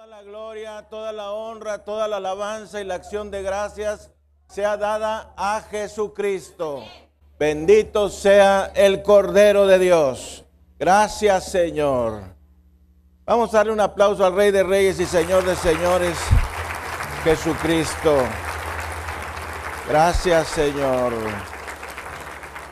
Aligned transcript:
Toda 0.00 0.16
la 0.16 0.22
gloria, 0.22 0.86
toda 0.88 1.12
la 1.12 1.32
honra, 1.32 1.84
toda 1.84 2.08
la 2.08 2.16
alabanza 2.16 2.80
y 2.80 2.84
la 2.84 2.94
acción 2.94 3.30
de 3.30 3.42
gracias 3.42 4.10
sea 4.48 4.78
dada 4.78 5.34
a 5.36 5.60
Jesucristo. 5.70 6.82
Bendito 7.38 8.08
sea 8.08 8.72
el 8.74 9.02
Cordero 9.02 9.66
de 9.66 9.78
Dios. 9.78 10.46
Gracias 10.78 11.50
Señor. 11.50 12.22
Vamos 13.26 13.52
a 13.52 13.58
darle 13.58 13.74
un 13.74 13.80
aplauso 13.80 14.24
al 14.24 14.34
Rey 14.34 14.50
de 14.50 14.62
Reyes 14.62 14.98
y 15.00 15.04
Señor 15.04 15.44
de 15.44 15.54
Señores, 15.54 16.16
Jesucristo. 17.22 18.16
Gracias 19.86 20.48
Señor. 20.48 21.12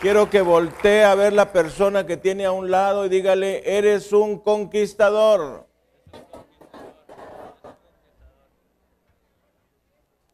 Quiero 0.00 0.30
que 0.30 0.40
voltee 0.40 1.04
a 1.04 1.14
ver 1.14 1.34
la 1.34 1.52
persona 1.52 2.06
que 2.06 2.16
tiene 2.16 2.46
a 2.46 2.52
un 2.52 2.70
lado 2.70 3.04
y 3.04 3.10
dígale, 3.10 3.76
eres 3.76 4.14
un 4.14 4.38
conquistador. 4.38 5.67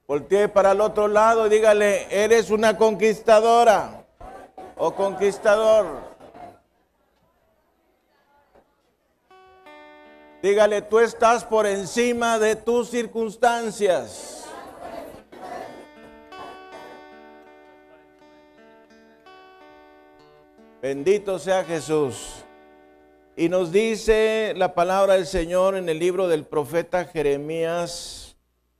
Voltee 0.07 0.49
para 0.49 0.73
el 0.73 0.81
otro 0.81 1.09
lado 1.09 1.47
y 1.47 1.51
dígale, 1.51 2.07
eres 2.11 2.51
una 2.51 2.77
conquistadora 2.77 4.05
o 4.77 4.95
conquistador. 4.95 5.87
Dígale, 10.43 10.83
tú 10.83 11.01
estás 11.01 11.43
por 11.43 11.67
encima 11.67 12.39
de 12.39 12.55
tus 12.55 12.91
circunstancias. 12.91 14.45
Bendito 20.83 21.39
sea 21.39 21.65
Jesús. 21.65 22.45
Y 23.37 23.49
nos 23.49 23.73
dice 23.73 24.53
la 24.55 24.75
palabra 24.75 25.15
del 25.15 25.27
Señor 25.27 25.77
en 25.77 25.89
el 25.89 25.99
libro 25.99 26.29
del 26.29 26.45
profeta 26.45 27.07
Jeremías, 27.07 28.24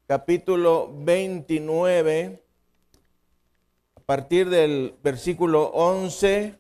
capítulo 0.07 0.93
29, 0.95 2.43
a 3.97 4.01
partir 4.01 4.49
del 4.49 4.95
versículo 5.03 5.71
11. 5.75 6.59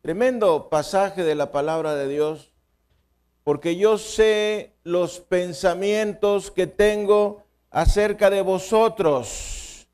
Tremendo 0.00 0.68
pasaje 0.68 1.24
de 1.24 1.34
la 1.34 1.52
palabra 1.52 1.94
de 1.94 2.08
Dios, 2.08 2.52
porque 3.44 3.76
yo 3.76 3.98
sé 3.98 4.74
los 4.84 5.20
pensamientos 5.20 6.50
que 6.50 6.66
tengo 6.66 7.44
acerca 7.70 8.30
de 8.30 8.42
vosotros, 8.42 9.88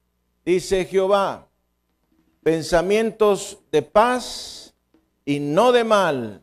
dice 0.44 0.84
Jehová 0.84 1.48
pensamientos 2.42 3.58
de 3.70 3.82
paz 3.82 4.74
y 5.24 5.38
no 5.38 5.72
de 5.72 5.84
mal, 5.84 6.42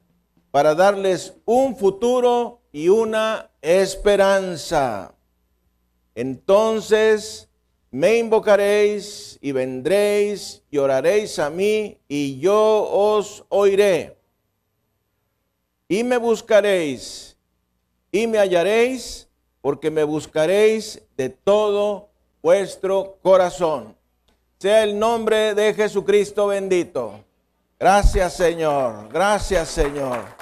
para 0.52 0.74
darles 0.74 1.34
un 1.46 1.76
futuro 1.76 2.62
y 2.72 2.90
una 2.90 3.52
esperanza. 3.62 5.14
Entonces 6.20 7.48
me 7.92 8.18
invocaréis 8.18 9.40
y 9.40 9.54
vendréis 9.54 10.62
y 10.70 10.78
oraréis 10.78 11.40
a 11.40 11.50
mí 11.50 11.98
y 12.10 12.38
yo 12.42 12.90
os 12.92 13.46
oiré. 13.48 14.18
Y 15.88 16.04
me 16.04 16.18
buscaréis 16.18 17.38
y 18.12 18.28
me 18.28 18.38
hallaréis 18.38 19.30
porque 19.62 19.90
me 19.90 20.04
buscaréis 20.04 21.02
de 21.16 21.30
todo 21.30 22.10
vuestro 22.42 23.18
corazón. 23.24 23.96
Sea 24.58 24.84
el 24.84 25.00
nombre 25.00 25.56
de 25.56 25.74
Jesucristo 25.74 26.48
bendito. 26.48 27.24
Gracias 27.80 28.34
Señor, 28.34 29.08
gracias 29.08 29.70
Señor. 29.70 30.39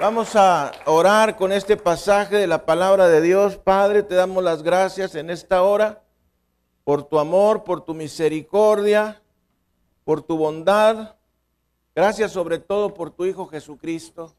Vamos 0.00 0.34
a 0.34 0.72
orar 0.86 1.36
con 1.36 1.52
este 1.52 1.76
pasaje 1.76 2.36
de 2.36 2.46
la 2.46 2.64
palabra 2.64 3.06
de 3.06 3.20
Dios. 3.20 3.58
Padre, 3.58 4.02
te 4.02 4.14
damos 4.14 4.42
las 4.42 4.62
gracias 4.62 5.14
en 5.14 5.28
esta 5.28 5.62
hora 5.62 6.02
por 6.84 7.02
tu 7.02 7.18
amor, 7.18 7.64
por 7.64 7.84
tu 7.84 7.92
misericordia, 7.92 9.20
por 10.04 10.22
tu 10.22 10.38
bondad. 10.38 11.16
Gracias 11.94 12.32
sobre 12.32 12.58
todo 12.58 12.94
por 12.94 13.10
tu 13.10 13.26
Hijo 13.26 13.46
Jesucristo, 13.48 14.34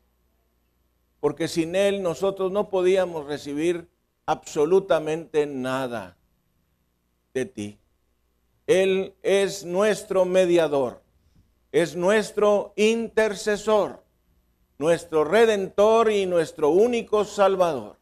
porque 1.19 1.47
sin 1.47 1.75
Él 1.75 2.01
nosotros 2.01 2.51
no 2.51 2.71
podíamos 2.71 3.27
recibir 3.27 3.87
absolutamente 4.25 5.45
nada 5.45 6.17
de 7.35 7.45
ti. 7.45 7.79
Él 8.65 9.13
es 9.21 9.63
nuestro 9.63 10.25
mediador, 10.25 11.03
es 11.71 11.95
nuestro 11.95 12.73
intercesor, 12.75 14.01
nuestro 14.81 15.23
redentor 15.23 16.11
y 16.11 16.25
nuestro 16.25 16.69
único 16.69 17.23
salvador. 17.23 17.97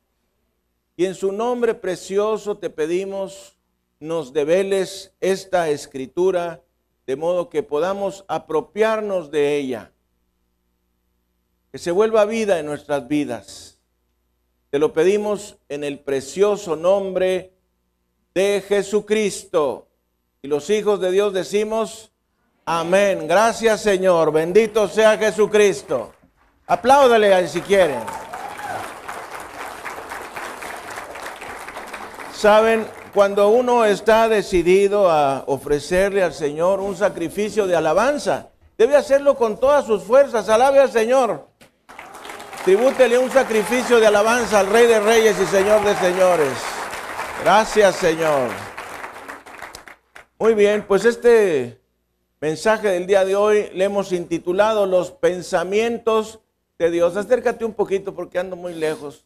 Y 0.95 1.03
en 1.03 1.13
su 1.13 1.33
nombre 1.33 1.73
precioso 1.73 2.57
te 2.57 2.69
pedimos 2.69 3.57
nos 3.99 4.31
develes 4.31 5.11
esta 5.19 5.69
escritura 5.69 6.63
de 7.05 7.17
modo 7.17 7.49
que 7.49 7.63
podamos 7.63 8.23
apropiarnos 8.29 9.29
de 9.29 9.57
ella, 9.57 9.91
que 11.73 11.79
se 11.79 11.91
vuelva 11.91 12.23
vida 12.23 12.59
en 12.59 12.65
nuestras 12.65 13.09
vidas. 13.09 13.77
Te 14.69 14.79
lo 14.79 14.93
pedimos 14.93 15.57
en 15.67 15.83
el 15.83 15.99
precioso 15.99 16.77
nombre 16.77 17.51
de 18.33 18.63
Jesucristo. 18.65 19.89
Y 20.41 20.47
los 20.47 20.69
hijos 20.69 21.01
de 21.01 21.11
Dios 21.11 21.33
decimos, 21.33 22.13
amén. 22.63 23.27
Gracias 23.27 23.81
Señor, 23.81 24.31
bendito 24.31 24.87
sea 24.87 25.17
Jesucristo. 25.17 26.13
Apláudale 26.69 27.47
si 27.47 27.61
quieren. 27.61 27.99
Saben, 32.31 32.87
cuando 33.11 33.49
uno 33.49 33.85
está 33.85 34.29
decidido 34.29 35.09
a 35.09 35.45
ofrecerle 35.47 36.21
al 36.21 36.31
Señor 36.31 36.79
un 36.79 36.95
sacrificio 36.95 37.65
de 37.65 37.75
alabanza, 37.75 38.49
debe 38.77 38.95
hacerlo 38.95 39.35
con 39.35 39.59
todas 39.59 39.83
sus 39.83 40.03
fuerzas. 40.03 40.47
Alabe 40.47 40.77
al 40.77 40.91
Señor. 40.91 41.47
Tribútele 42.63 43.17
un 43.17 43.31
sacrificio 43.31 43.99
de 43.99 44.05
alabanza 44.05 44.59
al 44.59 44.67
Rey 44.67 44.85
de 44.85 44.99
Reyes 44.99 45.37
y 45.41 45.47
Señor 45.47 45.83
de 45.83 45.95
Señores. 45.95 46.53
Gracias, 47.43 47.95
Señor. 47.95 48.51
Muy 50.37 50.53
bien, 50.53 50.85
pues 50.87 51.03
este 51.03 51.81
mensaje 52.39 52.89
del 52.89 53.07
día 53.07 53.25
de 53.25 53.35
hoy 53.35 53.71
le 53.73 53.85
hemos 53.85 54.11
intitulado 54.11 54.85
Los 54.85 55.09
pensamientos 55.09 56.41
de 56.79 56.89
Dios. 56.89 57.17
Acércate 57.17 57.65
un 57.65 57.73
poquito 57.73 58.15
porque 58.15 58.39
ando 58.39 58.55
muy 58.55 58.73
lejos. 58.73 59.25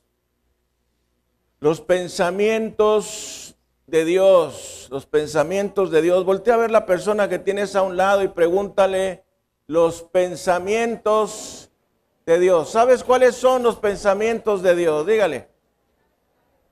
Los 1.59 1.79
pensamientos 1.79 3.55
de 3.85 4.03
Dios, 4.03 4.87
los 4.89 5.05
pensamientos 5.05 5.91
de 5.91 6.01
Dios. 6.01 6.25
Voltea 6.25 6.55
a 6.55 6.57
ver 6.57 6.71
la 6.71 6.85
persona 6.85 7.29
que 7.29 7.39
tienes 7.39 7.75
a 7.75 7.83
un 7.83 7.95
lado 7.95 8.23
y 8.23 8.27
pregúntale 8.27 9.23
los 9.67 10.01
pensamientos 10.01 11.71
de 12.25 12.39
Dios. 12.39 12.71
¿Sabes 12.71 13.03
cuáles 13.03 13.35
son 13.35 13.61
los 13.63 13.77
pensamientos 13.77 14.63
de 14.63 14.75
Dios? 14.75 15.05
Dígale. 15.05 15.47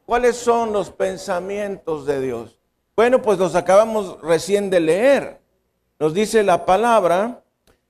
¿Cuáles 0.08 0.36
son 0.36 0.74
los 0.74 0.90
pensamientos 0.90 2.06
de 2.06 2.20
Dios? 2.20 2.59
Bueno, 2.96 3.22
pues 3.22 3.38
los 3.38 3.56
acabamos 3.56 4.20
recién 4.22 4.70
de 4.70 4.80
leer. 4.80 5.41
Nos 6.00 6.14
dice 6.14 6.44
la 6.44 6.66
palabra, 6.66 7.44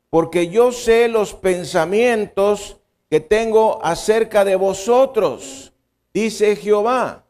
porque 0.09 0.49
yo 0.49 0.73
sé 0.73 1.07
los 1.07 1.33
pensamientos 1.33 2.80
que 3.11 3.19
tengo 3.19 3.83
acerca 3.83 4.45
de 4.45 4.55
vosotros, 4.55 5.73
dice 6.13 6.55
Jehová, 6.55 7.25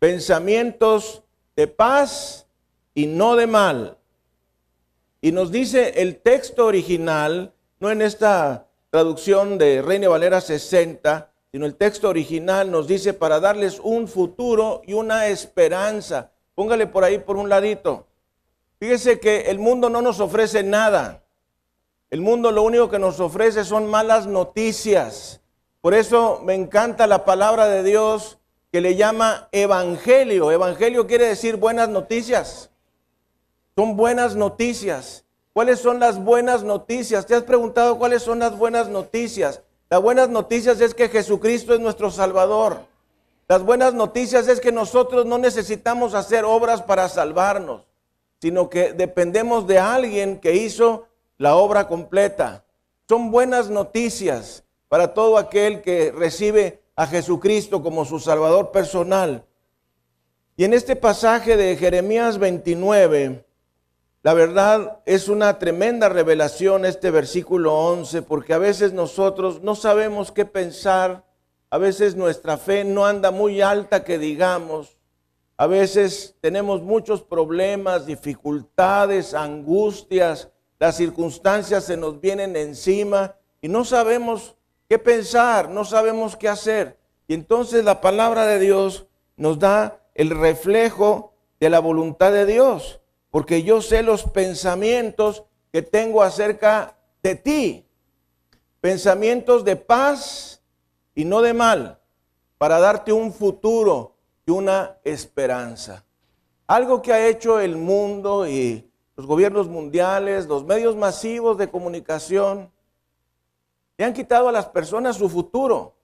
pensamientos 0.00 1.22
de 1.54 1.68
paz 1.68 2.48
y 2.92 3.06
no 3.06 3.36
de 3.36 3.46
mal. 3.46 3.98
Y 5.20 5.30
nos 5.30 5.52
dice 5.52 6.02
el 6.02 6.16
texto 6.16 6.66
original, 6.66 7.54
no 7.78 7.92
en 7.92 8.02
esta 8.02 8.66
traducción 8.90 9.58
de 9.58 9.80
Reina 9.80 10.08
Valera 10.08 10.40
60, 10.40 11.30
sino 11.52 11.66
el 11.66 11.76
texto 11.76 12.08
original 12.08 12.72
nos 12.72 12.88
dice 12.88 13.14
para 13.14 13.38
darles 13.38 13.78
un 13.78 14.08
futuro 14.08 14.82
y 14.84 14.94
una 14.94 15.28
esperanza. 15.28 16.32
Póngale 16.56 16.88
por 16.88 17.04
ahí 17.04 17.18
por 17.18 17.36
un 17.36 17.48
ladito. 17.48 18.08
Fíjese 18.80 19.20
que 19.20 19.42
el 19.42 19.60
mundo 19.60 19.88
no 19.88 20.02
nos 20.02 20.18
ofrece 20.18 20.64
nada. 20.64 21.21
El 22.12 22.20
mundo 22.20 22.52
lo 22.52 22.62
único 22.62 22.90
que 22.90 22.98
nos 22.98 23.20
ofrece 23.20 23.64
son 23.64 23.86
malas 23.86 24.26
noticias. 24.26 25.40
Por 25.80 25.94
eso 25.94 26.42
me 26.44 26.52
encanta 26.52 27.06
la 27.06 27.24
palabra 27.24 27.68
de 27.68 27.82
Dios 27.82 28.38
que 28.70 28.82
le 28.82 28.96
llama 28.96 29.48
evangelio. 29.50 30.52
Evangelio 30.52 31.06
quiere 31.06 31.28
decir 31.28 31.56
buenas 31.56 31.88
noticias. 31.88 32.68
Son 33.74 33.96
buenas 33.96 34.36
noticias. 34.36 35.24
¿Cuáles 35.54 35.78
son 35.78 36.00
las 36.00 36.22
buenas 36.22 36.62
noticias? 36.62 37.24
¿Te 37.24 37.34
has 37.34 37.44
preguntado 37.44 37.98
cuáles 37.98 38.22
son 38.22 38.40
las 38.40 38.58
buenas 38.58 38.90
noticias? 38.90 39.62
Las 39.88 40.02
buenas 40.02 40.28
noticias 40.28 40.82
es 40.82 40.94
que 40.94 41.08
Jesucristo 41.08 41.72
es 41.72 41.80
nuestro 41.80 42.10
Salvador. 42.10 42.80
Las 43.48 43.62
buenas 43.62 43.94
noticias 43.94 44.48
es 44.48 44.60
que 44.60 44.70
nosotros 44.70 45.24
no 45.24 45.38
necesitamos 45.38 46.12
hacer 46.12 46.44
obras 46.44 46.82
para 46.82 47.08
salvarnos, 47.08 47.86
sino 48.38 48.68
que 48.68 48.92
dependemos 48.92 49.66
de 49.66 49.78
alguien 49.78 50.38
que 50.40 50.56
hizo 50.56 51.06
la 51.38 51.56
obra 51.56 51.86
completa. 51.88 52.64
Son 53.08 53.30
buenas 53.30 53.70
noticias 53.70 54.64
para 54.88 55.14
todo 55.14 55.38
aquel 55.38 55.82
que 55.82 56.12
recibe 56.12 56.82
a 56.96 57.06
Jesucristo 57.06 57.82
como 57.82 58.04
su 58.04 58.18
Salvador 58.20 58.70
personal. 58.70 59.44
Y 60.56 60.64
en 60.64 60.74
este 60.74 60.96
pasaje 60.96 61.56
de 61.56 61.76
Jeremías 61.76 62.38
29, 62.38 63.44
la 64.22 64.34
verdad 64.34 65.00
es 65.06 65.28
una 65.28 65.58
tremenda 65.58 66.08
revelación 66.08 66.84
este 66.84 67.10
versículo 67.10 67.74
11, 67.74 68.22
porque 68.22 68.52
a 68.54 68.58
veces 68.58 68.92
nosotros 68.92 69.62
no 69.62 69.74
sabemos 69.74 70.30
qué 70.30 70.44
pensar, 70.44 71.24
a 71.70 71.78
veces 71.78 72.14
nuestra 72.14 72.58
fe 72.58 72.84
no 72.84 73.06
anda 73.06 73.30
muy 73.30 73.62
alta 73.62 74.04
que 74.04 74.18
digamos, 74.18 74.98
a 75.56 75.66
veces 75.66 76.36
tenemos 76.40 76.82
muchos 76.82 77.22
problemas, 77.22 78.06
dificultades, 78.06 79.34
angustias, 79.34 80.50
las 80.82 80.96
circunstancias 80.96 81.84
se 81.84 81.96
nos 81.96 82.20
vienen 82.20 82.56
encima 82.56 83.36
y 83.60 83.68
no 83.68 83.84
sabemos 83.84 84.56
qué 84.88 84.98
pensar, 84.98 85.70
no 85.70 85.84
sabemos 85.84 86.34
qué 86.34 86.48
hacer. 86.48 86.98
Y 87.28 87.34
entonces 87.34 87.84
la 87.84 88.00
palabra 88.00 88.46
de 88.46 88.58
Dios 88.58 89.06
nos 89.36 89.60
da 89.60 90.00
el 90.16 90.30
reflejo 90.30 91.34
de 91.60 91.70
la 91.70 91.78
voluntad 91.78 92.32
de 92.32 92.46
Dios 92.46 93.00
porque 93.30 93.62
yo 93.62 93.80
sé 93.80 94.02
los 94.02 94.24
pensamientos 94.24 95.44
que 95.70 95.82
tengo 95.82 96.20
acerca 96.20 96.96
de 97.22 97.36
ti. 97.36 97.86
Pensamientos 98.80 99.64
de 99.64 99.76
paz 99.76 100.64
y 101.14 101.24
no 101.24 101.42
de 101.42 101.54
mal, 101.54 102.00
para 102.58 102.80
darte 102.80 103.12
un 103.12 103.32
futuro 103.32 104.16
y 104.44 104.50
una 104.50 104.98
esperanza. 105.04 106.04
Algo 106.66 107.00
que 107.00 107.12
ha 107.12 107.28
hecho 107.28 107.60
el 107.60 107.76
mundo 107.76 108.48
y 108.48 108.91
los 109.16 109.26
gobiernos 109.26 109.68
mundiales, 109.68 110.46
los 110.46 110.64
medios 110.64 110.96
masivos 110.96 111.58
de 111.58 111.68
comunicación, 111.68 112.70
le 113.98 114.04
han 114.04 114.14
quitado 114.14 114.48
a 114.48 114.52
las 114.52 114.66
personas 114.66 115.16
su 115.16 115.28
futuro. 115.28 115.94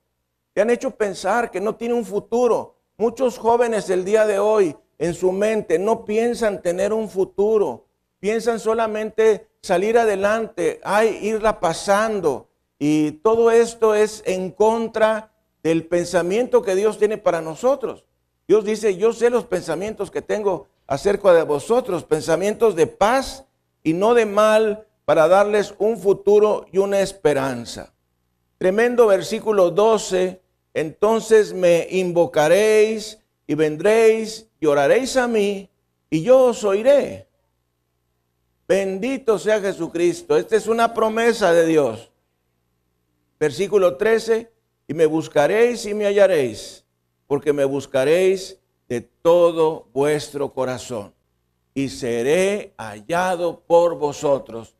Le 0.55 0.62
han 0.62 0.70
hecho 0.70 0.90
pensar 0.90 1.50
que 1.50 1.60
no 1.60 1.76
tiene 1.76 1.94
un 1.94 2.05
futuro. 2.05 2.76
Muchos 2.96 3.38
jóvenes 3.38 3.88
el 3.90 4.05
día 4.05 4.26
de 4.26 4.38
hoy 4.38 4.76
en 4.99 5.14
su 5.14 5.32
mente, 5.32 5.78
no 5.78 6.05
piensan 6.05 6.60
tener 6.60 6.93
un 6.93 7.08
futuro, 7.08 7.87
piensan 8.19 8.58
solamente 8.58 9.49
salir 9.62 9.96
adelante, 9.96 10.81
ay, 10.82 11.19
irla 11.22 11.60
pasando. 11.60 12.49
Y 12.78 13.12
todo 13.12 13.50
esto 13.50 13.94
es 13.94 14.22
en 14.26 14.50
contra 14.50 15.32
del 15.62 15.87
pensamiento 15.87 16.62
que 16.62 16.75
Dios 16.75 16.99
tiene 16.99 17.16
para 17.16 17.40
nosotros. 17.40 18.05
Dios 18.46 18.64
dice, 18.64 18.96
yo 18.96 19.12
sé 19.12 19.31
los 19.31 19.44
pensamientos 19.44 20.10
que 20.10 20.22
tengo 20.22 20.66
acerca 20.88 21.32
de 21.35 21.44
vosotros, 21.44 22.02
pensamientos 22.02 22.75
de 22.75 22.88
paz 22.88 23.44
y 23.85 23.93
no 23.93 24.14
de 24.14 24.26
mal, 24.26 24.87
para 25.05 25.29
darles 25.29 25.75
un 25.79 25.96
futuro 25.96 26.67
y 26.73 26.79
una 26.79 27.00
esperanza. 27.00 27.94
Tremendo 28.58 29.06
versículo 29.06 29.70
12, 29.70 30.40
entonces 30.75 31.55
me 31.55 31.87
invocaréis 31.90 33.19
y 33.46 33.55
vendréis 33.55 34.49
y 34.61 34.67
oraréis 34.67 35.17
a 35.17 35.29
mí 35.29 35.70
y 36.11 36.23
yo 36.23 36.46
os 36.46 36.64
oiré. 36.64 37.29
Bendito 38.67 39.38
sea 39.38 39.61
Jesucristo. 39.61 40.37
Esta 40.37 40.56
es 40.56 40.67
una 40.67 40.93
promesa 40.93 41.52
de 41.52 41.67
Dios. 41.67 42.11
Versículo 43.41 43.96
13, 43.96 44.50
y 44.88 44.94
me 44.94 45.06
buscaréis 45.06 45.87
y 45.87 45.94
me 45.94 46.05
hallaréis, 46.05 46.84
porque 47.26 47.52
me 47.52 47.64
buscaréis 47.64 48.58
de 48.88 49.02
todo 49.02 49.88
vuestro 49.93 50.52
corazón, 50.52 51.14
y 51.75 51.88
seré 51.88 52.75
hallado 52.79 53.61
por 53.61 53.96
vosotros. 53.96 54.75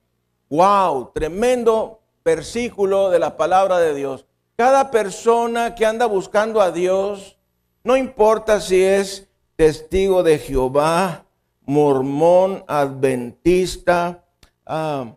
Wow, 0.49 1.13
tremendo 1.15 2.01
versículo 2.25 3.11
de 3.11 3.19
la 3.19 3.37
palabra 3.37 3.79
de 3.79 3.95
Dios. 3.95 4.25
Cada 4.57 4.91
persona 4.91 5.75
que 5.75 5.87
anda 5.87 6.07
buscando 6.07 6.61
a 6.61 6.73
Dios, 6.73 7.39
no 7.85 7.97
importa 7.97 8.61
si 8.61 8.83
es 8.83 9.29
testigo 9.57 10.23
de 10.23 10.39
Jehová, 10.39 11.27
mormón, 11.63 12.65
adventista, 12.67 14.25
ah, 14.67 15.15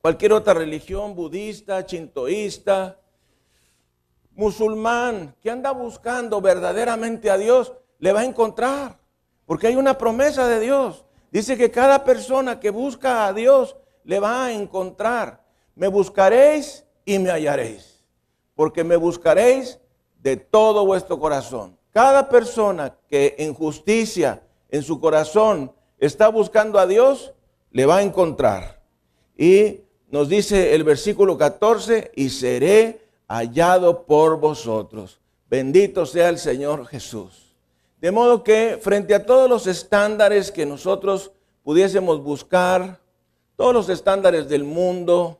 cualquier 0.00 0.32
otra 0.32 0.54
religión, 0.54 1.14
budista, 1.14 1.84
chintoísta, 1.84 2.98
musulmán, 4.38 5.34
que 5.42 5.50
anda 5.50 5.72
buscando 5.72 6.40
verdaderamente 6.40 7.28
a 7.28 7.36
Dios, 7.36 7.72
le 7.98 8.12
va 8.12 8.20
a 8.20 8.24
encontrar, 8.24 9.00
porque 9.44 9.66
hay 9.66 9.74
una 9.74 9.98
promesa 9.98 10.46
de 10.46 10.60
Dios. 10.60 11.04
Dice 11.32 11.58
que 11.58 11.72
cada 11.72 12.04
persona 12.04 12.60
que 12.60 12.70
busca 12.70 13.26
a 13.26 13.32
Dios 13.32 13.76
le 14.04 14.20
va 14.20 14.46
a 14.46 14.52
encontrar. 14.52 15.44
Me 15.74 15.88
buscaréis 15.88 16.84
y 17.04 17.18
me 17.18 17.30
hallaréis, 17.30 18.04
porque 18.54 18.84
me 18.84 18.94
buscaréis 18.94 19.80
de 20.22 20.36
todo 20.36 20.86
vuestro 20.86 21.18
corazón. 21.18 21.76
Cada 21.92 22.28
persona 22.28 22.96
que 23.08 23.34
en 23.38 23.54
justicia 23.54 24.40
en 24.70 24.84
su 24.84 25.00
corazón 25.00 25.72
está 25.98 26.28
buscando 26.28 26.78
a 26.78 26.86
Dios, 26.86 27.34
le 27.72 27.86
va 27.86 27.96
a 27.96 28.02
encontrar. 28.02 28.82
Y 29.36 29.80
nos 30.10 30.28
dice 30.28 30.76
el 30.76 30.84
versículo 30.84 31.36
14, 31.36 32.12
y 32.14 32.30
seré 32.30 33.07
hallado 33.28 34.06
por 34.06 34.40
vosotros. 34.40 35.20
Bendito 35.48 36.06
sea 36.06 36.30
el 36.30 36.38
Señor 36.38 36.86
Jesús. 36.86 37.54
De 38.00 38.10
modo 38.10 38.42
que 38.42 38.78
frente 38.80 39.14
a 39.14 39.26
todos 39.26 39.48
los 39.48 39.66
estándares 39.66 40.50
que 40.50 40.64
nosotros 40.64 41.32
pudiésemos 41.62 42.22
buscar, 42.22 43.00
todos 43.56 43.74
los 43.74 43.88
estándares 43.88 44.48
del 44.48 44.64
mundo, 44.64 45.38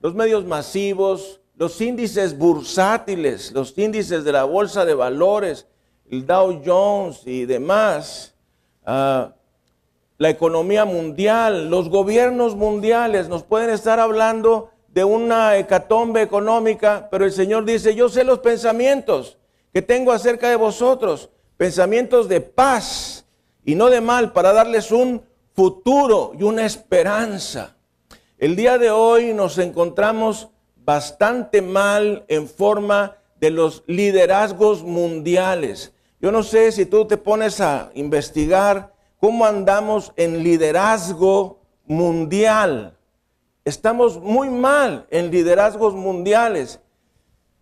los 0.00 0.14
medios 0.14 0.44
masivos, 0.44 1.40
los 1.56 1.80
índices 1.80 2.38
bursátiles, 2.38 3.52
los 3.52 3.76
índices 3.76 4.24
de 4.24 4.32
la 4.32 4.44
bolsa 4.44 4.84
de 4.84 4.94
valores, 4.94 5.66
el 6.08 6.26
Dow 6.26 6.62
Jones 6.64 7.22
y 7.26 7.44
demás, 7.44 8.34
ah, 8.84 9.32
la 10.18 10.30
economía 10.30 10.84
mundial, 10.84 11.68
los 11.68 11.90
gobiernos 11.90 12.54
mundiales 12.54 13.28
nos 13.28 13.42
pueden 13.42 13.70
estar 13.70 13.98
hablando 14.00 14.70
de 14.96 15.04
una 15.04 15.58
hecatombe 15.58 16.22
económica, 16.22 17.08
pero 17.10 17.26
el 17.26 17.32
Señor 17.32 17.66
dice, 17.66 17.94
yo 17.94 18.08
sé 18.08 18.24
los 18.24 18.38
pensamientos 18.38 19.36
que 19.70 19.82
tengo 19.82 20.10
acerca 20.10 20.48
de 20.48 20.56
vosotros, 20.56 21.28
pensamientos 21.58 22.30
de 22.30 22.40
paz 22.40 23.26
y 23.62 23.74
no 23.74 23.90
de 23.90 24.00
mal, 24.00 24.32
para 24.32 24.54
darles 24.54 24.90
un 24.90 25.20
futuro 25.52 26.32
y 26.38 26.44
una 26.44 26.64
esperanza. 26.64 27.76
El 28.38 28.56
día 28.56 28.78
de 28.78 28.90
hoy 28.90 29.34
nos 29.34 29.58
encontramos 29.58 30.48
bastante 30.76 31.60
mal 31.60 32.24
en 32.28 32.48
forma 32.48 33.18
de 33.38 33.50
los 33.50 33.84
liderazgos 33.86 34.82
mundiales. 34.82 35.92
Yo 36.22 36.32
no 36.32 36.42
sé 36.42 36.72
si 36.72 36.86
tú 36.86 37.04
te 37.04 37.18
pones 37.18 37.60
a 37.60 37.90
investigar 37.92 38.94
cómo 39.20 39.44
andamos 39.44 40.14
en 40.16 40.42
liderazgo 40.42 41.60
mundial. 41.84 42.95
Estamos 43.66 44.22
muy 44.22 44.48
mal 44.48 45.08
en 45.10 45.32
liderazgos 45.32 45.92
mundiales. 45.92 46.78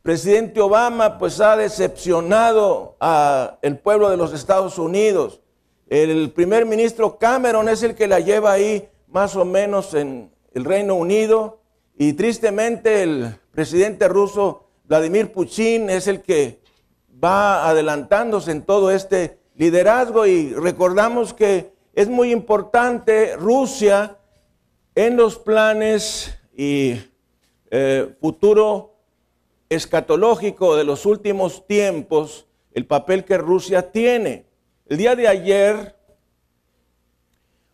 Presidente 0.03 0.61
Obama 0.61 1.17
pues 1.17 1.41
ha 1.41 1.57
decepcionado 1.57 2.95
al 3.01 3.79
pueblo 3.83 4.11
de 4.11 4.19
los 4.19 4.35
Estados 4.35 4.77
Unidos. 4.77 5.41
El 5.89 6.31
primer 6.33 6.67
ministro 6.67 7.17
Cameron 7.19 7.71
es 7.71 7.83
el 7.83 7.95
que 7.95 8.07
la 8.07 8.21
lleva 8.21 8.53
ahí 8.53 8.87
más 9.09 9.35
o 9.35 9.47
menos 9.47 9.95
en 9.95 10.31
el 10.53 10.67
Reino 10.67 10.95
Unido. 10.95 11.61
Y 11.97 12.13
tristemente 12.13 13.03
el 13.03 13.37
presidente 13.51 14.07
ruso 14.07 14.65
Vladimir 14.85 15.33
Putin 15.33 15.89
es 15.89 16.07
el 16.07 16.21
que 16.21 16.61
va 17.25 17.67
adelantándose 17.67 18.51
en 18.51 18.61
todo 18.61 18.91
este 18.91 19.39
liderazgo 19.55 20.27
y 20.27 20.53
recordamos 20.53 21.33
que 21.33 21.73
es 21.95 22.11
muy 22.11 22.31
importante 22.31 23.37
Rusia 23.37 24.19
en 24.95 25.17
los 25.17 25.39
planes 25.39 26.39
y 26.57 27.01
eh, 27.71 28.15
futuro 28.21 28.95
escatológico 29.69 30.77
de 30.77 30.85
los 30.85 31.05
últimos 31.05 31.67
tiempos, 31.67 32.47
el 32.73 32.87
papel 32.87 33.25
que 33.25 33.39
Rusia 33.39 33.91
tiene. 33.91 34.47
El 34.87 34.99
día 34.99 35.17
de 35.17 35.27
ayer, 35.27 35.97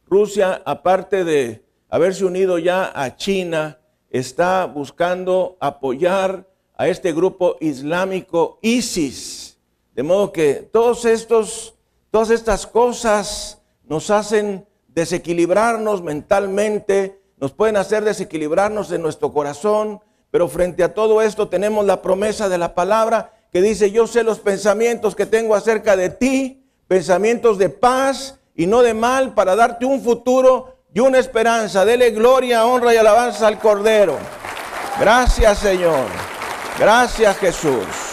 Rusia, 0.06 0.62
aparte 0.64 1.24
de 1.24 1.64
haberse 1.88 2.24
unido 2.24 2.58
ya 2.58 2.90
a 2.94 3.16
China, 3.16 3.78
está 4.08 4.64
buscando 4.64 5.56
apoyar 5.60 6.46
a 6.76 6.88
este 6.88 7.12
grupo 7.12 7.56
islámico 7.60 8.58
ISIS. 8.62 9.58
De 9.94 10.02
modo 10.02 10.32
que 10.32 10.54
todos 10.72 11.04
estos, 11.04 11.74
todas 12.10 12.30
estas 12.30 12.66
cosas 12.66 13.60
nos 13.84 14.08
hacen 14.08 14.66
desequilibrarnos 15.00 16.02
mentalmente, 16.02 17.22
nos 17.38 17.52
pueden 17.52 17.78
hacer 17.78 18.04
desequilibrarnos 18.04 18.92
en 18.92 19.00
nuestro 19.00 19.32
corazón, 19.32 20.00
pero 20.30 20.46
frente 20.46 20.84
a 20.84 20.92
todo 20.92 21.22
esto 21.22 21.48
tenemos 21.48 21.86
la 21.86 22.02
promesa 22.02 22.50
de 22.50 22.58
la 22.58 22.74
palabra 22.74 23.32
que 23.50 23.62
dice, 23.62 23.90
yo 23.90 24.06
sé 24.06 24.22
los 24.22 24.40
pensamientos 24.40 25.16
que 25.16 25.24
tengo 25.24 25.54
acerca 25.54 25.96
de 25.96 26.10
ti, 26.10 26.62
pensamientos 26.86 27.56
de 27.56 27.70
paz 27.70 28.38
y 28.54 28.66
no 28.66 28.82
de 28.82 28.92
mal, 28.92 29.32
para 29.32 29.56
darte 29.56 29.86
un 29.86 30.02
futuro 30.02 30.76
y 30.92 31.00
una 31.00 31.18
esperanza. 31.18 31.86
Dele 31.86 32.10
gloria, 32.10 32.66
honra 32.66 32.92
y 32.92 32.98
alabanza 32.98 33.46
al 33.46 33.58
Cordero. 33.58 34.18
Gracias 35.00 35.58
Señor. 35.60 36.04
Gracias 36.78 37.38
Jesús. 37.38 38.09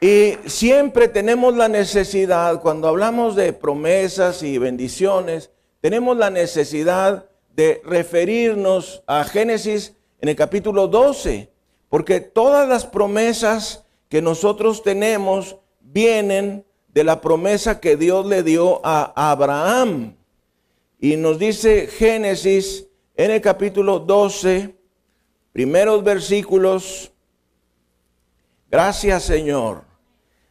Y 0.00 0.34
siempre 0.44 1.08
tenemos 1.08 1.56
la 1.56 1.68
necesidad, 1.68 2.60
cuando 2.60 2.88
hablamos 2.88 3.34
de 3.34 3.52
promesas 3.54 4.42
y 4.42 4.58
bendiciones, 4.58 5.50
tenemos 5.80 6.16
la 6.16 6.30
necesidad 6.30 7.30
de 7.54 7.80
referirnos 7.84 9.02
a 9.06 9.24
Génesis 9.24 9.94
en 10.20 10.28
el 10.28 10.36
capítulo 10.36 10.88
12, 10.88 11.50
porque 11.88 12.20
todas 12.20 12.68
las 12.68 12.84
promesas 12.84 13.86
que 14.10 14.20
nosotros 14.20 14.82
tenemos 14.82 15.56
vienen 15.80 16.66
de 16.88 17.04
la 17.04 17.20
promesa 17.22 17.80
que 17.80 17.96
Dios 17.96 18.26
le 18.26 18.42
dio 18.42 18.80
a 18.84 19.30
Abraham. 19.30 20.16
Y 20.98 21.16
nos 21.16 21.38
dice 21.38 21.86
Génesis 21.86 22.86
en 23.14 23.30
el 23.30 23.40
capítulo 23.40 23.98
12, 24.00 24.76
primeros 25.52 26.04
versículos, 26.04 27.12
gracias 28.70 29.22
Señor. 29.24 29.84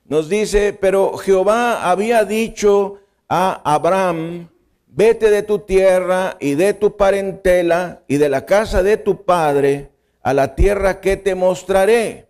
Nos 0.05 0.29
dice, 0.29 0.77
pero 0.79 1.17
Jehová 1.17 1.89
había 1.89 2.25
dicho 2.25 2.99
a 3.27 3.59
Abraham, 3.73 4.49
vete 4.87 5.31
de 5.31 5.41
tu 5.41 5.59
tierra 5.59 6.37
y 6.39 6.53
de 6.53 6.75
tu 6.75 6.95
parentela 6.95 8.03
y 8.07 8.17
de 8.17 8.29
la 8.29 8.45
casa 8.45 8.83
de 8.83 8.97
tu 8.97 9.25
padre 9.25 9.89
a 10.21 10.33
la 10.33 10.53
tierra 10.53 11.01
que 11.01 11.17
te 11.17 11.33
mostraré. 11.33 12.27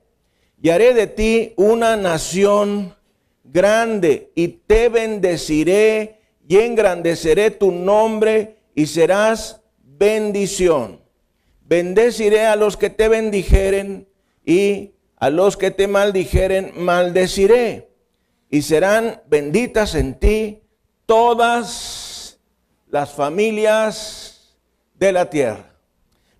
Y 0.61 0.69
haré 0.69 0.93
de 0.93 1.07
ti 1.07 1.53
una 1.57 1.97
nación 1.97 2.95
grande 3.43 4.31
y 4.35 4.47
te 4.47 4.89
bendeciré 4.89 6.21
y 6.47 6.57
engrandeceré 6.57 7.51
tu 7.51 7.71
nombre 7.71 8.57
y 8.73 8.85
serás 8.87 9.61
bendición. 9.83 11.01
Bendeciré 11.67 12.45
a 12.45 12.55
los 12.55 12.77
que 12.77 12.89
te 12.89 13.07
bendijeren 13.09 14.07
y 14.45 14.94
a 15.25 15.31
los 15.31 15.57
que 15.57 15.71
te 15.71 15.87
maldijeren 15.87 16.71
maldeciré. 16.75 17.89
Y 18.47 18.61
serán 18.61 19.23
benditas 19.25 19.95
en 19.95 20.19
ti 20.19 20.61
todas 21.07 22.39
las 22.91 23.11
familias 23.11 24.55
de 24.93 25.11
la 25.11 25.27
tierra. 25.31 25.73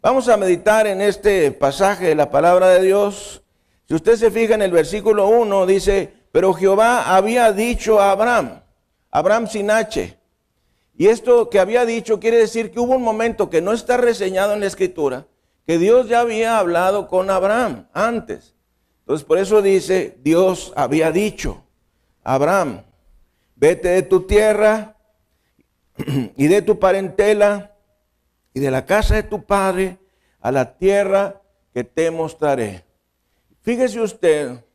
Vamos 0.04 0.30
a 0.30 0.38
meditar 0.38 0.86
en 0.86 1.02
este 1.02 1.52
pasaje 1.52 2.06
de 2.06 2.14
la 2.14 2.30
palabra 2.30 2.70
de 2.70 2.84
Dios. 2.84 3.42
Si 3.88 3.96
usted 3.96 4.18
se 4.18 4.30
fija 4.30 4.54
en 4.54 4.62
el 4.62 4.70
versículo 4.70 5.30
1, 5.30 5.66
dice, 5.66 6.14
pero 6.32 6.54
Jehová 6.54 7.16
había 7.16 7.52
dicho 7.54 8.00
a 8.00 8.12
Abraham, 8.12 8.62
Abraham 9.10 9.48
sin 9.48 9.72
H, 9.72 10.16
y 10.96 11.08
esto 11.08 11.50
que 11.50 11.60
había 11.60 11.88
dicho 11.88 12.20
quiere 12.20 12.38
decir 12.38 12.70
que 12.70 12.80
hubo 12.80 12.98
un 12.98 13.02
momento 13.02 13.50
que 13.50 13.64
no 13.64 13.74
está 13.74 13.98
reseñado 13.98 14.54
en 14.54 14.60
la 14.60 14.68
escritura, 14.68 15.26
que 15.66 15.80
Dios 15.80 16.08
ya 16.08 16.20
había 16.20 16.60
hablado 16.60 17.08
con 17.08 17.32
Abraham 17.32 17.88
antes. 17.92 18.55
Entonces 19.06 19.24
por 19.24 19.38
eso 19.38 19.62
dice, 19.62 20.18
Dios 20.24 20.74
había 20.76 21.12
dicho, 21.12 21.64
Abraham, 22.24 22.82
vete 23.56 23.90
de 23.90 24.02
tu 24.02 24.22
tierra 24.22 24.96
y 26.36 26.48
de 26.48 26.64
tu 26.64 26.80
parentela 26.80 27.76
y 28.52 28.62
de 28.62 28.72
la 28.72 28.84
casa 28.88 29.14
de 29.14 29.22
tu 29.22 29.44
padre 29.44 30.00
a 30.40 30.52
la 30.52 30.76
tierra 30.76 31.40
que 31.72 31.84
te 31.84 32.10
mostraré. 32.10 32.84
Fíjese 33.62 34.02
usted 34.02 34.66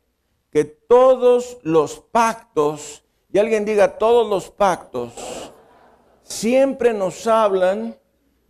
que 0.52 0.64
todos 0.64 1.58
los 1.64 1.98
pactos, 1.98 3.02
y 3.32 3.38
alguien 3.40 3.64
diga 3.64 3.98
todos 3.98 4.30
los 4.30 4.48
pactos, 4.48 5.52
siempre 6.22 6.94
nos 6.94 7.26
hablan 7.26 7.98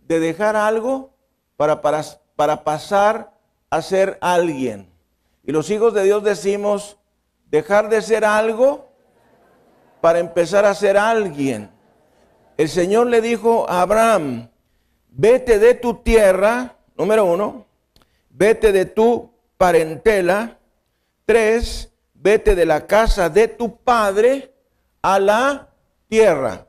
de 0.01 0.19
dejar 0.19 0.55
algo 0.55 1.09
para, 1.57 1.81
para, 1.81 2.03
para 2.35 2.63
pasar 2.63 3.33
a 3.71 3.81
ser 3.81 4.19
alguien. 4.21 4.90
Y 5.43 5.51
los 5.51 5.69
hijos 5.69 5.93
de 5.93 6.03
Dios 6.03 6.23
decimos, 6.23 6.97
dejar 7.47 7.89
de 7.89 8.01
ser 8.01 8.25
algo 8.25 8.89
para 9.99 10.19
empezar 10.19 10.65
a 10.65 10.73
ser 10.73 10.97
alguien. 10.97 11.69
El 12.57 12.69
Señor 12.69 13.07
le 13.07 13.21
dijo 13.21 13.69
a 13.69 13.81
Abraham, 13.81 14.49
vete 15.09 15.59
de 15.59 15.73
tu 15.73 15.95
tierra, 15.95 16.75
número 16.95 17.25
uno, 17.25 17.65
vete 18.29 18.71
de 18.71 18.85
tu 18.85 19.31
parentela, 19.57 20.57
tres, 21.25 21.91
vete 22.13 22.55
de 22.55 22.65
la 22.65 22.85
casa 22.87 23.29
de 23.29 23.47
tu 23.47 23.77
padre 23.77 24.53
a 25.01 25.19
la 25.19 25.69
tierra 26.07 26.67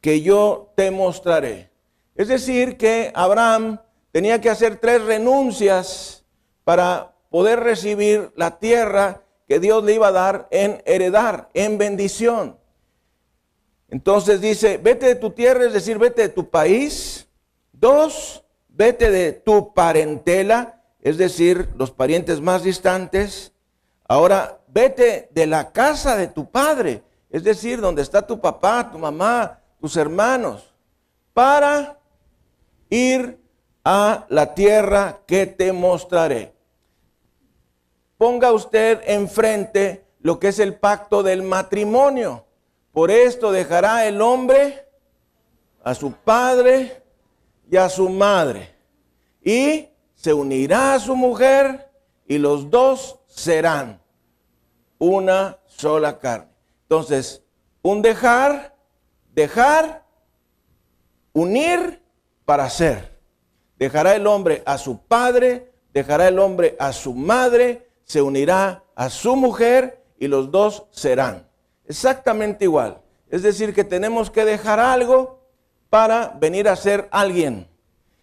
que 0.00 0.22
yo 0.22 0.72
te 0.76 0.90
mostraré. 0.90 1.70
Es 2.14 2.28
decir, 2.28 2.76
que 2.76 3.12
Abraham 3.14 3.78
tenía 4.12 4.40
que 4.40 4.50
hacer 4.50 4.76
tres 4.76 5.02
renuncias 5.02 6.24
para 6.64 7.14
poder 7.30 7.60
recibir 7.60 8.32
la 8.36 8.58
tierra 8.58 9.22
que 9.48 9.58
Dios 9.58 9.82
le 9.82 9.94
iba 9.94 10.08
a 10.08 10.12
dar 10.12 10.48
en 10.50 10.82
heredar, 10.84 11.48
en 11.54 11.78
bendición. 11.78 12.58
Entonces 13.88 14.40
dice, 14.40 14.78
vete 14.78 15.06
de 15.06 15.14
tu 15.16 15.30
tierra, 15.30 15.64
es 15.64 15.72
decir, 15.72 15.98
vete 15.98 16.22
de 16.22 16.28
tu 16.28 16.48
país. 16.48 17.26
Dos, 17.72 18.44
vete 18.68 19.10
de 19.10 19.32
tu 19.32 19.74
parentela, 19.74 20.82
es 21.00 21.18
decir, 21.18 21.68
los 21.76 21.90
parientes 21.90 22.40
más 22.40 22.62
distantes. 22.62 23.52
Ahora, 24.06 24.60
vete 24.68 25.28
de 25.32 25.46
la 25.46 25.72
casa 25.72 26.16
de 26.16 26.28
tu 26.28 26.50
padre, 26.50 27.02
es 27.30 27.42
decir, 27.42 27.80
donde 27.80 28.02
está 28.02 28.22
tu 28.22 28.40
papá, 28.40 28.90
tu 28.92 28.98
mamá, 28.98 29.60
tus 29.80 29.96
hermanos, 29.96 30.72
para 31.32 31.98
ir 32.88 33.40
a 33.84 34.26
la 34.28 34.54
tierra 34.54 35.20
que 35.26 35.46
te 35.46 35.72
mostraré. 35.72 36.59
Ponga 38.20 38.52
usted 38.52 39.00
enfrente 39.06 40.04
lo 40.20 40.38
que 40.38 40.48
es 40.48 40.58
el 40.58 40.74
pacto 40.74 41.22
del 41.22 41.42
matrimonio. 41.42 42.44
Por 42.92 43.10
esto 43.10 43.50
dejará 43.50 44.04
el 44.04 44.20
hombre 44.20 44.86
a 45.82 45.94
su 45.94 46.12
padre 46.12 47.02
y 47.70 47.78
a 47.78 47.88
su 47.88 48.10
madre 48.10 48.74
y 49.42 49.88
se 50.14 50.34
unirá 50.34 50.92
a 50.92 51.00
su 51.00 51.16
mujer 51.16 51.90
y 52.26 52.36
los 52.36 52.68
dos 52.68 53.20
serán 53.26 54.02
una 54.98 55.56
sola 55.64 56.18
carne. 56.18 56.50
Entonces, 56.82 57.42
un 57.80 58.02
dejar 58.02 58.76
Dejar, 59.32 60.04
unir 61.32 62.02
para 62.44 62.68
ser. 62.68 63.18
Dejará 63.78 64.14
el 64.16 64.26
hombre 64.26 64.62
a 64.66 64.76
su 64.76 64.98
padre, 64.98 65.72
dejará 65.94 66.28
el 66.28 66.38
hombre 66.38 66.76
a 66.78 66.92
su 66.92 67.14
madre, 67.14 67.89
se 68.10 68.22
unirá 68.22 68.82
a 68.96 69.08
su 69.08 69.36
mujer 69.36 70.02
y 70.18 70.26
los 70.26 70.50
dos 70.50 70.86
serán. 70.90 71.46
Exactamente 71.86 72.64
igual. 72.64 73.00
Es 73.28 73.44
decir, 73.44 73.72
que 73.72 73.84
tenemos 73.84 74.32
que 74.32 74.44
dejar 74.44 74.80
algo 74.80 75.38
para 75.90 76.36
venir 76.40 76.68
a 76.68 76.74
ser 76.74 77.06
alguien. 77.12 77.68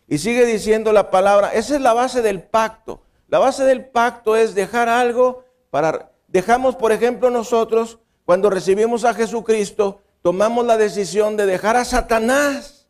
Y 0.10 0.18
sigue 0.18 0.46
diciendo 0.46 0.92
la 0.92 1.10
palabra, 1.10 1.54
esa 1.54 1.76
es 1.76 1.80
la 1.80 1.94
base 1.94 2.22
del 2.22 2.44
pacto. 2.44 3.00
La 3.30 3.40
base 3.40 3.64
del 3.64 3.86
pacto 3.86 4.36
es 4.36 4.56
dejar 4.56 4.90
algo 4.90 5.46
para... 5.70 6.12
Dejamos, 6.28 6.76
por 6.76 6.92
ejemplo, 6.92 7.30
nosotros, 7.30 8.00
cuando 8.26 8.50
recibimos 8.50 9.06
a 9.06 9.14
Jesucristo, 9.14 10.02
tomamos 10.22 10.66
la 10.66 10.76
decisión 10.76 11.38
de 11.38 11.46
dejar 11.46 11.78
a 11.78 11.86
Satanás, 11.86 12.90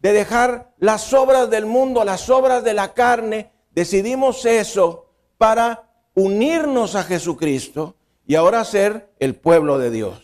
de 0.00 0.14
dejar 0.14 0.72
las 0.78 1.12
obras 1.12 1.50
del 1.50 1.66
mundo, 1.66 2.02
las 2.04 2.30
obras 2.30 2.64
de 2.64 2.72
la 2.72 2.94
carne, 2.94 3.52
decidimos 3.74 4.46
eso 4.46 5.10
para 5.36 5.91
unirnos 6.14 6.94
a 6.94 7.02
Jesucristo 7.02 7.94
y 8.26 8.34
ahora 8.34 8.64
ser 8.64 9.10
el 9.18 9.34
pueblo 9.34 9.78
de 9.78 9.90
Dios. 9.90 10.22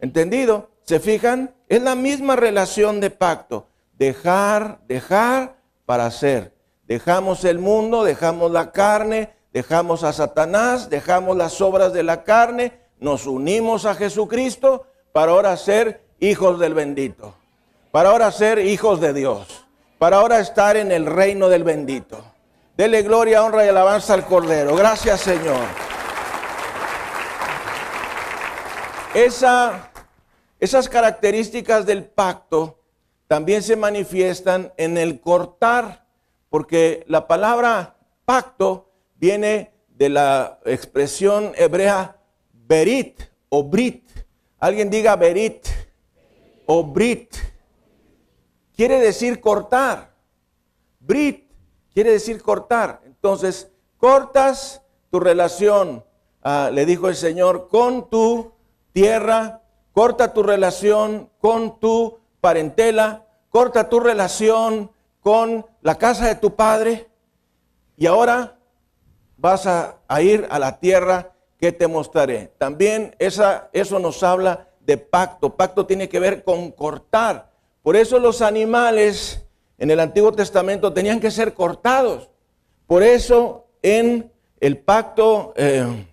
¿Entendido? 0.00 0.70
¿Se 0.84 1.00
fijan? 1.00 1.54
Es 1.68 1.82
la 1.82 1.94
misma 1.94 2.36
relación 2.36 3.00
de 3.00 3.10
pacto. 3.10 3.68
Dejar, 3.98 4.80
dejar 4.86 5.56
para 5.86 6.10
ser. 6.10 6.54
Dejamos 6.86 7.44
el 7.44 7.58
mundo, 7.58 8.04
dejamos 8.04 8.50
la 8.50 8.70
carne, 8.70 9.32
dejamos 9.52 10.04
a 10.04 10.12
Satanás, 10.12 10.90
dejamos 10.90 11.36
las 11.36 11.60
obras 11.60 11.92
de 11.92 12.02
la 12.02 12.24
carne, 12.24 12.80
nos 12.98 13.26
unimos 13.26 13.86
a 13.86 13.94
Jesucristo 13.94 14.86
para 15.12 15.32
ahora 15.32 15.56
ser 15.56 16.02
hijos 16.20 16.58
del 16.58 16.74
bendito, 16.74 17.34
para 17.90 18.10
ahora 18.10 18.30
ser 18.32 18.58
hijos 18.58 19.00
de 19.00 19.14
Dios, 19.14 19.64
para 19.98 20.18
ahora 20.18 20.40
estar 20.40 20.76
en 20.76 20.92
el 20.92 21.06
reino 21.06 21.48
del 21.48 21.64
bendito. 21.64 22.33
Dele 22.76 23.02
gloria, 23.02 23.44
honra 23.44 23.64
y 23.64 23.68
alabanza 23.68 24.14
al 24.14 24.26
Cordero. 24.26 24.74
Gracias 24.74 25.20
Señor. 25.20 25.64
Esa, 29.14 29.90
esas 30.58 30.88
características 30.88 31.86
del 31.86 32.04
pacto 32.04 32.80
también 33.28 33.62
se 33.62 33.76
manifiestan 33.76 34.72
en 34.76 34.98
el 34.98 35.20
cortar, 35.20 36.04
porque 36.50 37.04
la 37.06 37.28
palabra 37.28 37.96
pacto 38.24 38.90
viene 39.14 39.72
de 39.88 40.08
la 40.08 40.58
expresión 40.64 41.52
hebrea 41.56 42.16
berit 42.52 43.22
o 43.50 43.62
brit, 43.62 44.04
Alguien 44.58 44.88
diga 44.88 45.14
berit 45.14 45.68
o 46.64 46.82
brit. 46.82 47.36
Quiere 48.74 48.98
decir 48.98 49.38
cortar. 49.38 50.14
Brit 50.98 51.43
quiere 51.94 52.10
decir 52.10 52.42
cortar. 52.42 53.00
Entonces, 53.06 53.70
cortas 53.96 54.82
tu 55.10 55.20
relación 55.20 56.04
ah, 56.42 56.70
le 56.72 56.84
dijo 56.84 57.08
el 57.08 57.16
Señor, 57.16 57.68
con 57.68 58.10
tu 58.10 58.52
tierra, 58.92 59.62
corta 59.92 60.34
tu 60.34 60.42
relación 60.42 61.30
con 61.38 61.78
tu 61.78 62.18
parentela, 62.40 63.24
corta 63.48 63.88
tu 63.88 64.00
relación 64.00 64.90
con 65.20 65.64
la 65.80 65.94
casa 65.94 66.26
de 66.26 66.34
tu 66.34 66.54
padre 66.54 67.08
y 67.96 68.06
ahora 68.06 68.58
vas 69.36 69.66
a, 69.66 70.00
ir 70.20 70.46
a 70.50 70.58
la 70.58 70.78
tierra 70.78 71.32
que 71.58 71.72
te 71.72 71.86
mostraré. 71.86 72.52
También 72.58 73.14
esa, 73.18 73.68
eso 73.72 73.98
nos 73.98 74.22
habla 74.22 74.68
de 74.80 74.98
pacto. 74.98 75.56
Pacto 75.56 75.86
tiene 75.86 76.08
que 76.08 76.20
ver 76.20 76.44
con 76.44 76.72
cortar. 76.72 77.50
Por 77.82 77.96
eso 77.96 78.18
los 78.18 78.42
animales 78.42 79.43
en 79.78 79.90
el 79.90 80.00
Antiguo 80.00 80.32
Testamento 80.32 80.92
tenían 80.92 81.20
que 81.20 81.30
ser 81.30 81.54
cortados. 81.54 82.30
Por 82.86 83.02
eso 83.02 83.66
en 83.82 84.32
el 84.60 84.78
pacto, 84.78 85.52
eh, 85.56 86.06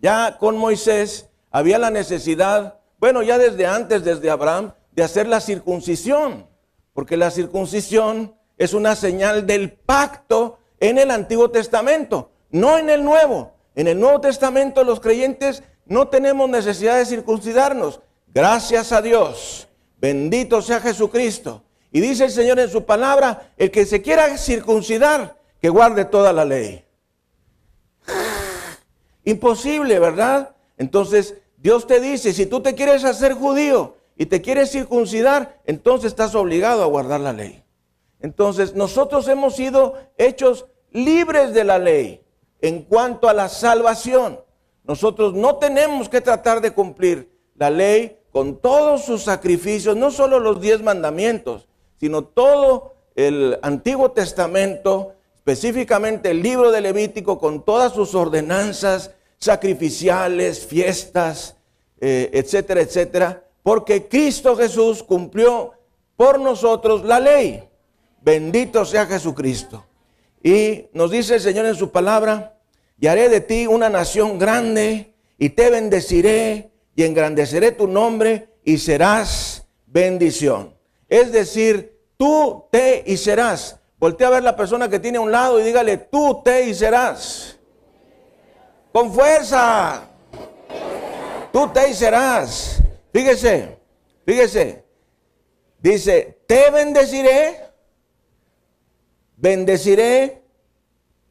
ya 0.00 0.36
con 0.38 0.56
Moisés, 0.56 1.28
había 1.50 1.78
la 1.78 1.90
necesidad, 1.90 2.80
bueno, 2.98 3.22
ya 3.22 3.38
desde 3.38 3.66
antes, 3.66 4.04
desde 4.04 4.30
Abraham, 4.30 4.72
de 4.92 5.02
hacer 5.02 5.26
la 5.26 5.40
circuncisión. 5.40 6.46
Porque 6.92 7.16
la 7.16 7.30
circuncisión 7.30 8.34
es 8.58 8.74
una 8.74 8.96
señal 8.96 9.46
del 9.46 9.72
pacto 9.72 10.58
en 10.80 10.98
el 10.98 11.10
Antiguo 11.10 11.50
Testamento, 11.50 12.30
no 12.50 12.78
en 12.78 12.90
el 12.90 13.04
Nuevo. 13.04 13.52
En 13.74 13.86
el 13.88 14.00
Nuevo 14.00 14.20
Testamento 14.20 14.84
los 14.84 15.00
creyentes 15.00 15.62
no 15.84 16.08
tenemos 16.08 16.48
necesidad 16.48 16.96
de 16.96 17.06
circuncidarnos. 17.06 18.00
Gracias 18.34 18.92
a 18.92 19.00
Dios. 19.00 19.68
Bendito 19.98 20.60
sea 20.62 20.80
Jesucristo. 20.80 21.62
Y 21.96 22.00
dice 22.02 22.26
el 22.26 22.30
Señor 22.30 22.60
en 22.60 22.68
su 22.68 22.84
palabra, 22.84 23.54
el 23.56 23.70
que 23.70 23.86
se 23.86 24.02
quiera 24.02 24.36
circuncidar, 24.36 25.38
que 25.62 25.70
guarde 25.70 26.04
toda 26.04 26.30
la 26.30 26.44
ley. 26.44 26.84
Imposible, 29.24 29.98
¿verdad? 29.98 30.54
Entonces 30.76 31.36
Dios 31.56 31.86
te 31.86 31.98
dice, 31.98 32.34
si 32.34 32.44
tú 32.44 32.60
te 32.60 32.74
quieres 32.74 33.02
hacer 33.04 33.32
judío 33.32 33.96
y 34.14 34.26
te 34.26 34.42
quieres 34.42 34.72
circuncidar, 34.72 35.62
entonces 35.64 36.08
estás 36.08 36.34
obligado 36.34 36.82
a 36.82 36.86
guardar 36.86 37.20
la 37.20 37.32
ley. 37.32 37.64
Entonces, 38.20 38.74
nosotros 38.74 39.26
hemos 39.28 39.56
sido 39.56 39.94
hechos 40.18 40.66
libres 40.90 41.54
de 41.54 41.64
la 41.64 41.78
ley 41.78 42.22
en 42.60 42.82
cuanto 42.82 43.26
a 43.26 43.32
la 43.32 43.48
salvación. 43.48 44.38
Nosotros 44.84 45.32
no 45.32 45.56
tenemos 45.56 46.10
que 46.10 46.20
tratar 46.20 46.60
de 46.60 46.72
cumplir 46.72 47.32
la 47.54 47.70
ley 47.70 48.18
con 48.32 48.58
todos 48.58 49.06
sus 49.06 49.22
sacrificios, 49.22 49.96
no 49.96 50.10
solo 50.10 50.40
los 50.40 50.60
diez 50.60 50.82
mandamientos, 50.82 51.66
sino 51.98 52.24
todo 52.24 52.94
el 53.14 53.58
Antiguo 53.62 54.10
Testamento, 54.10 55.14
específicamente 55.36 56.30
el 56.30 56.42
libro 56.42 56.70
de 56.70 56.80
Levítico, 56.80 57.38
con 57.38 57.64
todas 57.64 57.92
sus 57.92 58.14
ordenanzas 58.14 59.12
sacrificiales, 59.38 60.66
fiestas, 60.66 61.56
eh, 62.00 62.30
etcétera, 62.32 62.82
etcétera, 62.82 63.44
porque 63.62 64.06
Cristo 64.06 64.56
Jesús 64.56 65.02
cumplió 65.02 65.72
por 66.16 66.38
nosotros 66.38 67.04
la 67.04 67.20
ley. 67.20 67.64
Bendito 68.22 68.84
sea 68.84 69.06
Jesucristo. 69.06 69.84
Y 70.42 70.86
nos 70.92 71.10
dice 71.10 71.34
el 71.34 71.40
Señor 71.40 71.66
en 71.66 71.74
su 71.74 71.90
palabra, 71.90 72.58
y 73.00 73.08
haré 73.08 73.28
de 73.28 73.40
ti 73.40 73.66
una 73.66 73.88
nación 73.88 74.38
grande, 74.38 75.14
y 75.38 75.50
te 75.50 75.70
bendeciré, 75.70 76.70
y 76.94 77.02
engrandeceré 77.02 77.72
tu 77.72 77.88
nombre, 77.88 78.48
y 78.64 78.78
serás 78.78 79.66
bendición. 79.86 80.75
Es 81.08 81.32
decir, 81.32 82.00
tú 82.16 82.66
te 82.70 83.02
y 83.06 83.16
serás. 83.16 83.78
Voltea 83.98 84.28
a 84.28 84.32
ver 84.32 84.42
la 84.42 84.56
persona 84.56 84.88
que 84.88 84.98
tiene 85.00 85.18
a 85.18 85.22
un 85.22 85.32
lado 85.32 85.60
y 85.60 85.62
dígale, 85.62 85.96
tú 85.96 86.42
te 86.44 86.64
y 86.64 86.74
serás. 86.74 87.56
Con 88.92 89.12
fuerza. 89.12 90.08
Tú 91.52 91.68
te 91.68 91.88
y 91.90 91.94
serás. 91.94 92.82
Fíjese, 93.12 93.78
fíjese. 94.24 94.84
Dice, 95.80 96.38
te 96.46 96.70
bendeciré 96.70 97.66
bendeciré, 99.36 100.42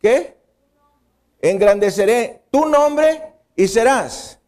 ¿qué? 0.01 0.37
Engrandeceré 1.41 2.43
tu 2.51 2.65
nombre 2.65 3.33
y 3.55 3.67
serás. 3.67 4.39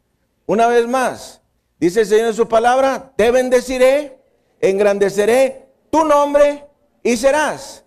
Una 0.46 0.68
vez 0.68 0.88
más, 0.88 1.42
dice 1.80 2.02
el 2.02 2.08
Señor 2.08 2.28
en 2.28 2.34
su 2.34 2.48
palabra, 2.48 3.14
te 3.16 3.32
bendeciré, 3.32 4.17
engrandeceré 4.62 5.68
tu 5.90 6.04
nombre 6.06 6.66
y 7.04 7.18
serás. 7.18 7.84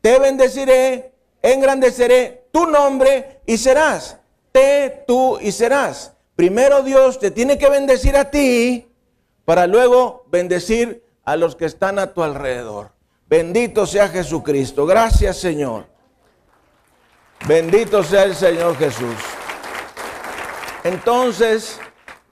Te 0.00 0.18
bendeciré, 0.18 1.12
engrandeceré 1.42 2.48
tu 2.52 2.66
nombre 2.66 3.40
y 3.46 3.58
serás. 3.58 4.18
Te, 4.52 5.04
tú 5.06 5.38
y 5.40 5.52
serás. 5.52 6.12
Primero 6.34 6.82
Dios 6.82 7.18
te 7.18 7.30
tiene 7.30 7.58
que 7.58 7.68
bendecir 7.68 8.16
a 8.16 8.30
ti 8.30 8.88
para 9.44 9.66
luego 9.66 10.24
bendecir 10.28 11.04
a 11.24 11.36
los 11.36 11.56
que 11.56 11.64
están 11.64 11.98
a 11.98 12.12
tu 12.12 12.22
alrededor. 12.22 12.92
Bendito 13.26 13.86
sea 13.86 14.08
Jesucristo. 14.08 14.86
Gracias 14.86 15.38
Señor. 15.38 15.86
Bendito 17.46 18.02
sea 18.02 18.24
el 18.24 18.34
Señor 18.34 18.76
Jesús. 18.76 19.16
Entonces 20.84 21.80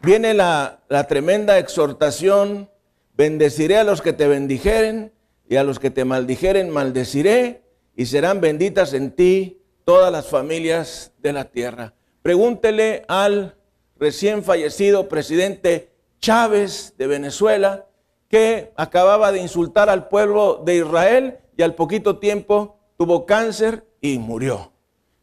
viene 0.01 0.35
la, 0.35 0.81
tremenda 1.09 1.59
exhortación. 1.59 2.71
Bendeciré 3.17 3.77
a 3.79 3.85
los 3.85 4.03
que 4.03 4.13
te 4.13 4.27
bendijeren 4.27 5.13
y 5.49 5.57
a 5.57 5.65
los 5.65 5.79
que 5.79 5.91
te 5.91 6.05
maldijeren 6.05 6.71
maldeciré 6.71 7.63
y 7.97 8.07
serán 8.07 8.41
benditas 8.41 8.93
en 8.93 9.13
ti 9.13 9.63
todas 9.85 10.11
las 10.11 10.29
familias 10.29 11.13
de 11.19 11.33
la 11.33 11.45
tierra. 11.45 11.95
Pregúntele 12.23 13.05
al 13.07 13.57
recién 13.99 14.43
fallecido 14.43 15.09
presidente 15.09 15.91
Chávez 16.21 16.95
de 16.97 17.07
Venezuela 17.07 17.87
que 18.29 18.73
acababa 18.77 19.31
de 19.31 19.41
insultar 19.41 19.89
al 19.89 20.09
pueblo 20.09 20.63
de 20.65 20.77
Israel 20.77 21.39
y 21.57 21.63
al 21.63 21.75
poquito 21.75 22.19
tiempo 22.19 22.79
tuvo 22.97 23.27
cáncer 23.27 23.87
y 24.01 24.19
murió. 24.19 24.73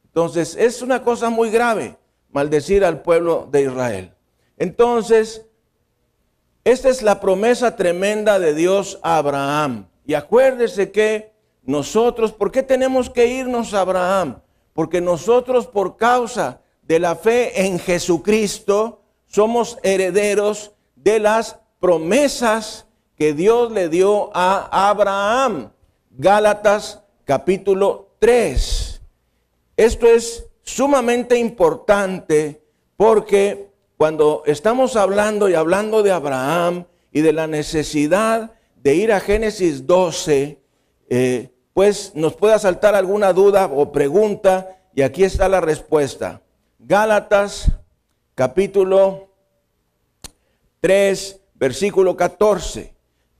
Entonces 0.06 0.56
es 0.56 0.82
una 0.82 1.04
cosa 1.04 1.30
muy 1.30 1.49
grave 1.49 1.97
maldecir 2.32 2.86
al 2.86 3.01
pueblo 3.01 3.49
de 3.51 3.63
Israel. 3.63 4.13
Entonces, 4.58 5.45
esta 6.63 6.89
es 6.89 7.02
la 7.02 7.19
promesa 7.19 7.76
tremenda 7.76 8.38
de 8.39 8.54
Dios 8.54 9.00
a 9.02 9.17
Abraham. 9.17 9.88
Y 10.06 10.13
acuérdese 10.13 10.91
que 10.91 11.32
nosotros, 11.63 12.32
¿por 12.32 12.52
qué 12.52 12.62
tenemos 12.62 13.10
que 13.10 13.28
irnos 13.28 13.74
a 13.74 13.82
Abraham? 13.82 14.41
Porque 14.74 15.02
nosotros 15.02 15.67
por 15.67 15.97
causa 15.97 16.62
de 16.84 17.00
la 17.00 17.15
fe 17.15 17.65
en 17.65 17.80
Jesucristo 17.80 19.02
somos 19.26 19.78
herederos 19.82 20.71
de 20.95 21.19
las 21.19 21.58
promesas 21.80 22.86
que 23.15 23.34
Dios 23.34 23.71
le 23.71 23.89
dio 23.89 24.30
a 24.36 24.89
Abraham. 24.89 25.71
Gálatas 26.12 27.02
capítulo 27.26 28.10
3. 28.19 29.02
Esto 29.78 30.08
es 30.08 30.45
sumamente 30.62 31.38
importante 31.38 32.63
porque 32.97 33.71
cuando 34.02 34.42
estamos 34.48 34.96
hablando 34.96 35.48
y 35.48 35.54
hablando 35.54 36.02
de 36.02 36.12
Abraham 36.12 36.86
y 37.12 37.22
de 37.22 37.34
la 37.34 37.46
necesidad 37.46 38.56
de 38.78 38.96
ir 38.96 39.14
a 39.14 39.20
Génesis 39.20 39.86
12, 39.86 40.60
eh, 41.08 41.54
pues 41.72 42.14
nos 42.16 42.34
puede 42.34 42.58
saltar 42.58 42.96
alguna 42.96 43.32
duda 43.32 43.68
o 43.68 43.92
pregunta 43.92 44.80
y 44.96 45.04
aquí 45.04 45.24
está 45.24 45.48
la 45.48 45.62
respuesta. 45.62 46.42
Gálatas 46.80 47.72
capítulo 48.34 49.36
3, 50.80 51.40
versículo 51.54 52.18
14 52.18 52.96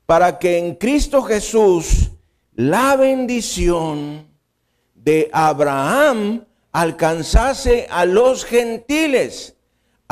para 0.06 0.38
que 0.38 0.60
en 0.60 0.76
Cristo 0.76 1.24
Jesús 1.24 2.12
la 2.54 2.96
bendición 2.98 4.28
de 4.94 5.28
Abraham 5.34 6.46
alcanzase 6.72 7.88
a 7.90 8.06
los 8.06 8.46
gentiles, 8.46 9.56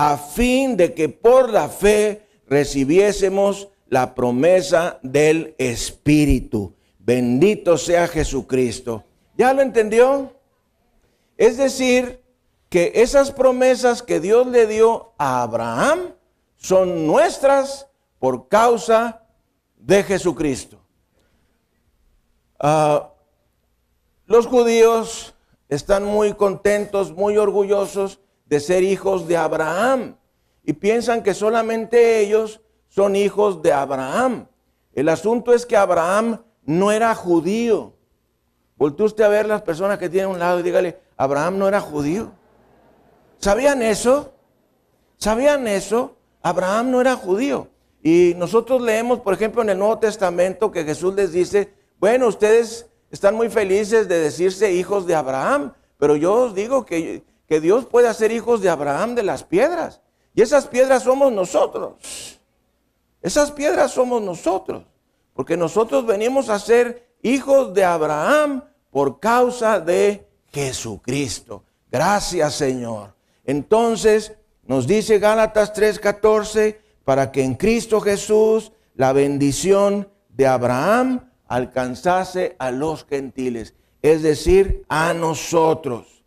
a 0.02 0.16
fin 0.16 0.78
de 0.78 0.94
que 0.94 1.10
por 1.10 1.50
la 1.50 1.68
fe 1.68 2.26
recibiésemos 2.48 3.68
la 3.90 4.16
promesa 4.16 4.98
del 5.04 5.56
Espíritu. 5.58 6.74
Bendito 7.00 7.78
sea 7.78 8.08
Jesucristo. 8.08 9.04
¿Ya 9.38 9.54
lo 9.54 9.62
entendió? 9.62 10.34
Es 11.36 11.58
decir, 11.58 12.24
que 12.70 12.94
esas 12.96 13.32
promesas 13.32 14.02
que 14.02 14.22
Dios 14.22 14.48
le 14.48 14.68
dio 14.68 15.12
a 15.18 15.42
Abraham 15.42 16.14
son 16.56 17.06
nuestras 17.06 17.90
por 18.20 18.48
causa 18.48 19.26
de 19.76 20.04
Jesucristo. 20.04 20.80
Ah, 22.58 23.12
los 24.28 24.48
judíos 24.48 25.36
están 25.68 26.06
muy 26.06 26.36
contentos, 26.36 27.12
muy 27.12 27.36
orgullosos 27.36 28.22
de 28.50 28.60
ser 28.60 28.84
hijos 28.84 29.28
de 29.28 29.38
Abraham 29.38 30.18
y 30.64 30.74
piensan 30.74 31.24
que 31.24 31.34
solamente 31.34 32.20
ellos 32.20 32.62
son 32.88 33.16
hijos 33.16 33.62
de 33.62 33.72
Abraham. 33.72 34.48
El 34.94 35.08
asunto 35.10 35.54
es 35.54 35.66
que 35.66 35.78
Abraham 35.78 36.42
no 36.66 36.92
era 36.92 37.14
judío. 37.14 37.94
Voltee 38.76 39.06
usted 39.06 39.24
a 39.24 39.30
ver 39.30 39.46
las 39.46 39.62
personas 39.62 40.00
que 40.00 40.10
tienen 40.10 40.32
un 40.32 40.40
lado 40.40 40.60
y 40.60 40.64
dígale, 40.64 41.00
Abraham 41.16 41.60
no 41.60 41.68
era 41.68 41.80
judío. 41.80 42.32
¿Sabían 43.38 43.82
eso? 43.82 44.34
¿Sabían 45.18 45.68
eso? 45.68 46.16
Abraham 46.42 46.92
no 46.92 47.02
era 47.02 47.16
judío. 47.16 47.68
Y 48.02 48.34
nosotros 48.38 48.82
leemos, 48.82 49.20
por 49.20 49.34
ejemplo, 49.34 49.62
en 49.62 49.70
el 49.70 49.78
Nuevo 49.78 50.00
Testamento 50.00 50.72
que 50.72 50.86
Jesús 50.86 51.14
les 51.14 51.32
dice, 51.32 51.74
bueno, 52.00 52.28
ustedes 52.28 52.88
están 53.12 53.36
muy 53.36 53.50
felices 53.50 54.08
de 54.08 54.20
decirse 54.20 54.72
hijos 54.72 55.06
de 55.06 55.16
Abraham, 55.16 55.74
pero 55.98 56.16
yo 56.16 56.34
os 56.34 56.56
digo 56.56 56.86
que, 56.86 57.24
que 57.50 57.60
Dios 57.60 57.86
puede 57.86 58.08
hacer 58.08 58.32
hijos 58.32 58.62
de 58.62 58.70
Abraham 58.70 59.16
de 59.16 59.24
las 59.24 59.44
piedras. 59.44 60.02
Y 60.36 60.44
esas 60.44 60.68
piedras 60.68 61.02
somos 61.02 61.32
nosotros. 61.32 62.40
Esas 63.24 63.52
piedras 63.52 63.92
somos 63.92 64.22
nosotros. 64.22 64.84
Porque 65.34 65.58
nosotros 65.58 66.06
venimos 66.06 66.50
a 66.50 66.60
ser 66.60 67.10
hijos 67.24 67.74
de 67.74 67.84
Abraham 67.84 68.64
por 68.92 69.20
causa 69.20 69.80
de 69.80 70.28
Jesucristo. 70.54 71.64
Gracias 71.92 72.54
Señor. 72.54 73.16
Entonces 73.44 74.34
nos 74.68 74.86
dice 74.86 75.18
Gálatas 75.18 75.74
3:14, 75.74 76.80
para 77.04 77.32
que 77.32 77.44
en 77.44 77.56
Cristo 77.56 78.00
Jesús 78.00 78.72
la 78.94 79.12
bendición 79.12 80.08
de 80.30 80.46
Abraham 80.46 81.32
alcanzase 81.48 82.56
a 82.60 82.70
los 82.70 83.06
gentiles, 83.06 83.74
es 84.04 84.22
decir, 84.22 84.86
a 84.88 85.16
nosotros. 85.16 86.19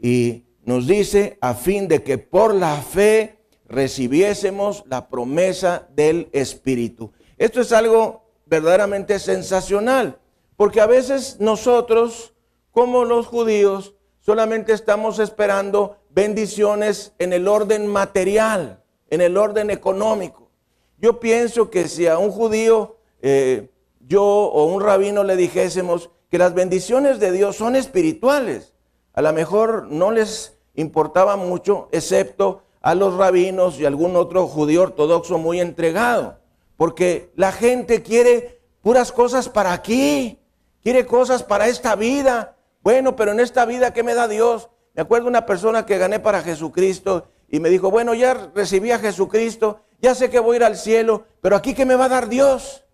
Y 0.00 0.44
nos 0.64 0.86
dice, 0.86 1.38
a 1.40 1.54
fin 1.54 1.88
de 1.88 2.02
que 2.02 2.18
por 2.18 2.54
la 2.54 2.76
fe 2.76 3.38
recibiésemos 3.68 4.84
la 4.88 5.08
promesa 5.08 5.88
del 5.94 6.28
Espíritu. 6.32 7.12
Esto 7.38 7.60
es 7.60 7.72
algo 7.72 8.24
verdaderamente 8.46 9.18
sensacional, 9.18 10.18
porque 10.56 10.80
a 10.80 10.86
veces 10.86 11.36
nosotros, 11.38 12.34
como 12.72 13.04
los 13.04 13.26
judíos, 13.26 13.94
solamente 14.20 14.72
estamos 14.72 15.18
esperando 15.18 15.96
bendiciones 16.10 17.12
en 17.18 17.32
el 17.32 17.46
orden 17.48 17.86
material, 17.86 18.82
en 19.08 19.20
el 19.20 19.36
orden 19.36 19.70
económico. 19.70 20.50
Yo 20.98 21.20
pienso 21.20 21.70
que 21.70 21.88
si 21.88 22.06
a 22.06 22.18
un 22.18 22.30
judío, 22.30 22.98
eh, 23.22 23.70
yo 24.00 24.24
o 24.24 24.64
un 24.66 24.82
rabino 24.82 25.24
le 25.24 25.36
dijésemos 25.36 26.10
que 26.28 26.38
las 26.38 26.54
bendiciones 26.54 27.20
de 27.20 27.32
Dios 27.32 27.56
son 27.56 27.76
espirituales, 27.76 28.74
a 29.12 29.22
lo 29.22 29.32
mejor 29.32 29.88
no 29.90 30.10
les 30.10 30.56
importaba 30.74 31.36
mucho, 31.36 31.88
excepto 31.92 32.62
a 32.80 32.94
los 32.94 33.14
rabinos 33.14 33.78
y 33.78 33.84
algún 33.84 34.16
otro 34.16 34.46
judío 34.46 34.82
ortodoxo 34.82 35.38
muy 35.38 35.60
entregado, 35.60 36.38
porque 36.76 37.30
la 37.36 37.52
gente 37.52 38.02
quiere 38.02 38.60
puras 38.82 39.12
cosas 39.12 39.48
para 39.48 39.72
aquí, 39.72 40.38
quiere 40.82 41.06
cosas 41.06 41.42
para 41.42 41.68
esta 41.68 41.94
vida. 41.96 42.56
Bueno, 42.82 43.16
pero 43.16 43.32
en 43.32 43.40
esta 43.40 43.66
vida, 43.66 43.92
¿qué 43.92 44.02
me 44.02 44.14
da 44.14 44.28
Dios? 44.28 44.70
Me 44.94 45.02
acuerdo 45.02 45.28
una 45.28 45.44
persona 45.44 45.84
que 45.84 45.98
gané 45.98 46.20
para 46.20 46.42
Jesucristo 46.42 47.28
y 47.48 47.60
me 47.60 47.68
dijo, 47.68 47.90
bueno, 47.90 48.14
ya 48.14 48.50
recibí 48.54 48.90
a 48.90 48.98
Jesucristo, 48.98 49.80
ya 50.00 50.14
sé 50.14 50.30
que 50.30 50.38
voy 50.38 50.54
a 50.54 50.56
ir 50.56 50.64
al 50.64 50.76
cielo, 50.76 51.24
pero 51.42 51.56
aquí, 51.56 51.74
¿qué 51.74 51.84
me 51.84 51.96
va 51.96 52.06
a 52.06 52.10
dar 52.10 52.28
Dios? 52.28 52.84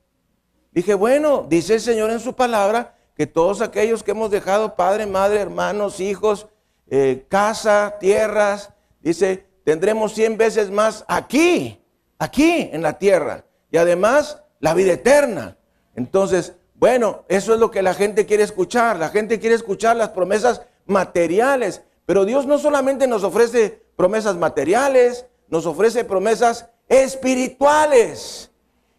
Dije, 0.72 0.94
bueno, 0.94 1.46
dice 1.48 1.74
el 1.74 1.80
Señor 1.80 2.10
en 2.10 2.20
su 2.20 2.34
palabra 2.34 2.95
que 3.16 3.26
todos 3.26 3.62
aquellos 3.62 4.02
que 4.02 4.10
hemos 4.10 4.30
dejado 4.30 4.76
padre, 4.76 5.06
madre, 5.06 5.40
hermanos, 5.40 6.00
hijos, 6.00 6.46
eh, 6.88 7.24
casa, 7.28 7.96
tierras, 7.98 8.70
dice, 9.00 9.46
tendremos 9.64 10.12
cien 10.12 10.36
veces 10.36 10.70
más 10.70 11.04
aquí, 11.08 11.82
aquí 12.18 12.68
en 12.72 12.82
la 12.82 12.98
tierra. 12.98 13.44
Y 13.70 13.78
además, 13.78 14.42
la 14.60 14.74
vida 14.74 14.92
eterna. 14.92 15.56
Entonces, 15.94 16.54
bueno, 16.74 17.24
eso 17.28 17.54
es 17.54 17.60
lo 17.60 17.70
que 17.70 17.82
la 17.82 17.94
gente 17.94 18.26
quiere 18.26 18.42
escuchar. 18.42 18.98
La 18.98 19.08
gente 19.08 19.40
quiere 19.40 19.56
escuchar 19.56 19.96
las 19.96 20.10
promesas 20.10 20.62
materiales. 20.84 21.82
Pero 22.04 22.24
Dios 22.24 22.46
no 22.46 22.58
solamente 22.58 23.06
nos 23.06 23.24
ofrece 23.24 23.82
promesas 23.96 24.36
materiales, 24.36 25.26
nos 25.48 25.66
ofrece 25.66 26.04
promesas 26.04 26.68
espirituales. 26.88 28.50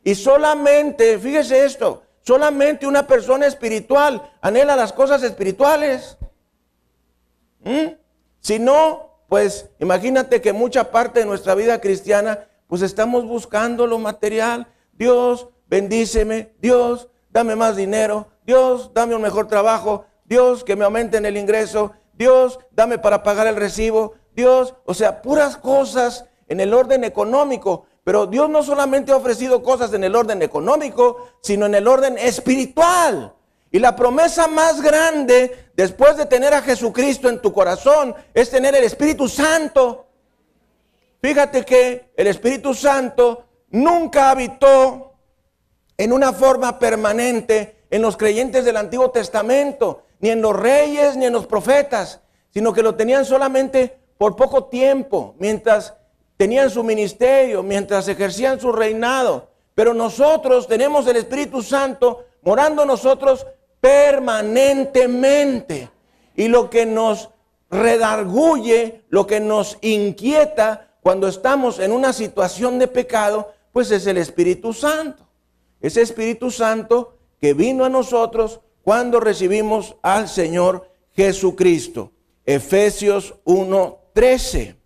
Y 0.04 0.16
solamente, 0.16 1.20
fíjese 1.20 1.66
esto, 1.66 2.04
solamente 2.28 2.86
una 2.86 3.08
persona 3.08 3.46
espiritual 3.46 4.34
anhela 4.42 4.76
las 4.76 4.92
cosas 4.92 5.24
espirituales. 5.24 6.18
¿Mm? 7.64 7.94
Si 8.42 8.60
no, 8.60 9.22
pues 9.30 9.70
imagínate 9.80 10.42
que 10.42 10.52
mucha 10.52 10.92
parte 10.92 11.22
de 11.22 11.26
nuestra 11.26 11.56
vida 11.56 11.80
cristiana, 11.80 12.46
pues 12.68 12.82
estamos 12.82 13.26
buscando 13.26 13.88
lo 13.88 13.98
material. 13.98 14.68
Dios, 14.92 15.48
bendíceme. 15.68 16.54
Dios, 16.60 17.08
dame 17.30 17.56
más 17.56 17.78
dinero. 17.78 18.28
Dios, 18.46 18.92
dame 18.94 19.16
un 19.16 19.22
mejor 19.22 19.48
trabajo. 19.48 20.06
Dios, 20.26 20.66
que 20.66 20.76
me 20.76 20.84
aumenten 20.84 21.26
el 21.26 21.38
ingreso. 21.38 21.94
Dios, 22.12 22.60
dame 22.72 22.98
para 23.00 23.24
pagar 23.24 23.48
el 23.48 23.56
recibo. 23.56 24.16
Dios, 24.36 24.76
o 24.84 24.94
sea, 24.94 25.22
puras 25.22 25.56
cosas 25.56 26.26
en 26.50 26.60
el 26.60 26.74
orden 26.74 27.06
económico. 27.06 27.86
Pero 28.08 28.26
Dios 28.26 28.50
no 28.50 28.64
solamente 28.64 29.12
ha 29.12 29.18
ofrecido 29.18 29.62
cosas 29.62 29.94
en 29.94 30.02
el 30.02 30.16
orden 30.16 30.42
económico, 30.42 31.28
sino 31.42 31.66
en 31.66 31.76
el 31.76 31.90
orden 31.90 32.18
espiritual. 32.18 33.34
Y 33.70 33.80
la 33.80 33.98
promesa 33.98 34.48
más 34.48 34.82
grande 34.82 35.72
después 35.76 36.16
de 36.16 36.26
tener 36.26 36.54
a 36.54 36.62
Jesucristo 36.62 37.28
en 37.28 37.42
tu 37.42 37.52
corazón 37.52 38.16
es 38.34 38.50
tener 38.50 38.74
el 38.78 38.86
Espíritu 38.86 39.28
Santo. 39.28 40.08
Fíjate 41.22 41.66
que 41.66 42.14
el 42.16 42.28
Espíritu 42.28 42.74
Santo 42.74 43.44
nunca 43.72 44.32
habitó 44.32 45.12
en 45.98 46.14
una 46.14 46.32
forma 46.32 46.80
permanente 46.80 47.88
en 47.90 48.02
los 48.02 48.16
creyentes 48.16 48.64
del 48.64 48.78
Antiguo 48.78 49.12
Testamento, 49.12 50.06
ni 50.22 50.30
en 50.30 50.42
los 50.42 50.56
reyes, 50.56 51.18
ni 51.18 51.26
en 51.26 51.34
los 51.34 51.46
profetas, 51.46 52.22
sino 52.54 52.72
que 52.72 52.84
lo 52.84 52.96
tenían 52.96 53.26
solamente 53.26 54.00
por 54.18 54.38
poco 54.38 54.64
tiempo, 54.70 55.36
mientras 55.40 55.97
tenían 56.38 56.70
su 56.70 56.84
ministerio, 56.84 57.64
mientras 57.64 58.08
ejercían 58.08 58.60
su 58.60 58.72
reinado. 58.72 59.50
Pero 59.76 59.94
nosotros 59.94 60.68
tenemos 60.68 61.06
el 61.08 61.18
Espíritu 61.18 61.62
Santo 61.62 62.26
morando 62.44 62.86
nosotros 62.86 63.46
permanentemente. 63.82 65.90
Y 66.36 66.48
lo 66.48 66.70
que 66.70 66.86
nos 66.86 67.30
redarguye, 67.70 69.04
lo 69.10 69.28
que 69.28 69.40
nos 69.40 69.78
inquieta 69.82 70.96
cuando 71.02 71.28
estamos 71.28 71.80
en 71.80 71.92
una 71.92 72.14
situación 72.14 72.80
de 72.80 72.88
pecado, 72.88 73.54
pues 73.72 73.92
es 73.92 74.08
el 74.08 74.18
Espíritu 74.18 74.74
Santo. 74.74 75.28
Ese 75.82 76.02
Espíritu 76.02 76.50
Santo 76.50 77.18
que 77.40 77.54
vino 77.54 77.86
a 77.86 77.90
nosotros 77.90 78.62
cuando 78.84 79.20
recibimos 79.20 79.96
al 80.02 80.28
Señor 80.28 80.90
Jesucristo. 81.16 82.12
Efesios 82.46 83.36
1:13. 83.46 84.77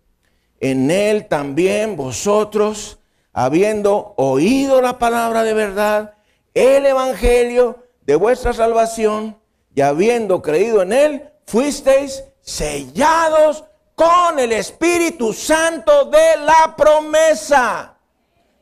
En 0.62 0.92
él 0.92 1.26
también 1.26 1.96
vosotros, 1.96 3.00
habiendo 3.32 4.14
oído 4.16 4.80
la 4.80 4.96
palabra 4.98 5.42
de 5.42 5.54
verdad, 5.54 6.14
el 6.54 6.86
Evangelio, 6.86 7.82
de 8.02 8.14
vuestra 8.14 8.52
salvación 8.52 9.36
y 9.74 9.80
habiendo 9.80 10.40
creído 10.40 10.82
en 10.82 10.92
Él, 10.92 11.30
fuisteis 11.46 12.22
sellados 12.40 13.64
con 13.96 14.38
el 14.38 14.52
Espíritu 14.52 15.32
Santo 15.32 16.04
de 16.06 16.36
la 16.44 16.74
promesa. 16.76 17.96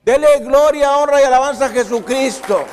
Dele 0.02 0.40
gloria, 0.40 0.96
honra 0.96 1.20
y 1.20 1.24
alabanza 1.24 1.66
a 1.66 1.70
Jesucristo. 1.70 2.64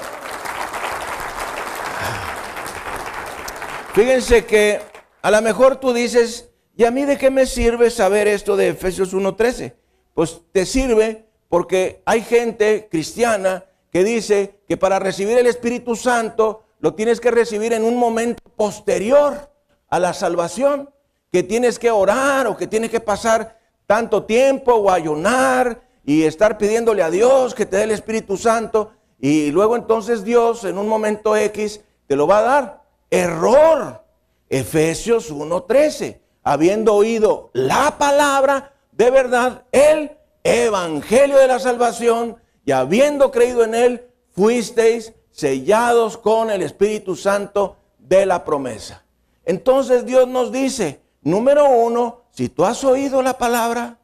Fíjense 3.93 4.45
que 4.45 4.81
a 5.21 5.31
lo 5.31 5.41
mejor 5.41 5.77
tú 5.77 5.91
dices, 5.91 6.46
¿y 6.77 6.85
a 6.85 6.91
mí 6.91 7.05
de 7.05 7.17
qué 7.17 7.31
me 7.31 7.45
sirve 7.45 7.89
saber 7.89 8.27
esto 8.27 8.55
de 8.55 8.69
Efesios 8.69 9.13
1.13? 9.13 9.73
Pues 10.13 10.41
te 10.51 10.65
sirve 10.65 11.25
porque 11.49 12.01
hay 12.05 12.21
gente 12.21 12.87
cristiana 12.89 13.65
que 13.91 14.03
dice 14.03 14.59
que 14.67 14.77
para 14.77 14.99
recibir 14.99 15.37
el 15.37 15.47
Espíritu 15.47 15.95
Santo 15.95 16.63
lo 16.79 16.93
tienes 16.93 17.19
que 17.19 17.31
recibir 17.31 17.73
en 17.73 17.83
un 17.83 17.97
momento 17.97 18.41
posterior 18.55 19.51
a 19.89 19.99
la 19.99 20.13
salvación, 20.13 20.89
que 21.31 21.43
tienes 21.43 21.79
que 21.79 21.89
orar 21.89 22.45
o 22.47 22.55
que 22.55 22.67
tienes 22.67 22.91
que 22.91 22.99
pasar 22.99 23.59
tanto 23.87 24.23
tiempo 24.23 24.73
o 24.75 24.91
ayunar 24.91 25.81
y 26.05 26.23
estar 26.23 26.57
pidiéndole 26.57 27.01
a 27.01 27.09
Dios 27.09 27.55
que 27.55 27.65
te 27.65 27.77
dé 27.77 27.83
el 27.83 27.91
Espíritu 27.91 28.37
Santo 28.37 28.91
y 29.19 29.49
luego 29.51 29.75
entonces 29.75 30.23
Dios 30.23 30.63
en 30.63 30.77
un 30.77 30.87
momento 30.87 31.35
X 31.35 31.81
te 32.05 32.15
lo 32.15 32.27
va 32.27 32.39
a 32.39 32.43
dar. 32.43 32.83
Error. 33.09 34.03
Efesios 34.49 35.31
1:13. 35.31 36.26
Habiendo 36.47 36.93
oído 36.93 37.49
la 37.51 37.97
palabra 37.97 38.71
de 38.93 39.12
verdad, 39.12 39.65
el 39.73 40.12
evangelio 40.45 41.39
de 41.39 41.47
la 41.47 41.60
salvación, 41.60 42.38
y 42.63 42.71
habiendo 42.71 43.31
creído 43.31 43.65
en 43.65 43.75
él, 43.75 44.07
fuisteis 44.31 45.12
sellados 45.29 46.17
con 46.17 46.49
el 46.49 46.62
Espíritu 46.62 47.17
Santo 47.17 47.75
de 47.99 48.25
la 48.25 48.45
promesa. 48.45 49.03
Entonces 49.43 50.05
Dios 50.05 50.25
nos 50.29 50.53
dice, 50.53 51.01
número 51.21 51.69
uno, 51.69 52.21
si 52.31 52.47
tú 52.47 52.63
has 52.63 52.81
oído 52.86 53.21
la 53.21 53.38
palabra, 53.38 53.99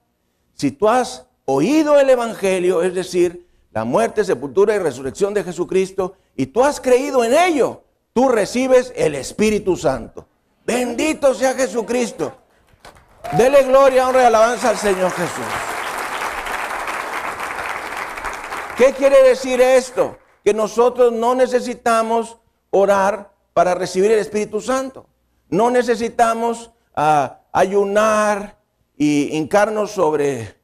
si 0.53 0.71
tú 0.71 0.89
has 0.89 1.25
oído 1.45 1.97
el 1.97 2.09
Evangelio, 2.09 2.83
es 2.83 2.93
decir, 2.93 3.47
la 3.71 3.85
muerte, 3.85 4.25
sepultura 4.25 4.75
y 4.75 4.79
resurrección 4.79 5.33
de 5.33 5.45
Jesucristo, 5.45 6.15
y 6.35 6.47
tú 6.47 6.61
has 6.61 6.81
creído 6.81 7.23
en 7.23 7.35
ello, 7.35 7.83
tú 8.11 8.27
recibes 8.27 8.91
el 8.97 9.15
Espíritu 9.15 9.77
Santo. 9.77 10.27
Bendito 10.65 11.33
sea 11.33 11.53
Jesucristo. 11.53 12.33
Dele 13.37 13.63
gloria, 13.63 14.07
honra 14.07 14.23
y 14.23 14.25
alabanza 14.25 14.69
al 14.69 14.77
Señor 14.77 15.11
Jesús. 15.11 15.45
¿Qué 18.77 18.93
quiere 18.93 19.21
decir 19.23 19.61
esto? 19.61 20.17
Que 20.43 20.53
nosotros 20.53 21.11
no 21.11 21.35
necesitamos 21.35 22.37
orar 22.69 23.31
para 23.53 23.75
recibir 23.75 24.11
el 24.11 24.19
Espíritu 24.19 24.61
Santo. 24.61 25.07
No 25.49 25.69
necesitamos 25.69 26.71
ah, 26.95 27.41
ayunar 27.51 28.57
y 28.97 29.35
hincarnos 29.37 29.91
sobre 29.91 30.55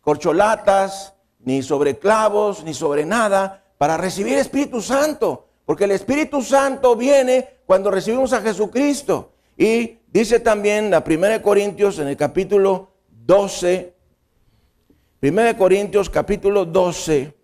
corcholatas, 0.00 1.14
ni 1.40 1.62
sobre 1.62 1.98
clavos, 1.98 2.64
ni 2.64 2.74
sobre 2.74 3.04
nada, 3.04 3.64
para 3.78 3.96
recibir 3.96 4.38
Espíritu 4.38 4.80
Santo. 4.80 5.48
Porque 5.64 5.84
el 5.84 5.92
Espíritu 5.92 6.42
Santo 6.42 6.96
viene 6.96 7.60
cuando 7.66 7.90
recibimos 7.90 8.32
a 8.32 8.40
Jesucristo. 8.40 9.31
Y 9.56 9.98
dice 10.12 10.40
también 10.40 10.90
la 10.90 11.04
1 11.06 11.42
Corintios 11.42 11.98
en 11.98 12.08
el 12.08 12.16
capítulo 12.16 12.90
12, 13.24 13.94
1 15.20 15.56
Corintios 15.56 16.10
capítulo 16.10 16.64
12, 16.64 17.34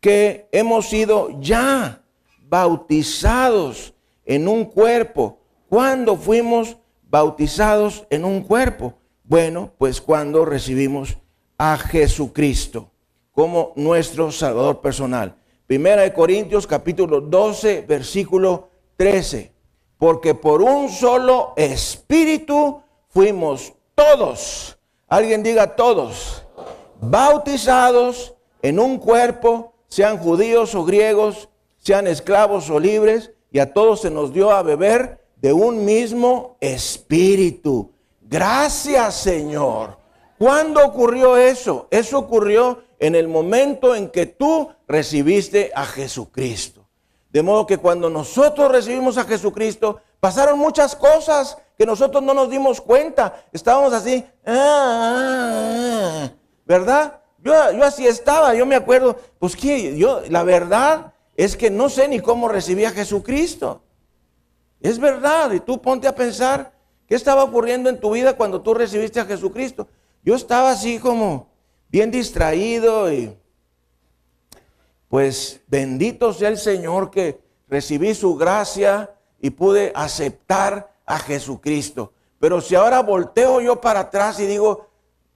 que 0.00 0.48
hemos 0.52 0.88
sido 0.88 1.40
ya 1.40 2.02
bautizados 2.42 3.94
en 4.24 4.48
un 4.48 4.64
cuerpo. 4.64 5.40
¿Cuándo 5.68 6.16
fuimos 6.16 6.76
bautizados 7.08 8.06
en 8.10 8.24
un 8.24 8.42
cuerpo? 8.42 8.94
Bueno, 9.24 9.72
pues 9.78 10.00
cuando 10.00 10.44
recibimos 10.44 11.18
a 11.58 11.76
Jesucristo 11.76 12.92
como 13.32 13.72
nuestro 13.76 14.30
Salvador 14.32 14.80
personal. 14.80 15.36
Primera 15.66 16.02
de 16.02 16.12
Corintios 16.12 16.66
capítulo 16.66 17.20
12, 17.20 17.82
versículo 17.82 18.70
13. 18.96 19.52
Porque 19.98 20.34
por 20.34 20.62
un 20.62 20.88
solo 20.88 21.52
espíritu 21.56 22.82
fuimos 23.08 23.72
todos, 23.94 24.78
alguien 25.08 25.42
diga 25.42 25.74
todos, 25.74 26.44
bautizados 27.00 28.34
en 28.62 28.78
un 28.78 28.98
cuerpo, 28.98 29.72
sean 29.88 30.18
judíos 30.18 30.74
o 30.74 30.84
griegos, 30.84 31.48
sean 31.78 32.06
esclavos 32.06 32.68
o 32.68 32.78
libres, 32.78 33.32
y 33.50 33.58
a 33.58 33.72
todos 33.72 34.02
se 34.02 34.10
nos 34.10 34.34
dio 34.34 34.50
a 34.50 34.62
beber 34.62 35.24
de 35.36 35.52
un 35.52 35.84
mismo 35.84 36.56
espíritu. 36.60 37.90
Gracias 38.20 39.14
Señor. 39.14 39.96
¿Cuándo 40.38 40.84
ocurrió 40.84 41.36
eso? 41.36 41.88
Eso 41.90 42.18
ocurrió 42.18 42.82
en 42.98 43.14
el 43.14 43.28
momento 43.28 43.94
en 43.94 44.10
que 44.10 44.26
tú 44.26 44.68
recibiste 44.86 45.72
a 45.74 45.86
Jesucristo. 45.86 46.75
De 47.36 47.42
modo 47.42 47.66
que 47.66 47.76
cuando 47.76 48.08
nosotros 48.08 48.72
recibimos 48.72 49.18
a 49.18 49.24
Jesucristo, 49.24 50.00
pasaron 50.20 50.58
muchas 50.58 50.96
cosas 50.96 51.58
que 51.76 51.84
nosotros 51.84 52.22
no 52.22 52.32
nos 52.32 52.48
dimos 52.48 52.80
cuenta. 52.80 53.44
Estábamos 53.52 53.92
así, 53.92 54.24
ah, 54.46 54.54
ah, 54.54 56.22
ah", 56.24 56.30
¿verdad? 56.64 57.20
Yo, 57.44 57.52
yo, 57.72 57.84
así 57.84 58.06
estaba, 58.06 58.54
yo 58.54 58.64
me 58.64 58.74
acuerdo, 58.74 59.20
pues 59.38 59.54
que 59.54 59.98
yo, 59.98 60.22
la 60.30 60.44
verdad 60.44 61.12
es 61.36 61.58
que 61.58 61.68
no 61.68 61.90
sé 61.90 62.08
ni 62.08 62.20
cómo 62.20 62.48
recibí 62.48 62.86
a 62.86 62.90
Jesucristo. 62.90 63.82
Es 64.80 64.98
verdad, 64.98 65.52
y 65.52 65.60
tú 65.60 65.82
ponte 65.82 66.08
a 66.08 66.14
pensar 66.14 66.72
qué 67.06 67.16
estaba 67.16 67.44
ocurriendo 67.44 67.90
en 67.90 68.00
tu 68.00 68.12
vida 68.12 68.32
cuando 68.32 68.62
tú 68.62 68.72
recibiste 68.72 69.20
a 69.20 69.26
Jesucristo. 69.26 69.88
Yo 70.24 70.34
estaba 70.36 70.70
así 70.70 70.98
como 70.98 71.50
bien 71.90 72.10
distraído 72.10 73.12
y 73.12 73.36
pues 75.08 75.60
bendito 75.68 76.32
sea 76.32 76.48
el 76.48 76.58
Señor 76.58 77.10
que 77.10 77.40
recibí 77.68 78.14
su 78.14 78.36
gracia 78.36 79.10
y 79.40 79.50
pude 79.50 79.92
aceptar 79.94 80.92
a 81.04 81.18
Jesucristo. 81.18 82.12
Pero 82.38 82.60
si 82.60 82.74
ahora 82.74 83.02
volteo 83.02 83.60
yo 83.60 83.80
para 83.80 84.00
atrás 84.00 84.38
y 84.40 84.46
digo, 84.46 84.88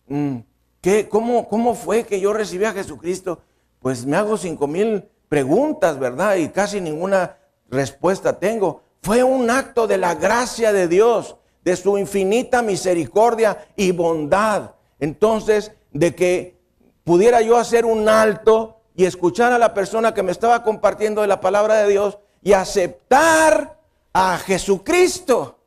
mm, 0.09 0.37
¿qué, 0.81 1.09
cómo, 1.09 1.49
¿cómo 1.49 1.75
fue 1.75 2.05
que 2.05 2.21
yo 2.21 2.33
recibí 2.33 2.65
a 2.65 2.73
Jesucristo? 2.73 3.41
Pues 3.81 4.05
me 4.05 4.17
hago 4.17 4.37
cinco 4.37 4.67
mil 4.67 5.05
preguntas, 5.29 5.99
¿verdad? 5.99 6.37
Y 6.37 6.49
casi 6.49 6.81
ninguna 6.81 7.39
respuesta 7.71 8.39
tengo. 8.39 8.83
Fue 9.03 9.23
un 9.23 9.49
acto 9.49 9.87
de 9.87 9.97
la 9.97 10.15
gracia 10.15 10.73
de 10.73 10.89
Dios, 10.89 11.37
de 11.65 11.77
su 11.77 11.97
infinita 11.97 12.63
misericordia 12.63 13.67
y 13.77 13.93
bondad. 13.93 14.73
Entonces, 14.99 15.73
de 15.93 16.15
que 16.15 16.59
pudiera 17.05 17.41
yo 17.41 17.57
hacer 17.57 17.87
un 17.87 18.09
alto 18.09 18.80
y 19.01 19.07
escuchar 19.07 19.51
a 19.51 19.59
la 19.59 19.73
persona 19.73 20.13
que 20.13 20.23
me 20.23 20.31
estaba 20.31 20.63
compartiendo 20.63 21.23
de 21.23 21.27
la 21.27 21.41
palabra 21.41 21.77
de 21.77 21.89
Dios 21.89 22.19
y 22.43 22.53
aceptar 22.53 23.79
a 24.13 24.37
Jesucristo. 24.37 25.59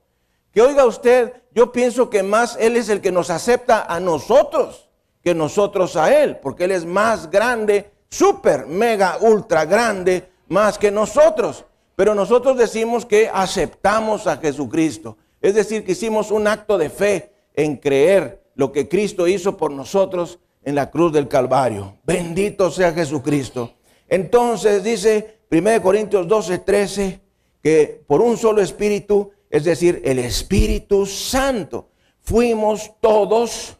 Que 0.52 0.62
oiga 0.62 0.86
usted, 0.86 1.34
yo 1.52 1.72
pienso 1.72 2.12
que 2.12 2.22
más 2.22 2.56
Él 2.60 2.78
es 2.78 2.90
el 2.90 3.02
que 3.02 3.12
nos 3.12 3.32
acepta 3.32 3.86
a 3.92 4.00
nosotros 4.00 4.88
que 5.24 5.34
nosotros 5.34 5.96
a 5.96 6.14
Él, 6.22 6.38
porque 6.38 6.66
Él 6.66 6.72
es 6.74 6.86
más 6.86 7.32
grande, 7.32 7.90
súper, 8.08 8.68
mega, 8.68 9.18
ultra 9.20 9.66
grande, 9.66 10.30
más 10.50 10.78
que 10.78 10.92
nosotros. 10.92 11.66
Pero 11.96 12.14
nosotros 12.14 12.56
decimos 12.56 13.04
que 13.04 13.32
aceptamos 13.34 14.28
a 14.28 14.38
Jesucristo. 14.38 15.18
Es 15.42 15.56
decir, 15.56 15.84
que 15.84 15.94
hicimos 15.94 16.30
un 16.30 16.46
acto 16.46 16.78
de 16.78 16.92
fe 16.92 17.34
en 17.56 17.78
creer 17.78 18.44
lo 18.54 18.72
que 18.72 18.88
Cristo 18.88 19.28
hizo 19.28 19.58
por 19.58 19.72
nosotros 19.72 20.38
en 20.66 20.76
la 20.76 20.90
cruz 20.90 21.12
del 21.12 21.28
Calvario. 21.28 21.98
Bendito 22.04 22.72
sea 22.72 22.94
Jesucristo. 22.94 23.74
Entonces 24.08 24.84
dice 24.84 25.40
1 25.52 25.82
Corintios 25.82 26.28
12, 26.28 26.60
13, 26.60 27.22
que 27.62 28.04
por 28.08 28.22
un 28.22 28.38
solo 28.38 28.62
espíritu, 28.62 29.32
es 29.50 29.64
decir, 29.64 30.02
el 30.04 30.20
Espíritu 30.20 31.06
Santo, 31.06 31.90
fuimos 32.22 32.92
todos, 33.00 33.78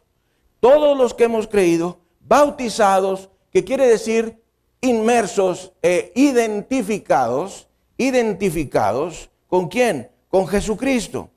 todos 0.60 0.98
los 0.98 1.14
que 1.14 1.24
hemos 1.24 1.48
creído, 1.48 2.00
bautizados, 2.20 3.30
que 3.52 3.64
quiere 3.64 3.88
decir 3.88 4.42
inmersos 4.82 5.74
e 5.82 6.12
identificados, 6.16 7.68
identificados, 7.98 9.30
¿con 9.48 9.68
quién? 9.68 10.12
Con 10.30 10.48
Jesucristo. 10.48 11.30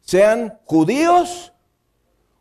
Sean 0.00 0.58
judíos 0.64 1.52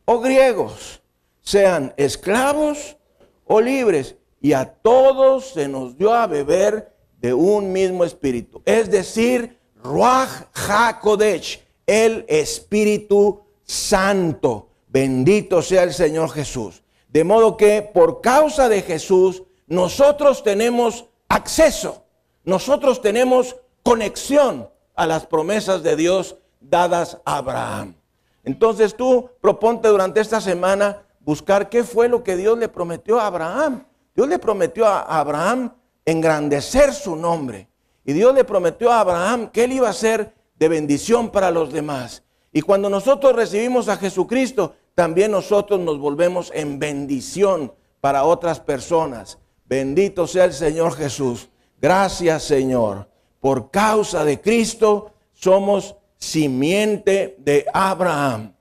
o 0.06 0.19
griegos, 0.19 1.03
sean 1.43 1.93
esclavos 1.97 2.97
o 3.45 3.62
libres, 3.62 4.15
y 4.41 4.53
a 4.53 4.65
todos 4.65 5.49
se 5.49 5.67
nos 5.67 5.97
dio 5.97 6.13
a 6.13 6.27
beber 6.27 6.91
de 7.19 7.34
un 7.34 7.71
mismo 7.71 8.03
espíritu. 8.03 8.62
Es 8.65 8.89
decir, 8.89 9.60
Ruach 9.82 10.47
HaKodesh, 10.53 11.63
el 11.86 12.25
Espíritu 12.27 13.41
Santo. 13.63 14.69
Bendito 14.88 15.62
sea 15.62 15.84
el 15.84 15.93
Señor 15.93 16.32
Jesús. 16.32 16.84
De 17.08 17.23
modo 17.23 17.56
que 17.56 17.82
por 17.82 18.21
causa 18.21 18.67
de 18.67 18.82
Jesús, 18.82 19.43
nosotros 19.67 20.43
tenemos 20.43 21.06
acceso, 21.29 22.06
nosotros 22.43 23.01
tenemos 23.01 23.56
conexión 23.82 24.69
a 24.95 25.06
las 25.06 25.25
promesas 25.25 25.84
de 25.84 25.95
Dios 25.95 26.38
dadas 26.60 27.19
a 27.25 27.38
Abraham. 27.38 27.95
Entonces 28.43 28.95
tú 28.95 29.29
proponte 29.41 29.88
durante 29.88 30.19
esta 30.19 30.41
semana 30.41 31.03
buscar 31.23 31.69
qué 31.69 31.83
fue 31.83 32.07
lo 32.09 32.23
que 32.23 32.36
Dios 32.36 32.57
le 32.57 32.69
prometió 32.69 33.19
a 33.19 33.27
Abraham. 33.27 33.86
Dios 34.15 34.27
le 34.27 34.39
prometió 34.39 34.86
a 34.86 35.01
Abraham 35.01 35.73
engrandecer 36.05 36.93
su 36.93 37.15
nombre. 37.15 37.69
Y 38.05 38.13
Dios 38.13 38.33
le 38.33 38.43
prometió 38.43 38.91
a 38.91 38.99
Abraham 38.99 39.49
que 39.49 39.63
él 39.63 39.73
iba 39.73 39.89
a 39.89 39.93
ser 39.93 40.33
de 40.57 40.67
bendición 40.67 41.29
para 41.29 41.51
los 41.51 41.71
demás. 41.71 42.23
Y 42.51 42.62
cuando 42.62 42.89
nosotros 42.89 43.36
recibimos 43.36 43.88
a 43.89 43.97
Jesucristo, 43.97 44.75
también 44.95 45.31
nosotros 45.31 45.79
nos 45.79 45.97
volvemos 45.97 46.51
en 46.53 46.77
bendición 46.77 47.73
para 47.99 48.25
otras 48.25 48.59
personas. 48.59 49.39
Bendito 49.65 50.27
sea 50.27 50.45
el 50.45 50.53
Señor 50.53 50.93
Jesús. 50.95 51.49
Gracias 51.81 52.43
Señor. 52.43 53.09
Por 53.39 53.71
causa 53.71 54.23
de 54.23 54.39
Cristo 54.39 55.12
somos 55.33 55.95
simiente 56.17 57.36
de 57.39 57.65
Abraham. 57.73 58.53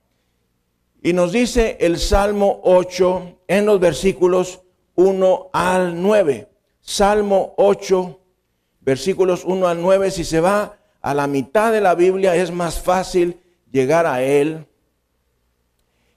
Y 1.05 1.11
nos 1.11 1.33
dice 1.33 1.75
el 1.81 1.99
Salmo 1.99 2.61
8 2.63 3.39
en 3.49 3.65
los 3.65 3.77
versículos 3.81 4.61
1 4.95 5.49
al 5.51 6.01
9. 6.01 6.47
Salmo 6.79 7.53
8, 7.57 8.19
versículos 8.79 9.43
1 9.43 9.67
al 9.67 9.81
9. 9.81 10.11
Si 10.11 10.23
se 10.23 10.39
va 10.39 10.77
a 11.01 11.13
la 11.13 11.27
mitad 11.27 11.73
de 11.73 11.81
la 11.81 11.93
Biblia 11.93 12.37
es 12.37 12.51
más 12.51 12.79
fácil 12.79 13.37
llegar 13.69 14.05
a 14.05 14.23
él. 14.23 14.65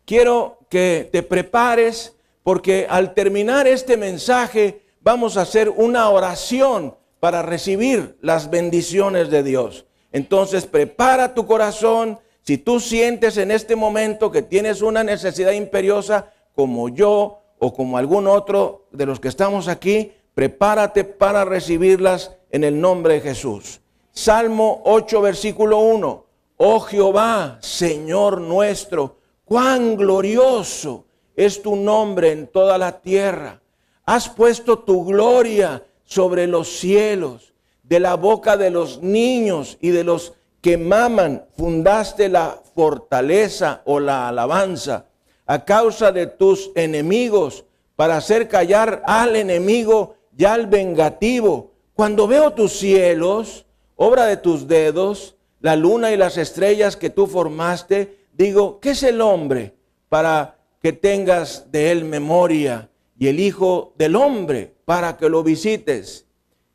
Quiero 0.05 0.61
que 0.71 1.09
te 1.11 1.25
prepares 1.25 2.15
porque 2.45 2.87
al 2.89 3.13
terminar 3.13 3.67
este 3.67 3.97
mensaje 3.97 4.83
vamos 5.01 5.37
a 5.37 5.43
hacer 5.43 5.69
una 5.69 6.09
oración 6.11 6.95
para 7.19 7.43
recibir 7.43 8.17
las 8.21 8.51
bendiciones 8.51 9.31
de 9.31 9.43
Dios. 9.43 9.85
Entonces 10.13 10.65
prepara 10.65 11.35
tu 11.35 11.45
corazón. 11.45 12.21
Si 12.47 12.59
tú 12.59 12.79
sientes 12.79 13.39
en 13.39 13.51
este 13.51 13.75
momento 13.75 14.31
que 14.31 14.41
tienes 14.41 14.81
una 14.81 15.03
necesidad 15.03 15.51
imperiosa, 15.51 16.33
como 16.55 16.89
yo 16.89 17.41
o 17.59 17.75
como 17.75 17.99
algún 17.99 18.29
otro 18.29 18.87
de 18.93 19.05
los 19.05 19.19
que 19.19 19.27
estamos 19.27 19.67
aquí, 19.67 20.13
prepárate 20.33 21.03
para 21.03 21.45
recibirlas 21.45 22.37
en 22.53 22.63
el 22.63 22.81
nombre 22.81 23.15
de 23.15 23.21
Jesús. 23.21 23.81
Salmo 24.13 24.81
8, 24.85 25.21
versículo 25.23 25.81
1. 25.81 26.25
Oh 26.59 26.79
Jehová, 26.79 27.59
Señor 27.63 28.41
nuestro, 28.41 29.17
cuán 29.45 29.97
glorioso 29.97 31.05
es 31.35 31.61
tu 31.61 31.75
nombre 31.75 32.31
en 32.31 32.47
toda 32.47 32.79
la 32.79 33.01
tierra. 33.01 33.61
Has 34.05 34.29
puesto 34.29 34.79
tu 34.79 35.05
gloria 35.05 35.83
sobre 36.05 36.47
los 36.47 36.69
cielos. 36.69 37.55
De 37.83 37.99
la 37.99 38.15
boca 38.15 38.57
de 38.57 38.71
los 38.71 39.03
niños 39.03 39.79
y 39.81 39.91
de 39.91 40.05
los 40.05 40.36
que 40.67 40.77
maman, 40.77 41.47
fundaste 41.57 42.29
la 42.29 42.61
fortaleza 42.75 43.83
o 43.85 44.01
la 44.01 44.27
alabanza 44.27 45.07
a 45.47 45.65
causa 45.65 46.11
de 46.11 46.27
tus 46.27 46.73
enemigos, 46.75 47.65
para 47.95 48.17
hacer 48.17 48.49
callar 48.49 49.01
al 49.07 49.37
enemigo 49.37 50.17
y 50.37 50.45
al 50.45 50.67
vengativo. 50.67 51.71
Cuando 51.95 52.27
veo 52.27 52.53
tus 52.53 52.73
cielos, 52.73 53.65
obra 53.95 54.25
de 54.27 54.39
tus 54.39 54.67
dedos, 54.67 55.37
la 55.61 55.77
luna 55.77 56.11
y 56.11 56.17
las 56.17 56.37
estrellas 56.37 56.97
que 56.97 57.11
tú 57.11 57.29
formaste, 57.29 58.27
digo, 58.33 58.81
¿qué 58.81 58.91
es 58.91 59.05
el 59.05 59.21
hombre 59.21 59.73
para 60.09 60.59
que 60.83 60.93
tengas 60.93 61.71
de 61.71 61.93
él 61.93 62.05
memoria? 62.05 62.91
Y 63.17 63.29
el 63.29 63.39
Hijo 63.39 63.95
del 63.99 64.17
Hombre 64.17 64.75
para 64.85 65.17
que 65.17 65.29
lo 65.29 65.45
visites. 65.45 66.27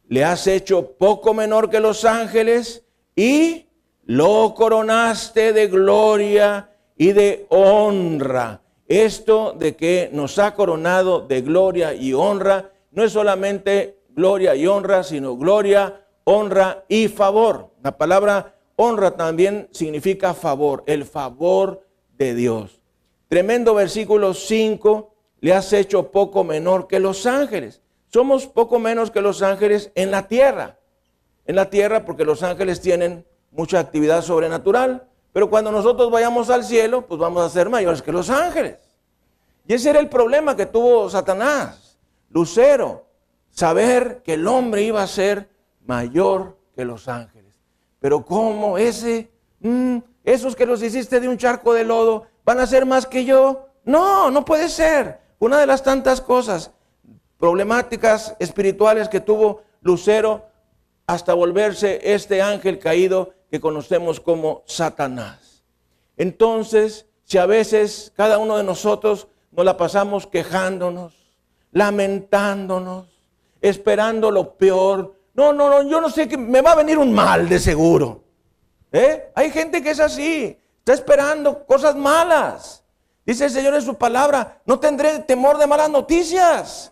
Le 0.07 0.23
has 0.23 0.47
hecho 0.47 0.93
poco 0.93 1.33
menor 1.33 1.69
que 1.69 1.81
los 1.81 2.05
ángeles 2.05 2.85
y 3.17 3.65
lo 4.05 4.53
coronaste 4.55 5.53
de 5.53 5.67
gloria 5.67 6.69
y 6.97 7.11
de 7.13 7.45
honra. 7.49 8.61
Esto 8.87 9.53
de 9.53 9.75
que 9.75 10.09
nos 10.11 10.37
ha 10.37 10.53
coronado 10.53 11.21
de 11.21 11.41
gloria 11.41 11.93
y 11.93 12.13
honra 12.13 12.71
no 12.91 13.03
es 13.03 13.13
solamente 13.13 13.99
gloria 14.09 14.55
y 14.55 14.67
honra, 14.67 15.03
sino 15.03 15.37
gloria, 15.37 16.05
honra 16.25 16.83
y 16.87 17.07
favor. 17.07 17.71
La 17.81 17.97
palabra 17.97 18.55
honra 18.75 19.11
también 19.11 19.69
significa 19.71 20.33
favor, 20.33 20.83
el 20.87 21.05
favor 21.05 21.87
de 22.17 22.35
Dios. 22.35 22.81
Tremendo 23.29 23.73
versículo 23.73 24.33
5, 24.33 25.13
le 25.39 25.53
has 25.53 25.71
hecho 25.71 26.11
poco 26.11 26.43
menor 26.43 26.87
que 26.87 26.99
los 26.99 27.25
ángeles. 27.25 27.81
Somos 28.11 28.45
poco 28.45 28.77
menos 28.77 29.09
que 29.09 29.21
los 29.21 29.41
ángeles 29.41 29.91
en 29.95 30.11
la 30.11 30.27
tierra. 30.27 30.79
En 31.45 31.55
la 31.55 31.69
tierra 31.69 32.05
porque 32.05 32.25
los 32.25 32.43
ángeles 32.43 32.81
tienen 32.81 33.25
mucha 33.51 33.79
actividad 33.79 34.21
sobrenatural, 34.21 35.07
pero 35.33 35.49
cuando 35.49 35.71
nosotros 35.71 36.09
vayamos 36.11 36.49
al 36.49 36.63
cielo, 36.63 37.05
pues 37.05 37.19
vamos 37.19 37.43
a 37.43 37.49
ser 37.49 37.69
mayores 37.69 38.01
que 38.01 38.11
los 38.11 38.29
ángeles. 38.29 38.77
Y 39.67 39.73
ese 39.73 39.91
era 39.91 39.99
el 39.99 40.09
problema 40.09 40.55
que 40.55 40.65
tuvo 40.65 41.09
Satanás, 41.09 41.97
Lucero, 42.29 43.05
saber 43.49 44.21
que 44.23 44.33
el 44.33 44.47
hombre 44.47 44.81
iba 44.83 45.01
a 45.01 45.07
ser 45.07 45.49
mayor 45.85 46.57
que 46.75 46.85
los 46.85 47.07
ángeles. 47.07 47.55
Pero 47.99 48.25
¿cómo 48.25 48.77
ese, 48.77 49.29
mm, 49.59 49.97
esos 50.23 50.55
que 50.55 50.65
los 50.65 50.81
hiciste 50.81 51.19
de 51.19 51.27
un 51.27 51.37
charco 51.37 51.73
de 51.73 51.83
lodo, 51.83 52.25
van 52.43 52.59
a 52.59 52.67
ser 52.67 52.85
más 52.85 53.05
que 53.05 53.25
yo? 53.25 53.67
No, 53.83 54.31
no 54.31 54.43
puede 54.43 54.69
ser. 54.69 55.19
Una 55.39 55.59
de 55.59 55.67
las 55.67 55.83
tantas 55.83 56.21
cosas 56.21 56.71
problemáticas 57.37 58.35
espirituales 58.39 59.09
que 59.09 59.19
tuvo 59.19 59.61
Lucero 59.81 60.45
hasta 61.07 61.33
volverse 61.33 61.99
este 62.03 62.41
ángel 62.41 62.79
caído 62.79 63.33
que 63.51 63.59
conocemos 63.59 64.21
como 64.21 64.63
Satanás. 64.65 65.63
Entonces, 66.15 67.05
si 67.25 67.37
a 67.37 67.45
veces 67.45 68.13
cada 68.15 68.37
uno 68.37 68.57
de 68.57 68.63
nosotros 68.63 69.27
nos 69.51 69.65
la 69.65 69.75
pasamos 69.75 70.25
quejándonos, 70.25 71.13
lamentándonos, 71.73 73.07
esperando 73.59 74.31
lo 74.31 74.55
peor. 74.55 75.15
No, 75.33 75.51
no, 75.51 75.69
no, 75.69 75.83
yo 75.83 75.99
no 75.99 76.09
sé 76.09 76.27
que 76.27 76.37
me 76.37 76.61
va 76.61 76.71
a 76.71 76.75
venir 76.75 76.97
un 76.97 77.13
mal 77.13 77.49
de 77.49 77.59
seguro. 77.59 78.23
¿Eh? 78.91 79.31
Hay 79.35 79.51
gente 79.51 79.83
que 79.83 79.91
es 79.91 79.99
así, 79.99 80.57
está 80.79 80.93
esperando 80.93 81.65
cosas 81.65 81.95
malas. 81.95 82.83
Dice 83.25 83.45
el 83.45 83.51
Señor 83.51 83.75
en 83.75 83.81
su 83.81 83.95
palabra, 83.95 84.61
no 84.65 84.79
tendré 84.79 85.19
temor 85.19 85.57
de 85.57 85.67
malas 85.67 85.89
noticias. 85.89 86.91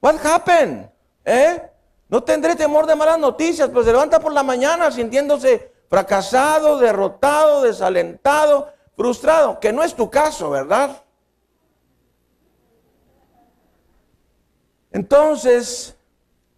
What 0.00 0.16
happened? 0.24 0.88
¿Eh? 1.24 1.62
No 2.08 2.22
tendré 2.22 2.54
temor 2.56 2.86
de 2.86 2.94
malas 2.94 3.18
noticias, 3.18 3.68
pues 3.70 3.86
se 3.86 3.92
levanta 3.92 4.20
por 4.20 4.32
la 4.32 4.42
mañana 4.42 4.90
sintiéndose 4.90 5.75
fracasado, 5.88 6.78
derrotado, 6.78 7.62
desalentado, 7.62 8.72
frustrado, 8.96 9.60
que 9.60 9.72
no 9.72 9.82
es 9.82 9.94
tu 9.94 10.10
caso, 10.10 10.50
¿verdad? 10.50 11.02
Entonces, 14.92 15.96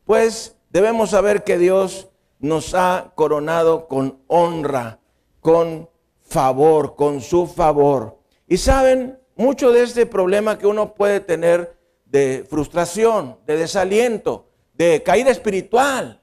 pues 0.05 0.57
debemos 0.71 1.11
saber 1.11 1.45
que 1.45 1.59
Dios 1.59 2.09
nos 2.39 2.75
ha 2.75 3.13
coronado 3.15 3.89
con 3.89 4.23
honra, 4.29 5.01
con 5.41 5.89
favor, 6.23 6.95
con 6.95 7.21
su 7.21 7.47
favor. 7.47 8.19
Y 8.47 8.59
saben, 8.59 9.19
mucho 9.35 9.73
de 9.73 9.83
este 9.83 10.07
problema 10.07 10.59
que 10.59 10.67
uno 10.67 10.95
puede 10.95 11.21
tener 11.21 11.77
de 12.05 12.47
frustración, 12.49 13.39
de 13.47 13.57
desaliento, 13.57 14.47
de 14.73 15.03
caída 15.03 15.31
espiritual, 15.31 16.21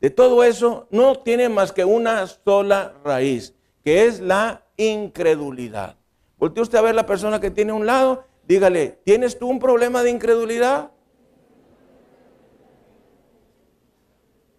de 0.00 0.10
todo 0.10 0.42
eso, 0.44 0.86
no 0.90 1.20
tiene 1.20 1.48
más 1.48 1.72
que 1.72 1.84
una 1.84 2.26
sola 2.26 2.94
raíz, 3.04 3.54
que 3.84 4.06
es 4.06 4.20
la 4.20 4.64
incredulidad. 4.76 5.96
Voltea 6.38 6.62
usted 6.62 6.78
a 6.78 6.82
ver 6.82 6.94
la 6.94 7.04
persona 7.04 7.38
que 7.38 7.50
tiene 7.50 7.72
a 7.72 7.74
un 7.74 7.84
lado, 7.84 8.24
dígale, 8.48 9.00
¿tienes 9.04 9.38
tú 9.38 9.48
un 9.48 9.58
problema 9.58 10.02
de 10.02 10.10
incredulidad? 10.10 10.90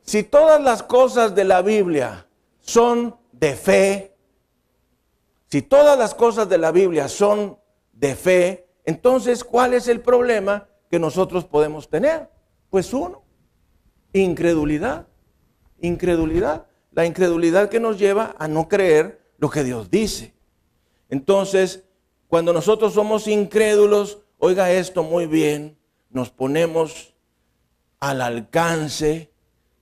Si 0.03 0.23
todas 0.23 0.61
las 0.61 0.83
cosas 0.83 1.33
de 1.33 1.43
la 1.43 1.61
Biblia 1.61 2.27
son 2.59 3.17
de 3.31 3.55
fe, 3.55 4.15
si 5.47 5.61
todas 5.63 5.97
las 5.97 6.13
cosas 6.13 6.47
de 6.47 6.57
la 6.57 6.71
Biblia 6.71 7.07
son 7.07 7.57
de 7.93 8.15
fe, 8.15 8.67
entonces 8.85 9.43
¿cuál 9.43 9.73
es 9.73 9.87
el 9.87 10.01
problema 10.01 10.67
que 10.89 10.99
nosotros 10.99 11.45
podemos 11.45 11.89
tener? 11.89 12.29
Pues 12.69 12.93
uno, 12.93 13.23
incredulidad. 14.13 15.07
Incredulidad. 15.81 16.67
La 16.91 17.05
incredulidad 17.05 17.69
que 17.69 17.79
nos 17.79 17.97
lleva 17.99 18.35
a 18.37 18.47
no 18.47 18.67
creer 18.67 19.21
lo 19.37 19.49
que 19.49 19.63
Dios 19.63 19.89
dice. 19.89 20.33
Entonces, 21.09 21.83
cuando 22.27 22.53
nosotros 22.53 22.93
somos 22.93 23.27
incrédulos, 23.27 24.19
oiga 24.37 24.71
esto 24.71 25.03
muy 25.03 25.27
bien, 25.27 25.77
nos 26.09 26.29
ponemos 26.29 27.13
al 27.99 28.21
alcance 28.21 29.31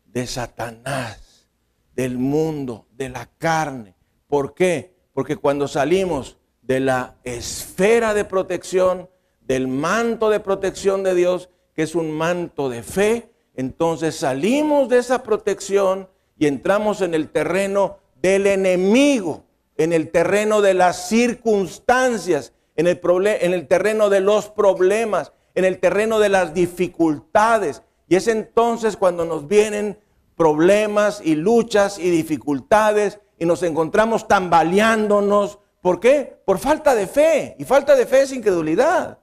de 0.06 0.28
Satanás, 0.28 1.48
del 1.96 2.18
mundo, 2.18 2.88
de 2.92 3.10
la 3.10 3.30
carne. 3.38 3.96
¿Por 4.28 4.54
qué? 4.54 4.96
Porque 5.14 5.36
cuando 5.36 5.68
salimos 5.68 6.38
de 6.62 6.80
la 6.80 7.16
esfera 7.24 8.14
de 8.14 8.26
protección, 8.26 9.10
del 9.42 9.68
manto 9.68 10.30
de 10.30 10.40
protección 10.40 11.04
de 11.04 11.16
Dios, 11.16 11.50
que 11.74 11.84
es 11.84 11.96
un 11.96 12.12
manto 12.12 12.70
de 12.70 12.84
fe, 12.84 13.32
entonces 13.60 14.16
salimos 14.16 14.88
de 14.88 15.00
esa 15.00 15.22
protección 15.22 16.08
y 16.38 16.48
entramos 16.48 17.02
en 17.02 17.14
el 17.14 17.30
terreno 17.30 17.98
del 18.22 18.48
enemigo, 18.48 19.44
en 19.76 19.92
el 19.92 20.12
terreno 20.12 20.62
de 20.62 20.74
las 20.74 21.10
circunstancias, 21.10 22.54
en 22.78 22.88
el, 22.88 23.02
en 23.26 23.54
el 23.54 23.68
terreno 23.68 24.10
de 24.10 24.22
los 24.22 24.48
problemas, 24.48 25.34
en 25.56 25.66
el 25.66 25.78
terreno 25.80 26.20
de 26.20 26.30
las 26.30 26.54
dificultades, 26.54 27.84
y 28.08 28.16
es 28.16 28.30
entonces 28.30 28.96
cuando 28.96 29.26
nos 29.26 29.50
vienen 29.50 30.00
problemas 30.38 31.22
y 31.22 31.36
luchas 31.36 32.00
y 32.00 32.10
dificultades 32.10 33.20
y 33.38 33.46
nos 33.46 33.62
encontramos 33.64 34.26
tambaleándonos. 34.26 35.60
¿Por 35.82 36.00
qué? 36.00 36.38
Por 36.46 36.60
falta 36.60 36.96
de 36.96 37.08
fe. 37.08 37.58
Y 37.60 37.66
falta 37.66 37.94
de 37.98 38.06
fe 38.06 38.22
es 38.22 38.32
incredulidad. 38.32 39.19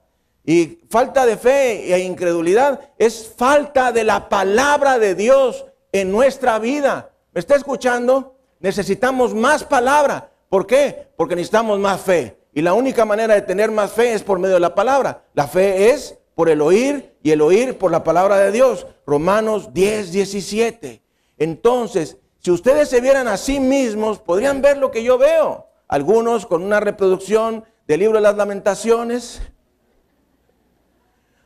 Y 0.47 0.79
falta 0.89 1.27
de 1.27 1.37
fe 1.37 1.93
e 1.93 1.99
incredulidad 1.99 2.81
es 2.99 3.35
falta 3.37 3.91
de 3.91 4.05
la 4.05 4.29
palabra 4.29 5.01
de 5.01 5.17
Dios 5.17 5.67
en 5.91 6.13
nuestra 6.13 6.61
vida. 6.61 7.11
¿Me 7.33 7.41
está 7.41 7.57
escuchando? 7.57 8.37
Necesitamos 8.61 9.35
más 9.35 9.65
palabra. 9.65 10.31
¿Por 10.49 10.65
qué? 10.65 11.09
Porque 11.17 11.35
necesitamos 11.35 11.81
más 11.81 12.01
fe. 12.01 12.39
Y 12.55 12.63
la 12.63 12.75
única 12.75 13.05
manera 13.05 13.35
de 13.35 13.43
tener 13.43 13.73
más 13.73 13.91
fe 13.93 14.15
es 14.15 14.23
por 14.23 14.39
medio 14.39 14.55
de 14.55 14.61
la 14.61 14.75
palabra. 14.75 15.25
La 15.35 15.49
fe 15.49 15.91
es 15.91 16.17
por 16.37 16.49
el 16.49 16.63
oír 16.63 17.17
y 17.25 17.33
el 17.33 17.43
oír 17.43 17.77
por 17.77 17.91
la 17.91 18.05
palabra 18.05 18.37
de 18.39 18.53
Dios. 18.53 18.87
Romanos 19.05 19.75
10, 19.75 20.13
17. 20.13 21.03
Entonces, 21.39 22.19
si 22.39 22.53
ustedes 22.53 22.89
se 22.89 23.01
vieran 23.01 23.27
a 23.27 23.37
sí 23.37 23.59
mismos, 23.59 24.21
podrían 24.21 24.63
ver 24.63 24.79
lo 24.79 24.93
que 24.93 25.03
yo 25.03 25.19
veo. 25.19 25.67
Algunos 25.89 26.47
con 26.47 26.63
una 26.63 26.79
reproducción 26.79 27.65
del 27.89 28.01
libro 28.01 28.19
de 28.19 28.23
las 28.23 28.37
lamentaciones. 28.37 29.43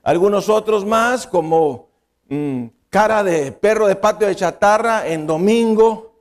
Algunos 0.02 0.48
otros 0.48 0.84
más 0.84 1.26
como 1.26 1.88
mm, 2.28 2.66
cara 2.88 3.22
de 3.22 3.52
perro 3.52 3.86
de 3.86 3.96
patio 3.96 4.26
de 4.26 4.36
chatarra 4.36 5.06
en 5.06 5.26
domingo, 5.26 6.14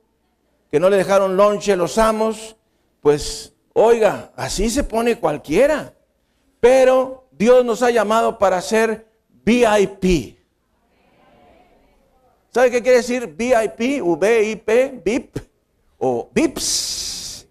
que 0.70 0.78
no 0.78 0.90
le 0.90 0.98
dejaron 0.98 1.36
lonche 1.36 1.76
los 1.76 1.98
amos. 1.98 2.56
Pues, 3.00 3.54
oiga, 3.72 4.32
así 4.36 4.70
se 4.70 4.84
pone 4.84 5.16
cualquiera. 5.16 5.94
Pero 6.60 7.28
Dios 7.32 7.64
nos 7.64 7.82
ha 7.82 7.90
llamado 7.90 8.38
para 8.38 8.60
ser 8.60 9.06
VIP. 9.44 10.38
¿Sabe 12.52 12.70
qué 12.70 12.82
quiere 12.82 12.98
decir 12.98 13.26
VIP? 13.26 14.02
VIP, 14.20 15.04
VIP 15.04 15.38
o 15.98 16.28
VIPs. 16.34 17.46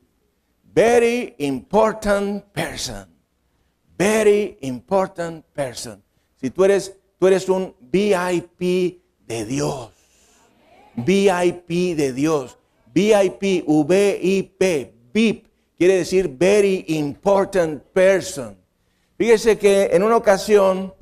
Very 0.64 1.36
important 1.40 2.44
person. 2.54 3.08
Very 3.98 4.58
important 4.62 5.44
person. 5.54 6.04
Si 6.40 6.50
tú 6.50 6.64
eres, 6.64 6.96
tú 7.20 7.28
eres 7.28 7.50
un 7.50 7.76
VIP 7.80 9.02
de 9.28 9.46
Dios. 9.46 9.92
VIP 10.96 11.96
de 11.96 12.14
Dios. 12.14 12.58
VIP, 12.94 13.64
V-I-P, 13.68 14.94
VIP, 15.14 15.48
quiere 15.78 15.98
decir 15.98 16.28
very 16.28 16.86
important 16.88 17.84
person. 17.94 18.58
Fíjese 19.18 19.58
que 19.58 19.90
en 19.92 20.04
una 20.04 20.18
ocasión 20.18 20.94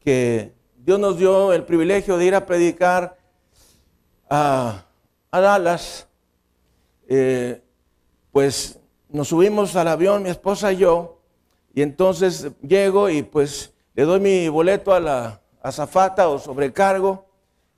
que 0.00 0.52
Dios 0.78 0.98
nos 0.98 1.18
dio 1.18 1.52
el 1.52 1.64
privilegio 1.64 2.16
de 2.16 2.24
ir 2.24 2.34
a 2.34 2.46
predicar 2.46 3.18
a, 4.28 4.82
Dallas, 5.30 6.08
eh, 7.08 7.60
pues 8.32 8.78
nos 9.10 9.28
subimos 9.28 9.76
al 9.76 9.88
avión, 9.88 10.22
mi 10.22 10.30
esposa 10.30 10.72
y 10.72 10.78
yo, 10.78 11.20
y 11.74 11.82
entonces 11.82 12.48
llego 12.62 13.10
y 13.10 13.22
pues 13.22 13.74
le 13.96 14.04
doy 14.04 14.20
mi 14.20 14.48
boleto 14.48 14.92
a 14.92 15.00
la 15.00 15.40
azafata 15.62 16.28
o 16.28 16.38
sobrecargo, 16.38 17.24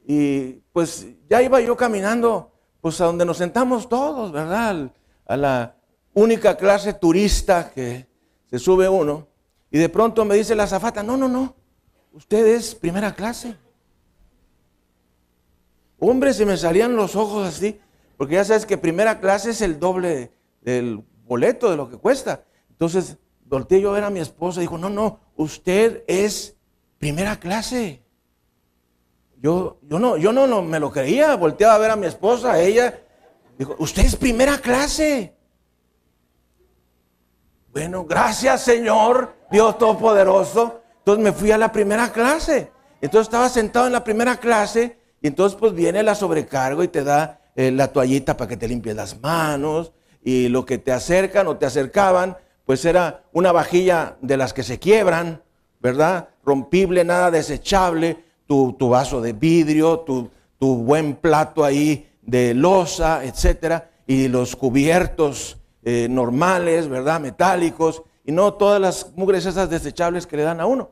y 0.04 0.54
pues 0.72 1.06
ya 1.30 1.40
iba 1.40 1.60
yo 1.60 1.76
caminando, 1.76 2.50
pues 2.80 3.00
a 3.00 3.04
donde 3.04 3.24
nos 3.24 3.36
sentamos 3.36 3.88
todos, 3.88 4.32
¿verdad? 4.32 4.90
A 5.26 5.36
la 5.36 5.76
única 6.14 6.56
clase 6.56 6.92
turista 6.92 7.70
que 7.70 8.08
se 8.50 8.58
sube 8.58 8.88
uno, 8.88 9.28
y 9.70 9.78
de 9.78 9.88
pronto 9.88 10.24
me 10.24 10.34
dice 10.34 10.56
la 10.56 10.64
azafata, 10.64 11.04
no, 11.04 11.16
no, 11.16 11.28
no, 11.28 11.54
usted 12.12 12.46
es 12.48 12.74
primera 12.74 13.14
clase. 13.14 13.56
Hombre, 16.00 16.34
se 16.34 16.44
me 16.44 16.56
salían 16.56 16.96
los 16.96 17.14
ojos 17.14 17.46
así, 17.46 17.80
porque 18.16 18.34
ya 18.34 18.44
sabes 18.44 18.66
que 18.66 18.76
primera 18.76 19.20
clase 19.20 19.50
es 19.50 19.60
el 19.60 19.78
doble 19.78 20.32
del 20.62 21.04
boleto 21.26 21.70
de 21.70 21.76
lo 21.76 21.88
que 21.88 21.96
cuesta. 21.96 22.42
Entonces, 22.70 23.18
volteé 23.44 23.80
yo 23.80 23.90
a 23.90 23.94
ver 23.94 24.04
a 24.04 24.10
mi 24.10 24.18
esposa 24.18 24.58
y 24.58 24.62
dijo, 24.62 24.78
no, 24.78 24.90
no, 24.90 25.20
usted 25.38 26.02
es 26.06 26.56
primera 26.98 27.40
clase. 27.40 28.02
Yo, 29.40 29.78
yo 29.82 29.98
no, 29.98 30.16
yo 30.16 30.32
no, 30.32 30.46
no 30.46 30.62
me 30.62 30.80
lo 30.80 30.90
creía, 30.90 31.36
volteaba 31.36 31.76
a 31.76 31.78
ver 31.78 31.92
a 31.92 31.96
mi 31.96 32.06
esposa, 32.06 32.60
ella 32.60 33.00
dijo, 33.56 33.76
usted 33.78 34.04
es 34.04 34.16
primera 34.16 34.58
clase. 34.58 35.32
Bueno, 37.72 38.04
gracias 38.04 38.62
Señor, 38.62 39.36
Dios 39.50 39.78
Todopoderoso. 39.78 40.82
Entonces 40.98 41.24
me 41.24 41.32
fui 41.32 41.52
a 41.52 41.58
la 41.58 41.70
primera 41.70 42.12
clase. 42.12 42.72
Entonces 43.00 43.28
estaba 43.28 43.48
sentado 43.48 43.86
en 43.86 43.92
la 43.92 44.02
primera 44.02 44.38
clase 44.38 44.98
y 45.22 45.28
entonces 45.28 45.56
pues 45.58 45.72
viene 45.72 46.02
la 46.02 46.16
sobrecargo 46.16 46.82
y 46.82 46.88
te 46.88 47.04
da 47.04 47.40
eh, 47.54 47.70
la 47.70 47.92
toallita 47.92 48.36
para 48.36 48.48
que 48.48 48.56
te 48.56 48.66
limpies 48.66 48.96
las 48.96 49.20
manos 49.20 49.92
y 50.20 50.48
lo 50.48 50.66
que 50.66 50.78
te 50.78 50.90
acercan 50.90 51.46
o 51.46 51.56
te 51.56 51.66
acercaban 51.66 52.36
pues 52.68 52.84
era 52.84 53.24
una 53.32 53.50
vajilla 53.50 54.18
de 54.20 54.36
las 54.36 54.52
que 54.52 54.62
se 54.62 54.78
quiebran, 54.78 55.42
¿verdad? 55.80 56.28
Rompible, 56.44 57.02
nada 57.02 57.30
desechable, 57.30 58.22
tu, 58.46 58.76
vaso 58.90 59.22
de 59.22 59.32
vidrio, 59.32 60.00
tu, 60.00 60.30
buen 60.60 61.14
plato 61.16 61.64
ahí 61.64 62.06
de 62.20 62.52
losa, 62.52 63.24
etcétera, 63.24 63.90
y 64.06 64.28
los 64.28 64.54
cubiertos 64.54 65.56
eh, 65.82 66.08
normales, 66.10 66.90
¿verdad? 66.90 67.20
Metálicos, 67.20 68.02
y 68.26 68.32
no 68.32 68.52
todas 68.52 68.82
las 68.82 69.12
mugres 69.16 69.46
esas 69.46 69.70
desechables 69.70 70.26
que 70.26 70.36
le 70.36 70.42
dan 70.42 70.60
a 70.60 70.66
uno. 70.66 70.90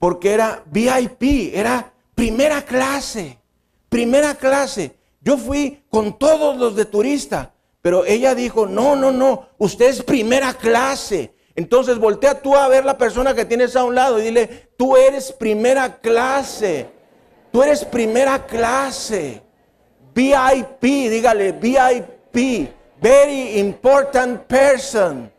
Porque 0.00 0.32
era 0.32 0.64
VIP, 0.66 1.54
era 1.54 1.92
primera 2.16 2.62
clase, 2.62 3.38
primera 3.88 4.34
clase. 4.34 4.96
Yo 5.20 5.38
fui 5.38 5.84
con 5.88 6.18
todos 6.18 6.56
los 6.56 6.74
de 6.74 6.84
turista, 6.86 7.54
pero 7.82 8.04
ella 8.04 8.34
dijo, 8.34 8.66
no, 8.66 8.96
no, 8.96 9.10
no, 9.10 9.48
usted 9.58 9.86
es 9.86 10.02
primera 10.02 10.54
clase. 10.54 11.34
Entonces 11.54 11.98
voltea 11.98 12.40
tú 12.40 12.56
a 12.56 12.68
ver 12.68 12.84
la 12.84 12.96
persona 12.96 13.34
que 13.34 13.44
tienes 13.44 13.74
a 13.76 13.84
un 13.84 13.94
lado 13.94 14.18
y 14.18 14.22
dile, 14.22 14.70
tú 14.76 14.96
eres 14.96 15.32
primera 15.32 15.98
clase. 15.98 16.88
Tú 17.50 17.62
eres 17.62 17.84
primera 17.84 18.46
clase. 18.46 19.42
VIP, 20.14 20.82
dígale, 20.82 21.52
VIP. 21.52 22.70
Very 23.00 23.58
important 23.58 24.42
person. 24.42 25.32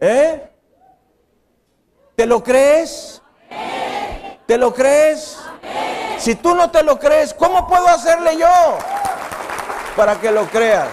¿Eh? 0.00 0.42
¿Te 2.14 2.26
lo 2.26 2.42
crees? 2.42 3.22
¿Te 4.46 4.58
lo 4.58 4.72
crees? 4.74 5.38
Si 6.18 6.34
tú 6.36 6.54
no 6.54 6.70
te 6.70 6.82
lo 6.82 6.98
crees, 6.98 7.34
¿cómo 7.34 7.66
puedo 7.66 7.88
hacerle 7.88 8.36
yo 8.36 8.78
para 9.96 10.20
que 10.20 10.30
lo 10.30 10.44
creas? 10.46 10.88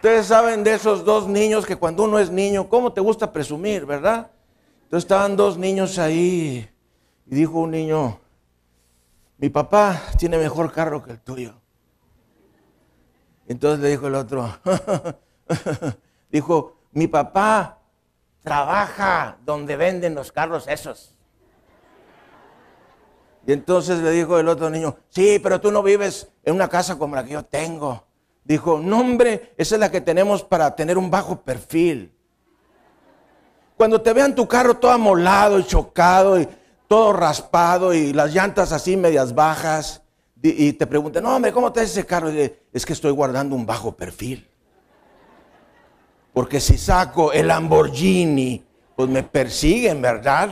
Ustedes 0.00 0.28
saben 0.28 0.64
de 0.64 0.72
esos 0.72 1.04
dos 1.04 1.28
niños 1.28 1.66
que 1.66 1.76
cuando 1.76 2.04
uno 2.04 2.18
es 2.18 2.30
niño, 2.30 2.70
¿cómo 2.70 2.90
te 2.90 3.02
gusta 3.02 3.30
presumir, 3.30 3.84
verdad? 3.84 4.30
Entonces 4.84 5.04
estaban 5.04 5.36
dos 5.36 5.58
niños 5.58 5.98
ahí 5.98 6.66
y 7.26 7.34
dijo 7.34 7.58
un 7.58 7.72
niño, 7.72 8.18
mi 9.36 9.50
papá 9.50 10.00
tiene 10.16 10.38
mejor 10.38 10.72
carro 10.72 11.02
que 11.02 11.10
el 11.10 11.20
tuyo. 11.20 11.52
Entonces 13.46 13.80
le 13.80 13.90
dijo 13.90 14.06
el 14.06 14.14
otro, 14.14 14.50
dijo, 16.30 16.78
mi 16.92 17.06
papá 17.06 17.80
trabaja 18.42 19.36
donde 19.44 19.76
venden 19.76 20.14
los 20.14 20.32
carros 20.32 20.66
esos. 20.66 21.14
Y 23.46 23.52
entonces 23.52 23.98
le 23.98 24.12
dijo 24.12 24.38
el 24.38 24.48
otro 24.48 24.70
niño, 24.70 24.96
sí, 25.10 25.38
pero 25.42 25.60
tú 25.60 25.70
no 25.70 25.82
vives 25.82 26.26
en 26.42 26.54
una 26.54 26.68
casa 26.68 26.96
como 26.96 27.16
la 27.16 27.22
que 27.22 27.32
yo 27.32 27.44
tengo. 27.44 28.08
Dijo, 28.44 28.78
no 28.78 29.00
hombre, 29.00 29.52
esa 29.56 29.76
es 29.76 29.80
la 29.80 29.90
que 29.90 30.00
tenemos 30.00 30.42
para 30.42 30.74
tener 30.74 30.98
un 30.98 31.10
bajo 31.10 31.40
perfil. 31.42 32.12
Cuando 33.76 34.00
te 34.00 34.12
vean 34.12 34.34
tu 34.34 34.46
carro 34.46 34.76
todo 34.76 34.90
amolado 34.90 35.58
y 35.58 35.64
chocado 35.64 36.40
y 36.40 36.48
todo 36.88 37.12
raspado 37.12 37.94
y 37.94 38.12
las 38.12 38.34
llantas 38.34 38.72
así 38.72 38.96
medias 38.96 39.34
bajas, 39.34 40.02
y 40.42 40.72
te 40.72 40.86
preguntan, 40.86 41.22
no, 41.22 41.36
hombre, 41.36 41.52
¿cómo 41.52 41.70
te 41.70 41.82
ese 41.82 42.06
carro? 42.06 42.32
Y 42.32 42.52
es 42.72 42.86
que 42.86 42.94
estoy 42.94 43.10
guardando 43.10 43.54
un 43.54 43.66
bajo 43.66 43.94
perfil. 43.94 44.48
Porque 46.32 46.60
si 46.60 46.78
saco 46.78 47.32
el 47.32 47.48
Lamborghini, 47.48 48.64
pues 48.96 49.08
me 49.08 49.22
persiguen, 49.22 50.00
¿verdad? 50.00 50.50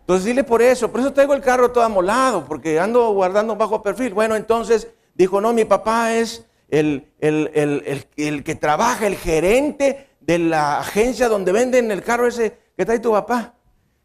Entonces 0.00 0.26
dile 0.26 0.44
por 0.44 0.62
eso, 0.62 0.90
por 0.90 1.00
eso 1.00 1.12
traigo 1.12 1.34
el 1.34 1.40
carro 1.40 1.72
todo 1.72 1.82
amolado, 1.82 2.44
porque 2.44 2.78
ando 2.78 3.12
guardando 3.12 3.56
bajo 3.56 3.82
perfil. 3.82 4.14
Bueno, 4.14 4.36
entonces 4.36 4.88
dijo, 5.14 5.40
no, 5.40 5.52
mi 5.52 5.64
papá 5.64 6.12
es 6.12 6.46
el, 6.72 7.06
el, 8.16 8.44
que 8.44 8.54
trabaja, 8.54 9.06
el 9.06 9.16
gerente 9.16 10.08
de 10.20 10.38
la 10.38 10.80
agencia 10.80 11.28
donde 11.28 11.52
venden 11.52 11.90
el 11.90 12.02
carro 12.02 12.26
ese 12.26 12.56
que 12.76 12.86
trae 12.86 12.98
tu 12.98 13.12
papá. 13.12 13.54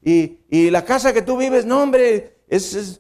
Y, 0.04 0.40
y 0.50 0.70
la 0.70 0.84
casa 0.84 1.14
que 1.14 1.22
tú 1.22 1.38
vives, 1.38 1.66
no, 1.66 1.82
hombre, 1.82 2.38
es 2.50 3.00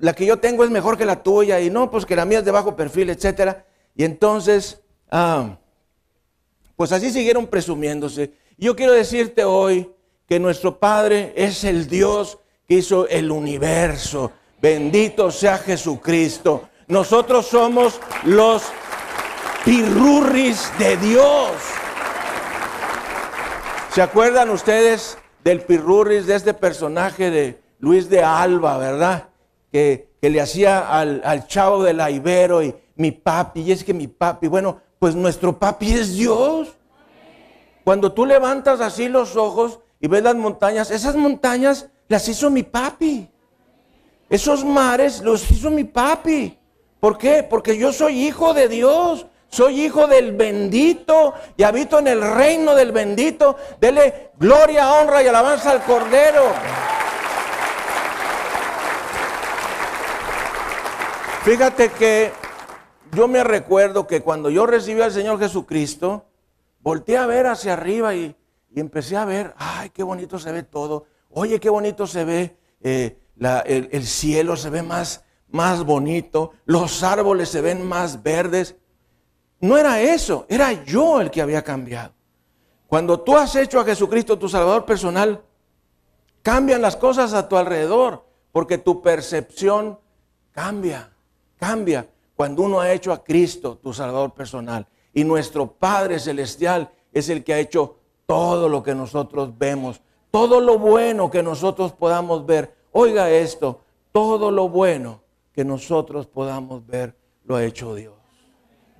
la 0.00 0.12
que 0.12 0.26
yo 0.26 0.38
tengo 0.38 0.64
es 0.64 0.70
mejor 0.70 0.98
que 0.98 1.06
la 1.06 1.22
tuya 1.22 1.60
y 1.60 1.70
no, 1.70 1.90
pues 1.90 2.04
que 2.04 2.16
la 2.16 2.24
mía 2.24 2.40
es 2.40 2.44
de 2.44 2.50
bajo 2.50 2.74
perfil, 2.74 3.10
etc. 3.10 3.58
Y 3.94 4.04
entonces, 4.04 4.82
ah, 5.10 5.58
pues 6.76 6.92
así 6.92 7.10
siguieron 7.10 7.46
presumiéndose. 7.46 8.32
Yo 8.58 8.74
quiero 8.74 8.92
decirte 8.92 9.44
hoy 9.44 9.90
que 10.26 10.40
nuestro 10.40 10.78
Padre 10.78 11.32
es 11.36 11.62
el 11.64 11.86
Dios 11.88 12.38
que 12.66 12.74
hizo 12.74 13.08
el 13.08 13.30
universo. 13.30 14.32
Bendito 14.60 15.30
sea 15.30 15.58
Jesucristo. 15.58 16.68
Nosotros 16.88 17.46
somos 17.46 18.00
los 18.24 18.64
pirurris 19.64 20.70
de 20.78 20.96
Dios. 20.96 21.52
¿Se 23.92 24.02
acuerdan 24.02 24.50
ustedes 24.50 25.18
del 25.42 25.60
pirurris 25.60 26.26
de 26.26 26.34
este 26.34 26.54
personaje 26.54 27.30
de 27.30 27.60
Luis 27.78 28.08
de 28.08 28.22
Alba, 28.22 28.78
verdad? 28.78 29.28
que, 29.74 30.08
le 30.20 30.40
hacía 30.40 30.78
al, 30.78 31.46
chavo 31.48 31.82
de 31.82 31.92
la 31.92 32.08
Ibero 32.08 32.62
y 32.62 32.72
mi 32.94 33.10
papi, 33.10 33.62
y 33.62 33.72
es 33.72 33.82
que 33.82 33.92
mi 33.92 34.06
papi, 34.06 34.46
bueno, 34.46 34.80
pues 35.00 35.16
nuestro 35.16 35.58
papi 35.58 35.92
es 35.92 36.14
Dios. 36.14 36.76
Cuando 37.82 38.12
tú 38.12 38.24
levantas 38.24 38.80
así 38.80 39.08
los 39.08 39.36
ojos 39.36 39.80
y 40.00 40.06
ves 40.06 40.22
las 40.22 40.36
montañas, 40.36 40.92
esas 40.92 41.16
montañas 41.16 41.88
las 42.06 42.28
hizo 42.28 42.50
mi 42.50 42.62
papi. 42.62 43.28
Esos 44.30 44.64
mares 44.64 45.20
los 45.22 45.50
hizo 45.50 45.70
mi 45.70 45.82
papi. 45.82 46.56
¿Por 47.00 47.18
qué? 47.18 47.42
Porque 47.42 47.76
yo 47.76 47.92
soy 47.92 48.26
hijo 48.26 48.54
de 48.54 48.68
Dios. 48.68 49.26
Soy 49.54 49.82
hijo 49.82 50.08
del 50.08 50.32
bendito 50.32 51.32
y 51.56 51.62
habito 51.62 52.00
en 52.00 52.08
el 52.08 52.20
reino 52.20 52.74
del 52.74 52.90
bendito. 52.90 53.56
Dele 53.80 54.32
gloria, 54.36 54.94
honra 54.94 55.22
y 55.22 55.28
alabanza 55.28 55.70
al 55.70 55.84
Cordero. 55.84 56.42
Fíjate 61.44 61.90
que 61.90 62.32
yo 63.12 63.28
me 63.28 63.44
recuerdo 63.44 64.08
que 64.08 64.22
cuando 64.22 64.50
yo 64.50 64.66
recibí 64.66 65.00
al 65.00 65.12
Señor 65.12 65.38
Jesucristo, 65.38 66.24
volteé 66.80 67.16
a 67.16 67.26
ver 67.26 67.46
hacia 67.46 67.74
arriba 67.74 68.12
y, 68.12 68.34
empecé 68.74 69.16
a 69.16 69.24
ver, 69.24 69.54
ay, 69.56 69.90
qué 69.90 70.02
bonito 70.02 70.36
se 70.40 70.50
ve 70.50 70.64
todo. 70.64 71.06
Oye, 71.30 71.60
qué 71.60 71.70
bonito 71.70 72.08
se 72.08 72.24
ve 72.24 72.56
eh, 72.80 73.20
el, 73.66 74.04
cielo, 74.04 74.56
se 74.56 74.68
ve 74.70 74.82
más, 74.82 75.22
más 75.46 75.84
bonito. 75.84 76.54
Los 76.64 77.04
árboles 77.04 77.50
se 77.50 77.60
ven 77.60 77.86
más 77.86 78.24
verdes. 78.24 78.74
No 79.64 79.78
era 79.78 79.98
eso, 80.02 80.44
era 80.50 80.84
yo 80.84 81.22
el 81.22 81.30
que 81.30 81.40
había 81.40 81.62
cambiado. 81.62 82.12
Cuando 82.86 83.20
tú 83.20 83.34
has 83.34 83.56
hecho 83.56 83.80
a 83.80 83.84
Jesucristo 83.84 84.38
tu 84.38 84.46
Salvador 84.46 84.84
personal, 84.84 85.42
cambian 86.42 86.82
las 86.82 86.96
cosas 86.96 87.32
a 87.32 87.48
tu 87.48 87.56
alrededor, 87.56 88.26
porque 88.52 88.76
tu 88.76 89.00
percepción 89.00 89.98
cambia, 90.52 91.10
cambia 91.56 92.06
cuando 92.36 92.62
uno 92.62 92.78
ha 92.78 92.92
hecho 92.92 93.10
a 93.10 93.24
Cristo 93.24 93.78
tu 93.82 93.94
Salvador 93.94 94.34
personal. 94.34 94.86
Y 95.14 95.24
nuestro 95.24 95.66
Padre 95.66 96.18
Celestial 96.18 96.90
es 97.10 97.30
el 97.30 97.42
que 97.42 97.54
ha 97.54 97.58
hecho 97.58 97.96
todo 98.26 98.68
lo 98.68 98.82
que 98.82 98.94
nosotros 98.94 99.56
vemos, 99.56 100.02
todo 100.30 100.60
lo 100.60 100.78
bueno 100.78 101.30
que 101.30 101.42
nosotros 101.42 101.92
podamos 101.92 102.44
ver. 102.44 102.74
Oiga 102.92 103.30
esto, 103.30 103.80
todo 104.12 104.50
lo 104.50 104.68
bueno 104.68 105.22
que 105.54 105.64
nosotros 105.64 106.26
podamos 106.26 106.86
ver 106.86 107.16
lo 107.44 107.56
ha 107.56 107.64
hecho 107.64 107.94
Dios. 107.94 108.23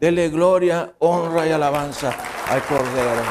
Dele 0.04 0.28
gloria, 0.28 0.92
honra 0.98 1.46
y 1.46 1.50
alabanza 1.50 2.14
al 2.50 2.62
Cordero. 2.64 3.22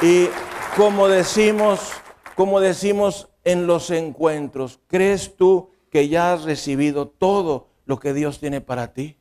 Y 0.00 0.28
como 0.76 1.08
decimos, 1.08 1.90
como 2.36 2.60
decimos 2.60 3.28
en 3.42 3.66
los 3.66 3.90
encuentros, 3.90 4.78
¿crees 4.86 5.34
tú 5.34 5.70
que 5.90 6.06
ya 6.08 6.32
has 6.32 6.44
recibido 6.44 7.08
todo 7.08 7.66
lo 7.84 7.98
que 7.98 8.14
Dios 8.14 8.38
tiene 8.38 8.60
para 8.60 8.92
ti? 8.92 9.16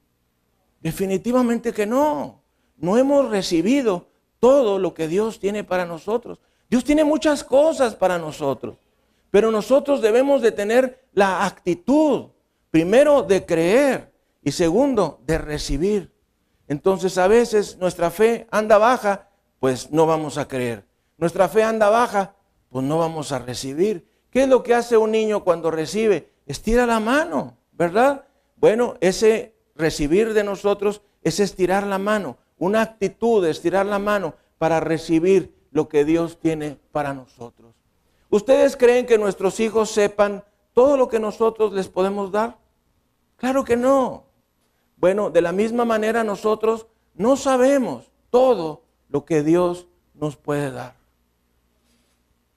Definitivamente 0.82 1.74
que 1.74 1.88
no. 1.88 2.44
No 2.78 2.96
hemos 3.00 3.28
recibido 3.32 4.06
todo 4.40 4.78
lo 4.78 4.94
que 4.94 5.08
Dios 5.08 5.40
tiene 5.40 5.64
para 5.64 5.88
nosotros. 5.88 6.38
Dios 6.70 6.84
tiene 6.84 7.04
muchas 7.04 7.44
cosas 7.44 7.96
para 7.96 8.20
nosotros, 8.20 8.76
pero 9.32 9.50
nosotros 9.50 10.00
debemos 10.00 10.44
de 10.44 10.52
tener 10.52 11.08
la 11.14 11.44
actitud, 11.44 12.26
primero, 12.70 13.24
de 13.24 13.44
creer 13.48 14.14
y 14.46 14.54
segundo, 14.54 15.20
de 15.28 15.38
recibir. 15.38 16.14
Entonces 16.70 17.18
a 17.18 17.28
veces 17.28 17.78
nuestra 17.80 18.10
fe 18.10 18.48
anda 18.50 18.78
baja, 18.78 19.28
pues 19.60 19.91
no 19.91 20.06
vamos 20.06 20.38
a 20.38 20.48
creer. 20.48 20.86
Nuestra 21.18 21.50
fe 21.50 21.64
anda 21.64 21.89
baja, 21.89 22.36
pues 22.70 22.86
no 22.86 22.98
vamos 22.98 23.34
a 23.34 23.39
recibir. 23.39 24.08
¿Qué 24.30 24.43
es 24.43 24.48
lo 24.48 24.64
que 24.64 24.74
hace 24.74 24.96
un 24.96 25.12
niño 25.12 25.43
cuando 25.43 25.70
recibe? 25.70 26.32
Estira 26.46 26.86
la 26.86 27.02
mano, 27.02 27.58
¿verdad? 27.74 28.26
Bueno, 28.56 28.96
ese 29.02 29.58
recibir 29.76 30.34
de 30.34 30.46
nosotros 30.46 31.02
es 31.22 31.41
estirar 31.41 31.86
la 31.86 31.98
mano 31.98 32.38
una 32.58 32.82
actitud 32.82 33.43
de 33.43 33.52
estirar 33.52 33.86
la 33.86 34.00
mano 34.00 34.36
para 34.58 34.80
recibir 34.80 35.54
lo 35.72 35.89
que 35.89 36.06
Dios 36.06 36.39
tiene 36.39 36.80
para 36.91 37.14
nosotros. 37.14 37.74
¿Ustedes 38.30 38.78
creen 38.78 39.06
que 39.06 39.18
nuestros 39.18 39.60
hijos 39.60 39.89
sepan 39.89 40.43
todo 40.74 40.98
lo 40.98 41.08
que 41.08 41.20
nosotros 41.20 41.74
les 41.74 41.88
podemos 41.88 42.32
dar? 42.32 42.58
Claro 43.38 43.64
que 43.64 43.76
no. 43.76 44.25
Bueno, 45.06 45.30
de 45.30 45.43
la 45.43 45.51
misma 45.51 45.86
manera 45.86 46.24
nosotros 46.24 46.88
no 47.14 47.38
sabemos 47.38 48.10
todo 48.32 48.82
lo 49.08 49.24
que 49.24 49.43
Dios 49.43 49.86
nos 50.16 50.36
puede 50.36 50.72
dar. 50.72 50.95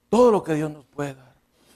Todo 0.08 0.30
lo 0.30 0.42
que 0.42 0.54
Dios 0.54 0.70
nos 0.70 0.86
puede 0.86 1.12
dar. 1.12 1.34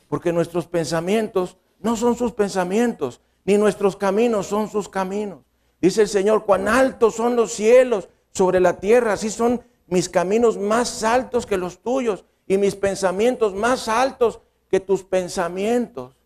Porque 0.08 0.32
nuestros 0.32 0.66
pensamientos 0.66 1.58
no 1.78 1.94
son 1.94 2.16
sus 2.16 2.32
pensamientos, 2.32 3.20
ni 3.44 3.58
nuestros 3.58 3.96
caminos 3.96 4.46
son 4.46 4.70
sus 4.70 4.88
caminos. 4.88 5.40
Dice 5.78 6.00
el 6.00 6.08
Señor, 6.08 6.46
cuán 6.46 6.66
altos 6.66 7.16
son 7.16 7.36
los 7.36 7.52
cielos 7.52 8.08
sobre 8.30 8.58
la 8.58 8.80
tierra, 8.80 9.12
así 9.12 9.28
son 9.28 9.62
mis 9.88 10.08
caminos 10.08 10.56
más 10.56 11.04
altos 11.04 11.44
que 11.44 11.58
los 11.58 11.82
tuyos 11.82 12.24
y 12.46 12.56
mis 12.56 12.76
pensamientos 12.76 13.52
más 13.52 13.88
altos 13.88 14.40
que 14.70 14.80
tus 14.80 15.04
pensamientos. 15.04 16.16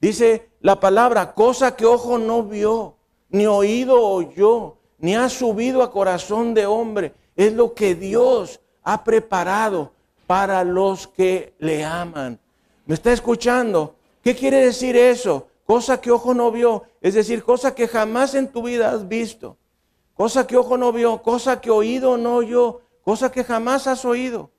Dice 0.00 0.48
la 0.60 0.78
palabra, 0.78 1.34
cosa 1.34 1.74
que 1.74 1.86
ojo 1.86 2.18
no 2.18 2.44
vio, 2.44 2.95
ni 3.28 3.46
oído 3.46 4.00
oyó, 4.00 4.76
ni 4.98 5.14
ha 5.14 5.28
subido 5.28 5.82
a 5.82 5.90
corazón 5.90 6.54
de 6.54 6.66
hombre, 6.66 7.14
es 7.34 7.52
lo 7.52 7.74
que 7.74 7.94
Dios 7.94 8.60
ha 8.82 9.04
preparado 9.04 9.92
para 10.26 10.64
los 10.64 11.06
que 11.06 11.54
le 11.58 11.84
aman. 11.84 12.38
¿Me 12.86 12.94
está 12.94 13.12
escuchando? 13.12 13.96
¿Qué 14.22 14.34
quiere 14.34 14.64
decir 14.64 14.96
eso? 14.96 15.48
Cosa 15.66 16.00
que 16.00 16.10
ojo 16.10 16.32
no 16.32 16.50
vio, 16.52 16.84
es 17.00 17.14
decir, 17.14 17.42
cosa 17.42 17.74
que 17.74 17.88
jamás 17.88 18.34
en 18.34 18.48
tu 18.48 18.62
vida 18.62 18.92
has 18.92 19.08
visto, 19.08 19.56
cosa 20.14 20.46
que 20.46 20.56
ojo 20.56 20.76
no 20.76 20.92
vio, 20.92 21.22
cosa 21.22 21.60
que 21.60 21.70
oído 21.70 22.16
no 22.16 22.36
oyó, 22.36 22.80
cosa 23.02 23.32
que 23.32 23.42
jamás 23.42 23.88
has 23.88 24.04
oído, 24.04 24.52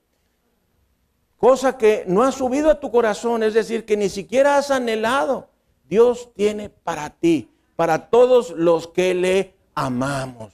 cosa 1.37 1.77
que 1.77 2.03
no 2.07 2.23
ha 2.23 2.31
subido 2.33 2.69
a 2.69 2.79
tu 2.79 2.91
corazón, 2.91 3.43
es 3.43 3.53
decir, 3.53 3.85
que 3.85 3.95
ni 3.95 4.09
siquiera 4.09 4.57
has 4.57 4.69
anhelado. 4.69 5.47
Dios 5.87 6.29
tiene 6.33 6.69
para 6.69 7.09
ti, 7.09 7.49
para 7.77 8.09
todos 8.09 8.49
los 8.49 8.87
que 8.87 9.13
le 9.13 9.55
amamos. 9.75 10.51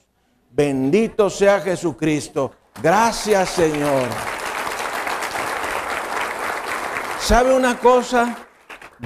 Bendito 0.50 1.28
sea 1.30 1.60
Jesucristo. 1.60 2.52
Gracias 2.80 3.48
Señor. 3.48 4.06
¿Sabe 7.18 7.56
una 7.56 7.78
cosa? 7.80 8.46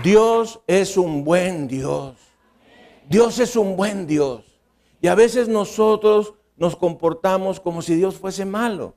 Dios 0.03 0.61
es 0.67 0.97
un 0.97 1.25
buen 1.25 1.69
Dios. 1.69 2.17
Dios 3.09 3.39
es 3.39 3.55
un 3.55 3.77
buen 3.77 4.07
Dios. 4.07 4.61
Y 5.01 5.07
a 5.07 5.15
veces 5.15 5.49
nosotros 5.49 6.35
nos 6.57 6.75
comportamos 6.75 7.61
como 7.61 7.81
si 7.81 7.95
Dios 7.95 8.17
fuese 8.17 8.45
malo. 8.45 8.97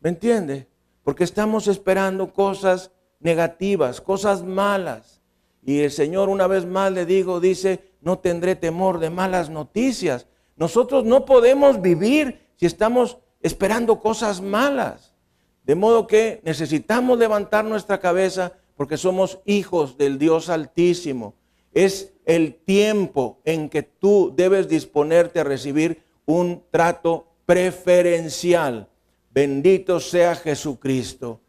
¿Me 0.00 0.08
entiende? 0.08 0.66
Porque 1.04 1.24
estamos 1.24 1.68
esperando 1.68 2.32
cosas 2.32 2.90
negativas, 3.20 4.00
cosas 4.00 4.42
malas. 4.42 5.20
Y 5.62 5.80
el 5.80 5.90
Señor 5.90 6.30
una 6.30 6.46
vez 6.46 6.64
más 6.64 6.90
le 6.92 7.04
digo, 7.04 7.38
dice, 7.38 7.92
no 8.06 8.20
tendré 8.20 8.54
temor 8.54 9.00
de 9.00 9.10
malas 9.10 9.50
noticias. 9.50 10.28
Nosotros 10.54 11.04
no 11.04 11.24
podemos 11.24 11.82
vivir 11.82 12.38
si 12.54 12.64
estamos 12.64 13.18
esperando 13.40 13.98
cosas 13.98 14.40
malas. 14.40 15.12
De 15.64 15.74
modo 15.74 16.06
que 16.06 16.40
necesitamos 16.44 17.18
levantar 17.18 17.64
nuestra 17.64 17.98
cabeza 17.98 18.52
porque 18.76 18.96
somos 18.96 19.40
hijos 19.44 19.98
del 19.98 20.20
Dios 20.20 20.50
Altísimo. 20.50 21.34
Es 21.72 22.12
el 22.26 22.54
tiempo 22.54 23.40
en 23.44 23.68
que 23.68 23.82
tú 23.82 24.32
debes 24.36 24.68
disponerte 24.68 25.40
a 25.40 25.44
recibir 25.44 26.04
un 26.26 26.62
trato 26.70 27.26
preferencial. 27.44 28.88
Bendito 29.30 29.98
sea 29.98 30.36
Jesucristo. 30.36 31.40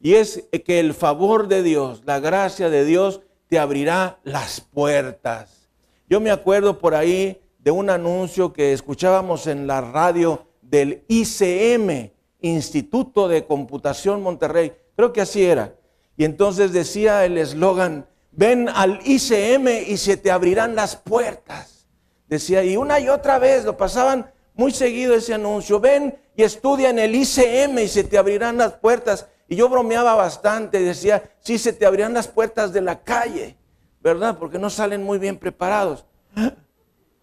Y 0.00 0.14
es 0.14 0.46
que 0.64 0.78
el 0.78 0.94
favor 0.94 1.48
de 1.48 1.64
Dios, 1.64 2.02
la 2.04 2.20
gracia 2.20 2.70
de 2.70 2.84
Dios, 2.84 3.20
te 3.48 3.58
abrirá 3.58 4.20
las 4.22 4.60
puertas. 4.60 5.63
Yo 6.08 6.20
me 6.20 6.30
acuerdo 6.30 6.78
por 6.78 6.94
ahí 6.94 7.40
de 7.58 7.70
un 7.70 7.88
anuncio 7.88 8.52
que 8.52 8.72
escuchábamos 8.72 9.46
en 9.46 9.66
la 9.66 9.80
radio 9.80 10.46
del 10.60 11.04
ICM, 11.08 12.10
Instituto 12.40 13.26
de 13.26 13.46
Computación 13.46 14.22
Monterrey. 14.22 14.72
Creo 14.96 15.12
que 15.12 15.22
así 15.22 15.44
era. 15.44 15.74
Y 16.16 16.24
entonces 16.24 16.72
decía 16.72 17.24
el 17.24 17.38
eslogan, 17.38 18.06
ven 18.32 18.68
al 18.68 19.00
ICM 19.04 19.66
y 19.86 19.96
se 19.96 20.18
te 20.18 20.30
abrirán 20.30 20.74
las 20.74 20.96
puertas. 20.96 21.86
Decía, 22.28 22.62
y 22.64 22.76
una 22.76 23.00
y 23.00 23.08
otra 23.08 23.38
vez 23.38 23.64
lo 23.64 23.76
pasaban 23.76 24.30
muy 24.54 24.72
seguido 24.72 25.14
ese 25.14 25.34
anuncio, 25.34 25.80
ven 25.80 26.18
y 26.36 26.42
estudia 26.42 26.90
en 26.90 26.98
el 26.98 27.14
ICM 27.14 27.78
y 27.78 27.88
se 27.88 28.04
te 28.04 28.18
abrirán 28.18 28.58
las 28.58 28.74
puertas. 28.74 29.26
Y 29.48 29.56
yo 29.56 29.68
bromeaba 29.68 30.14
bastante, 30.14 30.80
decía, 30.80 31.30
sí, 31.40 31.58
se 31.58 31.72
te 31.72 31.86
abrirán 31.86 32.14
las 32.14 32.28
puertas 32.28 32.72
de 32.72 32.80
la 32.80 33.02
calle, 33.02 33.56
¿verdad? 34.04 34.36
Porque 34.38 34.58
no 34.58 34.68
salen 34.68 35.02
muy 35.02 35.18
bien 35.18 35.38
preparados. 35.38 36.04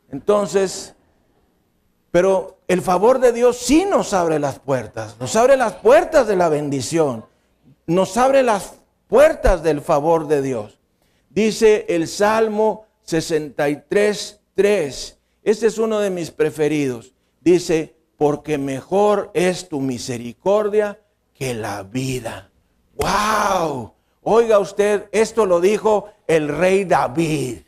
Entonces, 0.10 0.96
pero 2.10 2.60
el 2.68 2.82
favor 2.82 3.20
de 3.20 3.32
Dios 3.32 3.58
sí 3.58 3.86
nos 3.86 4.14
abre 4.14 4.40
las 4.40 4.60
puertas, 4.60 5.16
nos 5.20 5.36
abre 5.36 5.56
las 5.56 5.74
puertas 5.74 6.28
de 6.28 6.36
la 6.36 6.50
bendición, 6.50 7.26
nos 7.86 8.18
abre 8.18 8.42
las 8.42 8.80
puertas 9.08 9.62
del 9.62 9.80
favor 9.80 10.28
de 10.28 10.42
Dios. 10.42 10.80
Dice 11.30 11.86
el 11.88 12.08
Salmo 12.08 12.88
63, 13.04 14.42
3. 14.56 15.20
Este 15.44 15.68
es 15.68 15.78
uno 15.78 16.00
de 16.00 16.10
mis 16.10 16.32
preferidos. 16.32 17.14
Dice, 17.42 17.96
porque 18.18 18.58
mejor 18.58 19.30
es 19.36 19.70
tu 19.70 19.80
misericordia 19.82 21.00
que 21.34 21.54
la 21.54 21.84
vida. 21.84 22.50
¡Wow! 22.96 23.94
Oiga 24.24 24.60
usted, 24.60 25.10
esto 25.12 25.46
lo 25.46 25.60
dijo 25.60 26.10
el 26.28 26.48
rey 26.48 26.86
David. 26.86 27.60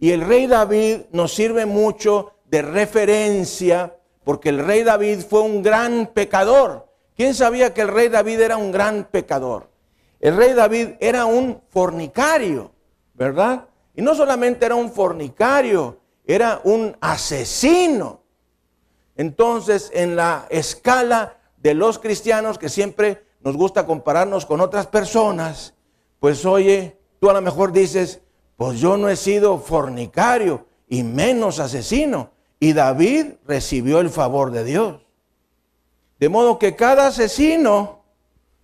Y 0.00 0.10
el 0.10 0.22
rey 0.22 0.46
David 0.46 1.02
nos 1.12 1.32
sirve 1.32 1.66
mucho 1.66 2.34
de 2.46 2.62
referencia 2.62 3.96
porque 4.24 4.48
el 4.48 4.58
rey 4.58 4.82
David 4.82 5.20
fue 5.20 5.42
un 5.42 5.62
gran 5.62 6.08
pecador. 6.08 6.88
¿Quién 7.16 7.34
sabía 7.34 7.72
que 7.72 7.82
el 7.82 7.88
rey 7.88 8.08
David 8.08 8.40
era 8.40 8.56
un 8.56 8.70
gran 8.70 9.04
pecador? 9.04 9.70
El 10.20 10.36
rey 10.36 10.52
David 10.52 10.90
era 11.00 11.26
un 11.26 11.62
fornicario, 11.68 12.72
¿verdad? 13.14 13.68
Y 13.94 14.02
no 14.02 14.14
solamente 14.14 14.66
era 14.66 14.74
un 14.74 14.90
fornicario, 14.92 16.00
era 16.24 16.60
un 16.64 16.96
asesino. 17.00 18.22
Entonces, 19.16 19.90
en 19.94 20.16
la 20.16 20.46
escala 20.50 21.36
de 21.56 21.74
los 21.74 21.98
cristianos, 21.98 22.58
que 22.58 22.68
siempre 22.68 23.24
nos 23.48 23.56
gusta 23.56 23.86
compararnos 23.86 24.44
con 24.44 24.60
otras 24.60 24.88
personas, 24.88 25.72
pues 26.20 26.44
oye, 26.44 26.98
tú 27.18 27.30
a 27.30 27.32
lo 27.32 27.40
mejor 27.40 27.72
dices, 27.72 28.20
pues 28.58 28.78
yo 28.78 28.98
no 28.98 29.08
he 29.08 29.16
sido 29.16 29.56
fornicario 29.56 30.66
y 30.86 31.02
menos 31.02 31.58
asesino. 31.58 32.30
y 32.60 32.74
David 32.74 33.36
recibió 33.46 34.00
el 34.00 34.10
favor 34.10 34.50
de 34.50 34.64
Dios. 34.64 35.00
De 36.20 36.28
modo 36.28 36.58
que 36.58 36.76
cada 36.76 37.06
asesino 37.06 38.02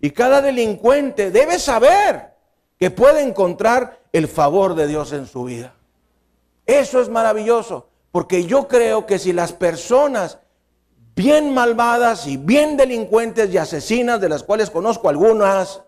y 0.01 0.11
cada 0.11 0.43
delincuente 0.43 1.31
debe 1.31 1.59
saber 1.59 2.35
que 2.79 2.91
puede 2.91 3.23
encontrar 3.23 4.03
el 4.13 4.29
favor 4.29 4.75
de 4.75 4.87
Dios 4.87 5.15
en 5.15 5.27
su 5.27 5.45
vida. 5.45 5.73
Eso 6.67 7.01
es 7.01 7.09
maravilloso, 7.09 7.89
porque 8.13 8.45
yo 8.45 8.69
creo 8.69 9.07
que 9.07 9.19
si 9.19 9.33
las 9.33 9.55
personas 9.55 10.41
bien 11.15 11.55
malvadas 11.55 12.27
y 12.27 12.37
bien 12.37 12.77
delincuentes 12.77 13.53
y 13.53 13.59
asesinas, 13.59 14.21
de 14.21 14.29
las 14.29 14.43
cuales 14.43 14.71
conozco 14.71 15.09
algunas, 15.09 15.83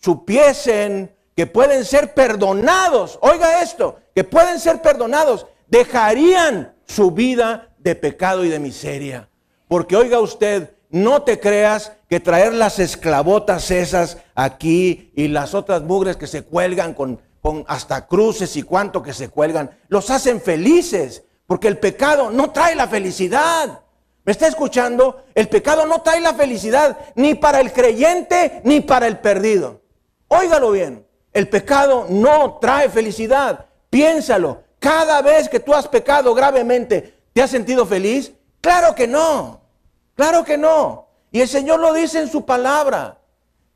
supiesen 0.00 1.14
que 1.36 1.46
pueden 1.46 1.84
ser 1.84 2.14
perdonados, 2.14 3.18
oiga 3.22 3.62
esto, 3.62 3.98
que 4.14 4.24
pueden 4.24 4.60
ser 4.60 4.82
perdonados, 4.82 5.46
dejarían 5.66 6.74
su 6.86 7.10
vida 7.10 7.70
de 7.78 7.94
pecado 7.94 8.44
y 8.44 8.48
de 8.48 8.58
miseria. 8.58 9.28
Porque 9.68 9.96
oiga 9.96 10.20
usted, 10.20 10.74
no 10.90 11.22
te 11.22 11.40
creas 11.40 11.92
que 12.08 12.20
traer 12.20 12.54
las 12.54 12.78
esclavotas 12.78 13.70
esas 13.70 14.18
aquí 14.34 15.10
y 15.16 15.28
las 15.28 15.54
otras 15.54 15.82
mugres 15.82 16.16
que 16.16 16.28
se 16.28 16.42
cuelgan 16.42 16.94
con, 16.94 17.20
con 17.40 17.64
hasta 17.66 18.06
cruces 18.06 18.56
y 18.56 18.62
cuanto 18.62 19.02
que 19.02 19.12
se 19.12 19.28
cuelgan, 19.28 19.70
los 19.88 20.10
hacen 20.10 20.40
felices, 20.40 21.24
porque 21.46 21.68
el 21.68 21.78
pecado 21.78 22.30
no 22.30 22.50
trae 22.50 22.74
la 22.74 22.86
felicidad. 22.86 23.83
¿Me 24.24 24.32
está 24.32 24.46
escuchando? 24.46 25.24
El 25.34 25.48
pecado 25.48 25.86
no 25.86 26.00
trae 26.02 26.20
la 26.20 26.34
felicidad 26.34 26.98
ni 27.14 27.34
para 27.34 27.60
el 27.60 27.72
creyente 27.72 28.60
ni 28.64 28.80
para 28.80 29.06
el 29.06 29.18
perdido. 29.18 29.82
Óigalo 30.28 30.70
bien, 30.70 31.06
el 31.32 31.48
pecado 31.48 32.06
no 32.08 32.58
trae 32.60 32.88
felicidad. 32.88 33.66
Piénsalo. 33.90 34.62
Cada 34.78 35.22
vez 35.22 35.48
que 35.48 35.60
tú 35.60 35.74
has 35.74 35.88
pecado 35.88 36.34
gravemente, 36.34 37.14
¿te 37.32 37.42
has 37.42 37.50
sentido 37.50 37.86
feliz? 37.86 38.32
Claro 38.60 38.94
que 38.94 39.06
no. 39.06 39.60
Claro 40.14 40.44
que 40.44 40.56
no. 40.56 41.08
Y 41.30 41.40
el 41.40 41.48
Señor 41.48 41.80
lo 41.80 41.92
dice 41.92 42.20
en 42.20 42.28
su 42.28 42.44
palabra, 42.44 43.18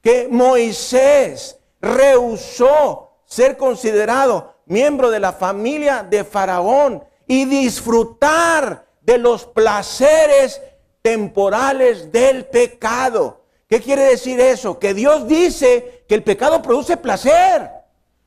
que 0.03 0.29
Moisés 0.31 1.59
rehusó 1.81 3.19
ser 3.27 3.57
considerado 3.57 4.55
miembro 4.67 5.11
de 5.11 5.21
la 5.21 5.33
familia 5.33 6.03
de 6.03 6.25
Faraón 6.25 7.05
y 7.27 7.45
disfrutar 7.45 8.88
de 9.09 9.17
los 9.17 9.47
placeres 9.47 10.61
temporales 11.01 12.13
del 12.13 12.45
pecado. 12.45 13.43
¿Qué 13.67 13.81
quiere 13.81 14.03
decir 14.03 14.39
eso? 14.39 14.79
Que 14.79 14.93
Dios 14.93 15.27
dice 15.27 16.05
que 16.07 16.15
el 16.15 16.23
pecado 16.23 16.61
produce 16.61 16.99
placer, 16.99 17.71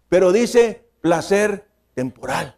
pero 0.10 0.32
dice 0.32 0.84
placer 1.00 1.68
temporal. 1.94 2.58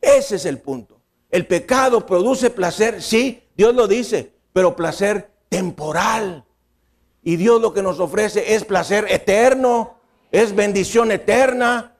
Ese 0.00 0.36
es 0.36 0.44
el 0.44 0.60
punto. 0.60 1.00
El 1.28 1.48
pecado 1.48 2.06
produce 2.06 2.50
placer, 2.50 3.02
sí, 3.02 3.42
Dios 3.56 3.74
lo 3.74 3.88
dice, 3.88 4.32
pero 4.52 4.76
placer 4.76 5.32
temporal. 5.48 6.44
Y 7.24 7.34
Dios 7.34 7.60
lo 7.60 7.74
que 7.74 7.82
nos 7.82 7.98
ofrece 7.98 8.54
es 8.54 8.64
placer 8.64 9.06
eterno, 9.10 9.98
es 10.30 10.54
bendición 10.54 11.10
eterna, 11.10 11.96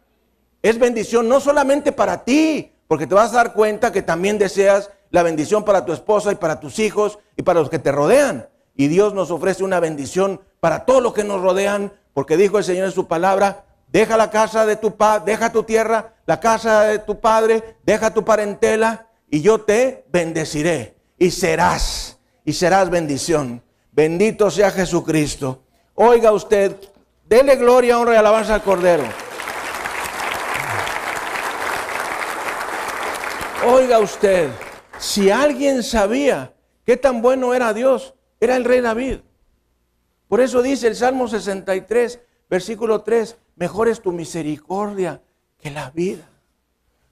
es 0.63 0.79
bendición 0.79 1.29
no 1.29 1.41
solamente 1.41 1.91
para 1.91 2.23
ti, 2.23 2.76
porque 2.89 3.07
te 3.07 3.15
vas 3.15 3.33
a 3.33 3.37
dar 3.37 3.53
cuenta 3.53 3.93
que 3.93 4.03
también 4.03 4.39
deseas 4.39 4.91
la 5.11 5.23
bendición 5.23 5.65
para 5.65 5.85
tu 5.85 5.93
esposa 5.93 6.33
y 6.33 6.37
para 6.37 6.61
tus 6.61 6.79
hijos 6.79 7.19
y 7.37 7.43
para 7.43 7.61
los 7.61 7.71
que 7.71 7.79
te 7.79 7.93
rodean. 7.93 8.49
Y 8.75 8.89
Dios 8.89 9.15
nos 9.15 9.31
ofrece 9.31 9.65
una 9.65 9.81
bendición 9.81 10.41
para 10.61 10.85
todos 10.85 11.03
los 11.03 11.15
que 11.15 11.25
nos 11.25 11.41
rodean, 11.41 11.93
porque 12.13 12.37
dijo 12.37 12.59
el 12.59 12.65
Señor 12.65 12.87
en 12.87 12.93
su 12.93 13.07
palabra, 13.07 13.65
deja 13.89 14.17
la 14.17 14.31
casa 14.31 14.67
de 14.67 14.77
tu 14.77 14.97
padre, 14.97 15.33
deja 15.33 15.53
tu 15.53 15.63
tierra, 15.63 16.15
la 16.27 16.41
casa 16.41 16.83
de 16.83 16.99
tu 16.99 17.21
padre, 17.21 17.77
deja 17.85 18.13
tu 18.13 18.25
parentela 18.25 19.09
y 19.31 19.41
yo 19.41 19.61
te 19.61 20.05
bendeciré 20.09 20.97
y 21.19 21.31
serás, 21.31 22.19
y 22.45 22.53
serás 22.53 22.91
bendición. 22.91 23.63
Bendito 23.93 24.51
sea 24.51 24.71
Jesucristo. 24.71 25.63
Oiga 25.95 26.33
usted, 26.33 26.77
dele 27.25 27.57
gloria, 27.57 27.99
honra 27.99 28.15
y 28.15 28.17
alabanza 28.19 28.55
al 28.55 28.63
Cordero. 28.63 29.05
Oiga 33.69 33.99
usted, 33.99 34.49
si 34.97 35.29
alguien 35.29 35.83
sabía 35.83 36.55
qué 36.85 36.97
tan 36.97 37.21
bueno 37.21 37.53
era 37.53 37.75
Dios, 37.75 38.15
era 38.39 38.55
el 38.55 38.65
rey 38.65 38.81
David. 38.81 39.19
Por 40.29 40.41
eso 40.41 40.63
dice 40.63 40.87
el 40.87 40.95
Salmo 40.95 41.27
63, 41.27 42.21
versículo 42.49 43.03
3, 43.03 43.37
mejor 43.57 43.89
es 43.89 44.01
tu 44.01 44.13
misericordia 44.13 45.21
que 45.59 45.73
la 45.73 45.91
vida. 45.91 46.29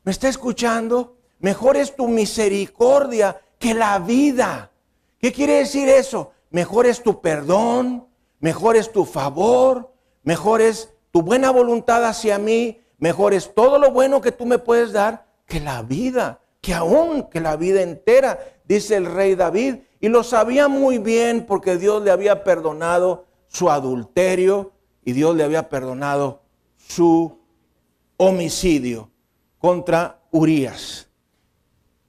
¿Me 0.04 0.12
está 0.12 0.28
escuchando? 0.28 1.16
Mejor 1.40 1.76
es 1.76 1.96
tu 1.96 2.06
misericordia 2.06 3.40
que 3.58 3.74
la 3.74 3.98
vida. 3.98 4.70
¿Qué 5.18 5.32
quiere 5.32 5.54
decir 5.54 5.88
eso? 5.88 6.34
Mejor 6.50 6.86
es 6.86 7.02
tu 7.02 7.20
perdón, 7.20 8.06
mejor 8.38 8.76
es 8.76 8.92
tu 8.92 9.04
favor, 9.04 9.92
mejor 10.22 10.60
es 10.60 10.88
tu 11.10 11.20
buena 11.20 11.50
voluntad 11.50 12.04
hacia 12.04 12.38
mí, 12.38 12.80
mejor 12.98 13.34
es 13.34 13.52
todo 13.52 13.80
lo 13.80 13.90
bueno 13.90 14.20
que 14.20 14.30
tú 14.30 14.46
me 14.46 14.58
puedes 14.58 14.92
dar 14.92 15.26
que 15.46 15.58
la 15.58 15.82
vida, 15.82 16.40
que 16.64 16.72
aún 16.72 17.24
que 17.24 17.42
la 17.42 17.56
vida 17.56 17.82
entera, 17.82 18.38
dice 18.66 18.96
el 18.96 19.04
rey 19.04 19.34
David, 19.34 19.80
y 20.00 20.08
lo 20.08 20.24
sabía 20.24 20.66
muy 20.66 20.96
bien 20.96 21.44
porque 21.44 21.76
Dios 21.76 22.02
le 22.02 22.10
había 22.10 22.42
perdonado 22.42 23.26
su 23.48 23.70
adulterio 23.70 24.72
y 25.04 25.12
Dios 25.12 25.36
le 25.36 25.44
había 25.44 25.68
perdonado 25.68 26.40
su 26.78 27.38
homicidio 28.16 29.10
contra 29.58 30.22
Urias. 30.30 31.06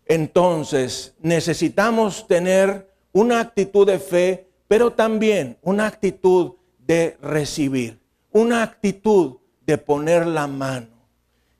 Entonces 0.05 1.13
necesitamos 1.19 2.25
tener 2.25 2.89
una 3.11 3.41
actitud 3.41 3.85
de 3.85 3.99
fe, 3.99 4.47
pero 4.69 4.93
también 4.93 5.57
una 5.63 5.85
actitud 5.85 6.53
de 6.79 7.17
recibir, 7.21 7.99
una 8.31 8.63
actitud 8.63 9.35
de 9.65 9.77
poner 9.77 10.25
la 10.25 10.47
mano. 10.47 10.95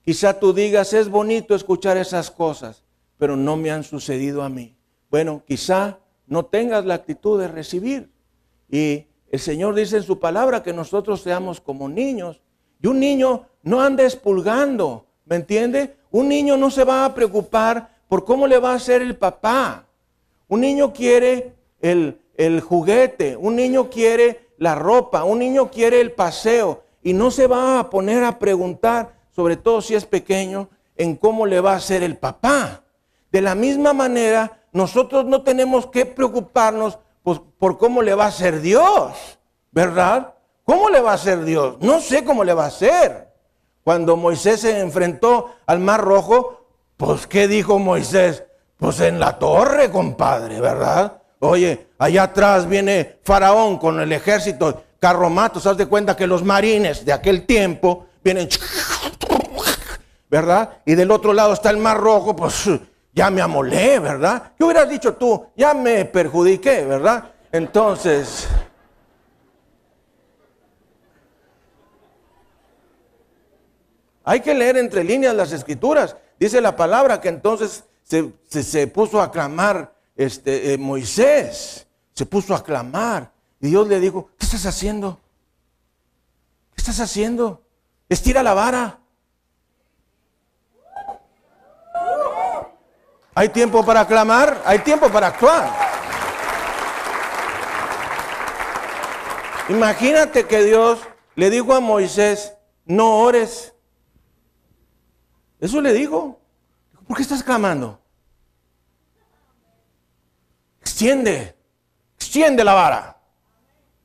Quizá 0.01 0.39
tú 0.39 0.53
digas, 0.53 0.93
es 0.93 1.09
bonito 1.09 1.55
escuchar 1.55 1.97
esas 1.97 2.31
cosas, 2.31 2.84
pero 3.17 3.35
no 3.35 3.57
me 3.57 3.71
han 3.71 3.83
sucedido 3.83 4.43
a 4.43 4.49
mí. 4.49 4.75
Bueno, 5.09 5.43
quizá 5.45 5.99
no 6.27 6.45
tengas 6.45 6.85
la 6.85 6.95
actitud 6.95 7.39
de 7.39 7.47
recibir. 7.47 8.11
Y 8.69 9.05
el 9.29 9.39
Señor 9.39 9.75
dice 9.75 9.97
en 9.97 10.03
su 10.03 10.19
palabra 10.19 10.63
que 10.63 10.73
nosotros 10.73 11.21
seamos 11.21 11.61
como 11.61 11.89
niños. 11.89 12.41
Y 12.81 12.87
un 12.87 12.99
niño 12.99 13.45
no 13.63 13.81
anda 13.81 14.03
expulgando, 14.03 15.07
¿me 15.25 15.37
entiende? 15.37 15.95
Un 16.11 16.29
niño 16.29 16.57
no 16.57 16.69
se 16.69 16.83
va 16.83 17.05
a 17.05 17.13
preocupar 17.13 17.95
por 18.07 18.25
cómo 18.25 18.47
le 18.47 18.59
va 18.59 18.71
a 18.71 18.75
hacer 18.75 19.01
el 19.01 19.15
papá. 19.15 19.87
Un 20.47 20.61
niño 20.61 20.93
quiere 20.93 21.53
el, 21.81 22.19
el 22.35 22.61
juguete, 22.61 23.35
un 23.35 23.55
niño 23.55 23.89
quiere 23.89 24.49
la 24.57 24.75
ropa, 24.75 25.23
un 25.23 25.39
niño 25.39 25.69
quiere 25.69 25.99
el 26.01 26.11
paseo 26.11 26.83
y 27.03 27.13
no 27.13 27.31
se 27.31 27.47
va 27.47 27.79
a 27.79 27.89
poner 27.89 28.23
a 28.23 28.39
preguntar, 28.39 29.15
sobre 29.31 29.57
todo 29.57 29.81
si 29.81 29.95
es 29.95 30.05
pequeño, 30.05 30.69
en 30.95 31.15
cómo 31.15 31.45
le 31.45 31.59
va 31.59 31.73
a 31.73 31.77
hacer 31.77 32.03
el 32.03 32.17
papá. 32.17 32.84
De 33.35 33.41
la 33.41 33.53
misma 33.53 33.91
manera, 33.91 34.61
nosotros 34.71 35.25
no 35.25 35.41
tenemos 35.41 35.87
que 35.87 36.05
preocuparnos 36.05 36.99
pues, 37.21 37.41
por 37.59 37.77
cómo 37.77 38.01
le 38.01 38.15
va 38.15 38.23
a 38.23 38.27
hacer 38.29 38.61
Dios, 38.61 39.11
¿verdad? 39.73 40.35
¿Cómo 40.63 40.89
le 40.89 41.01
va 41.01 41.11
a 41.11 41.15
hacer 41.15 41.43
Dios? 41.43 41.75
No 41.81 41.99
sé 41.99 42.23
cómo 42.23 42.45
le 42.45 42.53
va 42.53 42.63
a 42.63 42.67
hacer. 42.67 43.27
Cuando 43.83 44.15
Moisés 44.15 44.61
se 44.61 44.79
enfrentó 44.79 45.53
al 45.65 45.79
Mar 45.79 45.99
Rojo, 45.99 46.65
pues, 46.95 47.27
¿qué 47.27 47.49
dijo 47.49 47.77
Moisés? 47.77 48.45
Pues 48.77 49.01
en 49.01 49.19
la 49.19 49.37
torre, 49.37 49.91
compadre, 49.91 50.61
¿verdad? 50.61 51.21
Oye, 51.39 51.87
allá 51.97 52.23
atrás 52.23 52.69
viene 52.69 53.19
Faraón 53.25 53.77
con 53.79 53.99
el 53.99 54.13
ejército, 54.13 54.81
carromatos, 54.97 55.65
haz 55.65 55.75
de 55.75 55.87
cuenta 55.87 56.15
que 56.15 56.25
los 56.25 56.41
marines 56.41 57.03
de 57.03 57.11
aquel 57.11 57.45
tiempo 57.45 58.05
vienen, 58.23 58.47
¿verdad? 60.29 60.77
Y 60.85 60.95
del 60.95 61.11
otro 61.11 61.33
lado 61.33 61.51
está 61.51 61.69
el 61.69 61.79
Mar 61.79 61.99
Rojo, 61.99 62.33
pues 62.33 62.69
ya 63.15 63.31
me 63.31 63.41
amolé, 63.41 63.97
¿verdad? 63.99 64.51
¿Qué 64.57 64.63
hubieras 64.65 64.89
dicho 64.89 65.15
tú? 65.15 65.47
Ya 65.55 65.73
me 65.73 66.03
perjudiqué, 66.03 66.83
¿verdad? 66.83 67.31
Entonces, 67.49 68.45
hay 74.25 74.41
que 74.41 74.53
leer 74.53 74.75
entre 74.75 75.05
líneas 75.05 75.33
las 75.33 75.53
escrituras. 75.53 76.17
Dice 76.37 76.59
la 76.59 76.75
palabra 76.75 77.21
que 77.21 77.29
entonces 77.29 77.85
se, 78.03 78.87
puso 78.87 79.21
a 79.21 79.31
clamar 79.31 79.95
este, 80.17 80.73
eh, 80.73 80.77
Moisés, 80.77 81.87
se 82.13 82.25
puso 82.25 82.53
a 82.53 82.61
clamar. 82.61 83.31
Y 83.61 83.69
Dios 83.69 83.87
le 83.87 84.01
dijo, 84.01 84.29
¿qué 84.37 84.45
estás 84.45 84.65
haciendo? 84.65 85.21
¿Qué 86.75 86.81
estás 86.81 86.99
haciendo? 86.99 87.63
Estira 88.09 88.43
la 88.43 88.53
vara. 88.53 88.99
Hay 93.35 93.49
tiempo 93.49 93.85
para 93.85 94.07
clamar, 94.07 94.61
hay 94.65 94.79
tiempo 94.79 95.09
para 95.09 95.27
actuar. 95.27 95.69
Imagínate 99.69 100.47
que 100.47 100.63
Dios 100.63 100.99
le 101.35 101.49
dijo 101.49 101.73
a 101.73 101.79
Moisés, 101.79 102.53
no 102.85 103.19
ores. 103.19 103.73
Eso 105.59 105.81
le 105.81 105.93
dijo. 105.93 106.39
¿Por 107.07 107.17
qué 107.17 107.23
estás 107.23 107.43
clamando? 107.43 107.99
extiende, 110.95 111.57
extiende 112.15 112.63
la 112.63 112.73
vara, 112.73 113.17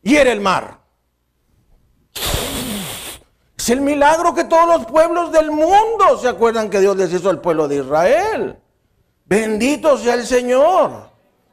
hiere 0.03 0.33
el 0.33 0.41
mar. 0.41 0.81
Es 3.57 3.71
el 3.71 3.81
milagro 3.81 4.35
que 4.35 4.43
todos 4.43 4.67
los 4.67 4.87
pueblos 4.87 5.31
del 5.31 5.53
mundo 5.53 6.19
se 6.21 6.27
acuerdan 6.27 6.69
que 6.69 6.81
Dios 6.81 6.97
les 6.97 7.13
hizo 7.13 7.31
al 7.31 7.41
pueblo 7.41 7.69
de 7.69 7.77
Israel. 7.77 8.59
Bendito 9.31 9.97
sea 9.97 10.15
el 10.15 10.27
Señor. 10.27 11.09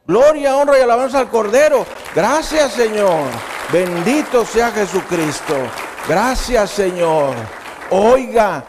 Gloria, 0.07 0.57
honra 0.57 0.79
y 0.79 0.81
alabanza 0.81 1.19
al 1.19 1.29
Cordero. 1.29 1.85
Gracias 2.15 2.71
Señor. 2.71 3.27
Bendito 3.71 4.43
sea 4.43 4.71
Jesucristo. 4.71 5.53
Gracias 6.09 6.71
Señor. 6.71 7.35
Oiga, 7.91 8.65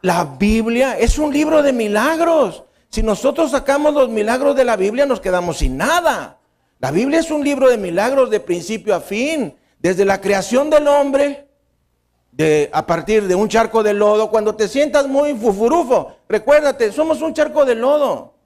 la 0.00 0.24
Biblia 0.24 0.98
es 0.98 1.18
un 1.18 1.30
libro 1.30 1.62
de 1.62 1.74
milagros. 1.74 2.64
Si 2.88 3.02
nosotros 3.02 3.50
sacamos 3.50 3.92
los 3.92 4.08
milagros 4.08 4.56
de 4.56 4.64
la 4.64 4.76
Biblia 4.76 5.04
nos 5.04 5.20
quedamos 5.20 5.58
sin 5.58 5.76
nada. 5.76 6.38
La 6.78 6.90
Biblia 6.90 7.20
es 7.20 7.30
un 7.30 7.44
libro 7.44 7.68
de 7.68 7.76
milagros 7.76 8.30
de 8.30 8.40
principio 8.40 8.94
a 8.94 9.00
fin. 9.00 9.58
Desde 9.78 10.06
la 10.06 10.22
creación 10.22 10.70
del 10.70 10.88
hombre, 10.88 11.50
de, 12.32 12.70
a 12.72 12.86
partir 12.86 13.28
de 13.28 13.34
un 13.34 13.50
charco 13.50 13.82
de 13.82 13.92
lodo, 13.92 14.30
cuando 14.30 14.54
te 14.54 14.68
sientas 14.68 15.06
muy 15.06 15.34
fufurufo, 15.34 16.16
recuérdate, 16.30 16.92
somos 16.92 17.20
un 17.20 17.34
charco 17.34 17.66
de 17.66 17.74
lodo. 17.74 18.37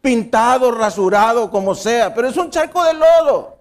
Pintado, 0.00 0.70
rasurado, 0.70 1.50
como 1.50 1.74
sea, 1.74 2.14
pero 2.14 2.28
es 2.28 2.36
un 2.36 2.50
charco 2.50 2.84
de 2.84 2.94
lodo. 2.94 3.58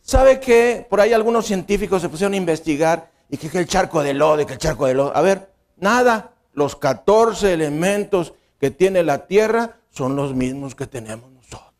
¿Sabe 0.00 0.40
qué? 0.40 0.86
Por 0.88 1.00
ahí 1.00 1.12
algunos 1.12 1.44
científicos 1.44 2.00
se 2.00 2.08
pusieron 2.08 2.32
a 2.32 2.38
investigar 2.38 3.10
y 3.28 3.36
que, 3.36 3.58
el 3.58 3.66
charco 3.66 4.02
de 4.02 4.14
lodo, 4.14 4.40
y 4.40 4.46
que 4.46 4.54
el 4.54 4.58
charco 4.58 4.86
de 4.86 4.94
lodo. 4.94 5.14
A 5.14 5.20
ver, 5.20 5.52
nada. 5.76 6.32
Los 6.54 6.76
14 6.76 7.52
elementos 7.52 8.32
que 8.58 8.70
tiene 8.70 9.02
la 9.02 9.26
tierra 9.26 9.76
son 9.90 10.16
los 10.16 10.34
mismos 10.34 10.74
que 10.74 10.86
tenemos 10.86 11.30
nosotros. 11.30 11.72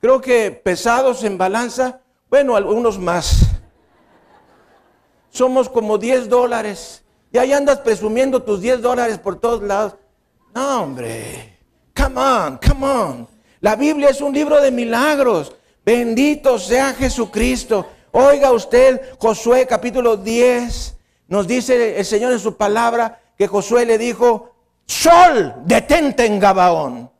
Creo 0.00 0.20
que 0.20 0.50
pesados 0.52 1.24
en 1.24 1.36
balanza, 1.36 2.00
bueno, 2.30 2.56
algunos 2.56 2.98
más. 2.98 3.46
Somos 5.30 5.68
como 5.68 5.98
10 5.98 6.28
dólares. 6.28 7.02
Y 7.32 7.38
ahí 7.38 7.52
andas 7.52 7.80
presumiendo 7.80 8.42
tus 8.42 8.60
10 8.60 8.80
dólares 8.80 9.18
por 9.18 9.38
todos 9.38 9.62
lados. 9.62 9.96
Hombre. 10.56 11.58
Come 11.94 12.18
on, 12.18 12.58
come 12.58 12.86
on. 12.86 13.28
La 13.60 13.76
Biblia 13.76 14.08
es 14.08 14.22
un 14.22 14.32
libro 14.32 14.60
de 14.60 14.70
milagros. 14.70 15.54
Bendito 15.84 16.58
sea 16.58 16.94
Jesucristo. 16.94 17.86
Oiga 18.12 18.50
usted, 18.52 19.18
Josué 19.18 19.66
capítulo 19.66 20.16
10, 20.16 20.96
nos 21.28 21.46
dice 21.46 21.98
el 21.98 22.04
Señor 22.04 22.32
en 22.32 22.38
su 22.38 22.56
palabra 22.56 23.20
que 23.36 23.46
Josué 23.46 23.84
le 23.84 23.98
dijo, 23.98 24.54
Sol, 24.86 25.54
detente 25.66 26.24
en 26.24 26.40
Gabaón. 26.40 27.10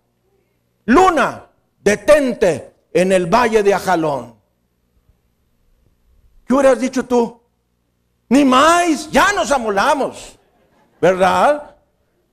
Luna, 0.86 1.46
detente 1.82 2.72
en 2.94 3.12
el 3.12 3.26
valle 3.26 3.62
de 3.62 3.74
Ajalón. 3.74 4.34
¿Qué 6.46 6.54
hubieras 6.54 6.80
dicho 6.80 7.04
tú? 7.04 7.38
Ni 8.30 8.44
más, 8.44 9.10
ya 9.10 9.32
nos 9.34 9.50
amolamos. 9.50 10.38
¿Verdad? 10.98 11.76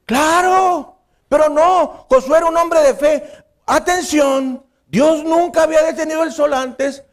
Claro, 0.06 0.93
pero 1.34 1.50
no, 1.50 2.06
Josué 2.12 2.38
era 2.38 2.46
un 2.46 2.56
hombre 2.56 2.80
de 2.82 2.94
fe. 2.94 3.24
Atención, 3.66 4.64
Dios 4.86 5.24
nunca 5.24 5.64
había 5.64 5.82
detenido 5.82 6.22
el 6.22 6.32
sol 6.32 6.54
antes. 6.54 7.04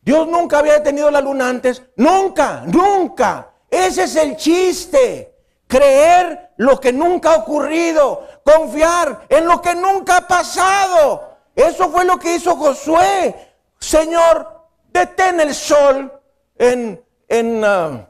Dios 0.00 0.26
nunca 0.26 0.58
había 0.58 0.72
detenido 0.72 1.12
la 1.12 1.20
luna 1.20 1.48
antes. 1.48 1.80
Nunca, 1.94 2.64
nunca. 2.66 3.52
Ese 3.70 4.02
es 4.02 4.16
el 4.16 4.36
chiste. 4.36 5.32
Creer 5.68 6.54
lo 6.56 6.80
que 6.80 6.92
nunca 6.92 7.34
ha 7.34 7.36
ocurrido. 7.36 8.26
Confiar 8.42 9.26
en 9.28 9.46
lo 9.46 9.62
que 9.62 9.76
nunca 9.76 10.16
ha 10.16 10.26
pasado. 10.26 11.36
Eso 11.54 11.88
fue 11.88 12.04
lo 12.04 12.18
que 12.18 12.34
hizo 12.34 12.56
Josué. 12.56 13.54
Señor, 13.78 14.66
detén 14.88 15.38
el 15.38 15.54
sol 15.54 16.20
en, 16.58 17.00
en, 17.28 17.62
uh, 17.62 18.06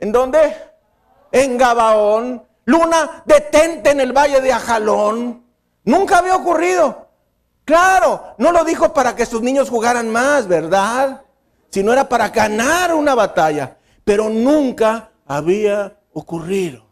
¿en 0.00 0.12
dónde? 0.12 0.56
En 1.30 1.58
Gabaón. 1.58 2.53
Luna, 2.66 3.22
detente 3.26 3.90
en 3.90 4.00
el 4.00 4.12
valle 4.12 4.40
de 4.40 4.52
Ajalón. 4.52 5.44
Nunca 5.84 6.18
había 6.18 6.36
ocurrido. 6.36 7.08
Claro, 7.64 8.34
no 8.38 8.52
lo 8.52 8.64
dijo 8.64 8.92
para 8.92 9.14
que 9.14 9.26
sus 9.26 9.42
niños 9.42 9.70
jugaran 9.70 10.10
más, 10.10 10.48
¿verdad? 10.48 11.22
Sino 11.70 11.92
era 11.92 12.08
para 12.08 12.28
ganar 12.28 12.94
una 12.94 13.14
batalla. 13.14 13.78
Pero 14.04 14.28
nunca 14.28 15.10
había 15.26 15.98
ocurrido. 16.12 16.84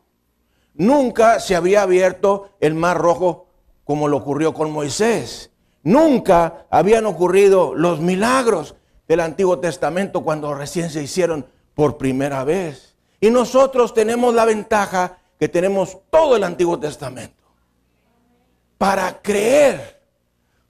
Nunca 0.74 1.40
se 1.40 1.54
había 1.54 1.82
abierto 1.82 2.50
el 2.60 2.74
mar 2.74 2.98
rojo 2.98 3.48
como 3.84 4.08
lo 4.08 4.18
ocurrió 4.18 4.54
con 4.54 4.70
Moisés. 4.70 5.50
Nunca 5.82 6.66
habían 6.70 7.06
ocurrido 7.06 7.74
los 7.74 8.00
milagros 8.00 8.76
del 9.08 9.20
Antiguo 9.20 9.58
Testamento 9.58 10.22
cuando 10.22 10.54
recién 10.54 10.90
se 10.90 11.02
hicieron 11.02 11.46
por 11.74 11.98
primera 11.98 12.44
vez. 12.44 12.96
Y 13.20 13.30
nosotros 13.30 13.92
tenemos 13.94 14.34
la 14.34 14.44
ventaja 14.44 15.18
que 15.42 15.48
tenemos 15.48 15.98
todo 16.08 16.36
el 16.36 16.44
Antiguo 16.44 16.78
Testamento 16.78 17.42
para 18.78 19.20
creer 19.20 20.00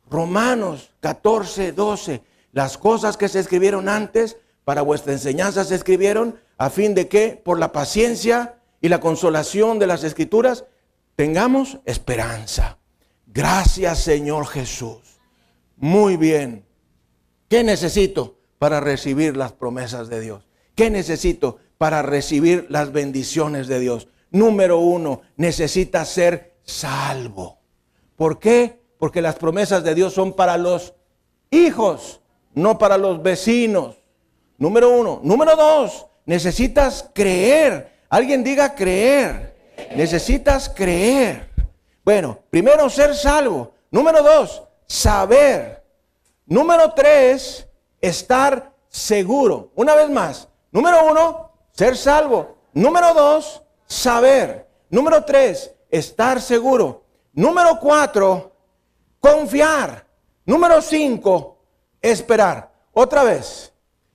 Romanos 0.09 0.95
14, 1.01 1.73
12. 1.73 2.23
Las 2.53 2.79
cosas 2.79 3.19
que 3.19 3.29
se 3.29 3.41
escribieron 3.41 3.87
antes 3.91 4.39
para 4.65 4.81
vuestra 4.81 5.13
enseñanza 5.13 5.67
se 5.67 5.75
escribieron 5.75 6.41
a 6.57 6.71
fin 6.71 6.95
de 6.95 7.07
que 7.07 7.39
por 7.45 7.59
la 7.59 7.71
paciencia 7.71 8.63
y 8.81 8.89
la 8.89 8.99
consolación 8.99 9.79
de 9.79 9.89
las 9.89 10.05
escrituras 10.05 10.65
tengamos 11.17 11.81
esperanza. 11.85 12.79
Gracias 13.27 13.99
Señor 13.99 14.47
Jesús. 14.47 15.21
Muy 15.77 16.17
bien. 16.17 16.65
¿Qué 17.51 17.63
necesito 17.63 18.39
para 18.59 18.81
recibir 18.81 19.37
las 19.37 19.53
promesas 19.53 20.09
de 20.09 20.21
Dios? 20.23 20.49
¿Qué 20.75 20.89
necesito 20.89 21.59
para 21.77 22.01
recibir 22.01 22.65
las 22.71 22.91
bendiciones 22.91 23.69
de 23.69 23.79
Dios? 23.79 24.09
Número 24.33 24.79
uno, 24.79 25.23
necesita 25.37 26.05
ser 26.05 26.57
salvo. 26.65 27.61
¿Por 28.17 28.39
qué? 28.39 28.83
porque 29.03 29.21
las 29.21 29.35
promesas 29.35 29.83
de 29.83 29.97
Dios 29.97 30.15
son 30.15 30.33
para 30.33 30.57
los 30.57 30.95
hijos, 31.51 32.21
no 32.55 32.79
para 32.79 32.97
los 32.97 33.21
vecinos. 33.21 33.97
Número 34.59 34.91
uno. 34.91 35.19
Número 35.25 35.57
dos, 35.57 36.07
necesitas 36.25 37.11
creer. 37.13 37.99
Alguien 38.09 38.45
diga 38.45 38.77
creer. 38.77 39.75
Necesitas 39.97 40.69
creer. 40.69 41.51
Bueno, 42.05 42.39
primero 42.49 42.89
ser 42.89 43.17
salvo. 43.17 43.73
Número 43.91 44.23
dos, 44.23 44.63
saber. 44.87 45.83
Número 46.47 46.93
tres, 46.93 47.67
estar 48.01 48.73
seguro. 48.87 49.73
Una 49.75 49.97
vez 49.97 50.09
más. 50.11 50.49
Número 50.71 51.11
uno, 51.11 51.51
ser 51.73 51.97
salvo. 51.97 52.57
Número 52.73 53.13
dos, 53.15 53.65
saber. 53.93 54.69
Número 54.89 55.25
tres, 55.25 55.75
estar 55.91 56.41
seguro. 56.41 57.05
Número 57.33 57.79
cuatro, 57.81 58.53
Confiar. 59.21 60.05
Número 60.45 60.83
cinco, 60.83 61.59
esperar. 62.01 62.73
Otra 62.93 63.23
vez, 63.23 63.73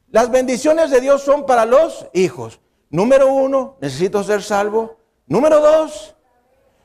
las 0.09 0.29
bendiciones 0.29 0.91
de 0.91 0.99
Dios 0.99 1.21
son 1.21 1.45
para 1.45 1.65
los 1.65 2.07
hijos. 2.13 2.59
Número 2.89 3.31
uno, 3.31 3.77
necesito 3.79 4.21
ser 4.23 4.43
salvo. 4.43 4.97
Número 5.25 5.61
dos, 5.61 6.13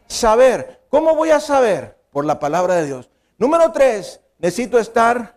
saber. 0.07 0.83
¿Cómo 0.89 1.17
voy 1.17 1.31
a 1.31 1.41
saber? 1.41 1.99
Por 2.13 2.25
la 2.25 2.39
palabra 2.39 2.77
de 2.77 2.87
Dios. 2.87 3.11
Número 3.39 3.73
tres, 3.73 4.21
necesito 4.39 4.79
estar 4.79 5.37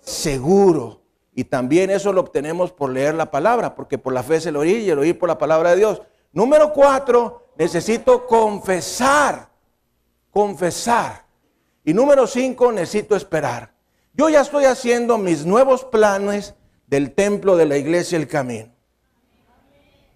seguro. 0.00 1.00
Y 1.34 1.44
también 1.44 1.90
eso 1.90 2.12
lo 2.12 2.20
obtenemos 2.20 2.72
por 2.72 2.90
leer 2.90 3.14
la 3.14 3.30
palabra, 3.30 3.74
porque 3.74 3.96
por 3.96 4.12
la 4.12 4.22
fe 4.22 4.40
se 4.40 4.52
lo 4.52 4.60
oye 4.60 4.80
y 4.80 4.90
el 4.90 4.98
oír 4.98 5.18
por 5.18 5.30
la 5.30 5.38
palabra 5.38 5.70
de 5.70 5.76
Dios. 5.76 6.02
Número 6.32 6.72
cuatro, 6.72 7.52
necesito 7.56 8.26
confesar. 8.26 9.48
Confesar. 10.30 11.24
Y 11.84 11.94
número 11.94 12.26
cinco, 12.26 12.70
necesito 12.70 13.16
esperar. 13.16 13.72
Yo 14.12 14.28
ya 14.28 14.40
estoy 14.40 14.64
haciendo 14.64 15.16
mis 15.16 15.46
nuevos 15.46 15.84
planes 15.84 16.54
del 16.86 17.14
templo 17.14 17.56
de 17.56 17.66
la 17.66 17.76
iglesia 17.76 18.18
El 18.18 18.28
Camino. 18.28 18.72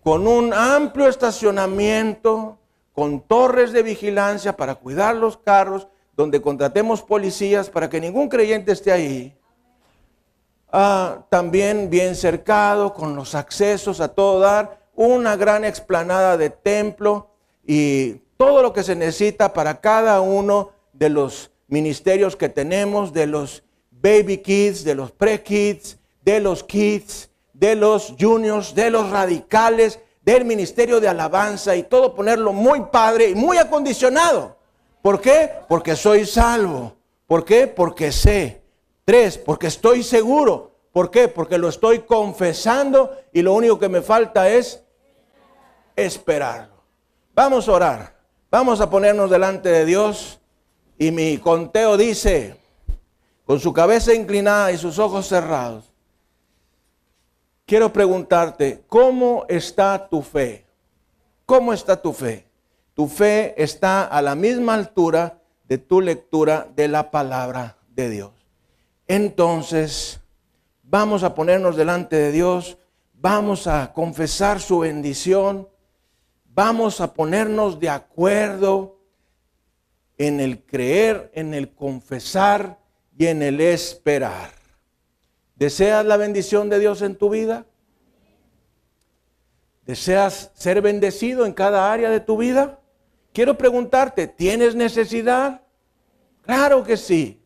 Con 0.03 0.27
un 0.27 0.53
amplio 0.53 1.09
estacionamiento, 1.09 2.59
con 2.93 3.21
torres 3.21 3.73
de 3.73 3.83
vigilancia 3.83 4.57
para 4.57 4.75
cuidar 4.75 5.17
los 5.17 5.37
carros, 5.37 5.89
donde 6.17 6.43
contratemos 6.43 7.03
policías 7.03 7.71
para 7.71 7.89
que 7.89 8.01
ningún 8.01 8.29
creyente 8.29 8.73
esté 8.73 8.93
ahí. 8.93 9.39
Ah, 10.71 11.25
también 11.31 11.89
bien 11.89 12.17
cercado, 12.17 12.93
con 12.93 13.15
los 13.15 13.35
accesos 13.35 14.01
a 14.01 14.09
todo 14.09 14.41
dar, 14.41 14.82
una 14.95 15.37
gran 15.37 15.65
explanada 15.65 16.37
de 16.37 16.51
templo 16.51 17.31
y 17.67 18.21
todo 18.37 18.63
lo 18.63 18.73
que 18.73 18.83
se 18.83 18.97
necesita 18.97 19.53
para 19.53 19.81
cada 19.81 20.21
uno 20.21 20.71
de 20.93 21.09
los 21.09 21.51
ministerios 21.69 22.37
que 22.37 22.49
tenemos 22.49 23.13
de 23.13 23.27
los 23.27 23.63
baby 23.91 24.39
kids, 24.39 24.85
de 24.85 24.95
los 24.95 25.13
pre-kids, 25.13 25.99
de 26.25 26.41
los 26.41 26.65
kids, 26.65 27.31
de 27.53 27.77
los 27.77 28.15
juniors, 28.19 28.75
de 28.75 28.91
los 28.91 29.11
radicales, 29.11 30.01
del 30.25 30.45
ministerio 30.45 31.01
de 31.01 31.09
alabanza 31.09 31.77
y 31.77 31.83
todo 31.85 32.15
ponerlo 32.15 32.53
muy 32.53 32.81
padre 32.93 33.31
y 33.31 33.35
muy 33.35 33.59
acondicionado 33.59 34.57
¿Por 35.03 35.21
qué? 35.21 35.51
Porque 35.69 35.97
soy 35.97 36.25
salvo. 36.25 36.95
¿Por 37.27 37.45
qué? 37.45 37.67
Porque 37.67 38.13
sé. 38.13 38.63
Tres, 39.05 39.37
porque 39.37 39.67
estoy 39.67 40.05
seguro. 40.05 40.72
¿Por 40.93 41.11
qué? 41.11 41.29
Porque 41.29 41.59
lo 41.59 41.69
estoy 41.69 42.01
confesando 42.01 43.17
y 43.33 43.43
lo 43.43 43.55
único 43.55 43.79
que 43.79 43.89
me 43.89 44.03
falta 44.03 44.49
es 44.51 44.85
esperarlo. 45.97 46.83
Vamos 47.35 47.69
a 47.69 47.73
orar. 47.73 48.23
Vamos 48.51 48.81
a 48.83 48.91
ponernos 48.91 49.31
delante 49.31 49.71
de 49.71 49.87
Dios. 49.87 50.39
Y 50.99 51.11
mi 51.11 51.39
conteo 51.39 51.97
dice, 51.97 52.57
con 53.47 53.59
su 53.59 53.73
cabeza 53.73 54.15
inclinada 54.15 54.71
y 54.71 54.77
sus 54.77 54.99
ojos 54.99 55.27
cerrados, 55.27 55.93
quiero 57.65 57.93
preguntarte, 57.93 58.85
¿cómo 58.87 59.47
está 59.49 60.09
tu 60.09 60.21
fe? 60.21 60.67
¿Cómo 61.47 61.73
está 61.73 62.01
tu 62.01 62.13
fe? 62.13 62.47
Tu 62.95 63.09
fe 63.09 63.55
está 63.57 64.05
a 64.05 64.21
la 64.21 64.35
misma 64.35 64.75
altura 64.75 65.41
de 65.65 65.79
tu 65.79 66.03
lectura 66.03 66.69
de 66.77 66.89
la 66.89 67.11
palabra 67.11 67.79
de 67.89 68.11
Dios. 68.11 68.33
Entonces, 69.09 70.22
vamos 70.93 71.23
a 71.23 71.35
ponernos 71.35 71.75
delante 71.75 72.17
de 72.17 72.31
Dios, 72.33 72.77
vamos 73.15 73.67
a 73.67 73.95
confesar 73.95 74.61
su 74.61 74.81
bendición, 74.81 75.67
vamos 76.45 77.01
a 77.01 77.15
ponernos 77.15 77.81
de 77.81 77.89
acuerdo 77.89 79.01
en 80.19 80.39
el 80.39 80.63
creer, 80.63 81.31
en 81.35 81.55
el 81.55 81.75
confesar 81.75 82.79
y 83.17 83.29
en 83.29 83.41
el 83.41 83.63
esperar. 83.63 84.51
¿Deseas 85.57 86.05
la 86.05 86.19
bendición 86.19 86.69
de 86.69 86.79
Dios 86.79 87.01
en 87.01 87.17
tu 87.17 87.31
vida? 87.31 87.65
¿Deseas 89.87 90.51
ser 90.53 90.83
bendecido 90.83 91.47
en 91.47 91.55
cada 91.55 91.91
área 91.91 92.11
de 92.11 92.21
tu 92.21 92.37
vida? 92.37 92.81
Quiero 93.33 93.57
preguntarte, 93.57 94.27
¿tienes 94.27 94.75
necesidad? 94.75 95.63
Claro 96.43 96.85
que 96.85 96.99
sí. 96.99 97.43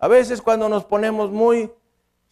A 0.00 0.08
veces 0.08 0.42
cuando 0.42 0.68
nos 0.68 0.84
ponemos 0.84 1.30
muy 1.30 1.70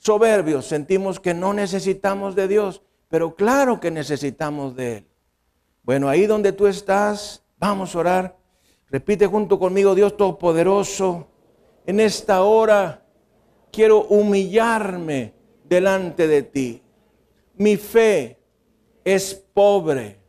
soberbios 0.06 0.66
sentimos 0.66 1.18
que 1.18 1.34
no 1.34 1.52
necesitamos 1.52 2.36
de 2.36 2.46
Dios, 2.46 2.80
pero 3.08 3.34
claro 3.34 3.80
que 3.80 3.90
necesitamos 3.90 4.76
de 4.76 4.98
Él. 4.98 5.06
Bueno, 5.82 6.08
ahí 6.08 6.26
donde 6.26 6.52
tú 6.52 6.66
estás, 6.66 7.42
vamos 7.58 7.94
a 7.94 7.98
orar. 7.98 8.36
Repite 8.88 9.26
junto 9.26 9.58
conmigo, 9.58 9.94
Dios 9.96 10.16
Todopoderoso, 10.16 11.26
en 11.86 11.98
esta 11.98 12.42
hora 12.42 13.04
quiero 13.72 14.04
humillarme 14.04 15.34
delante 15.64 16.28
de 16.28 16.42
ti. 16.42 16.82
Mi 17.56 17.76
fe 17.76 18.38
es 19.04 19.34
pobre. 19.34 20.20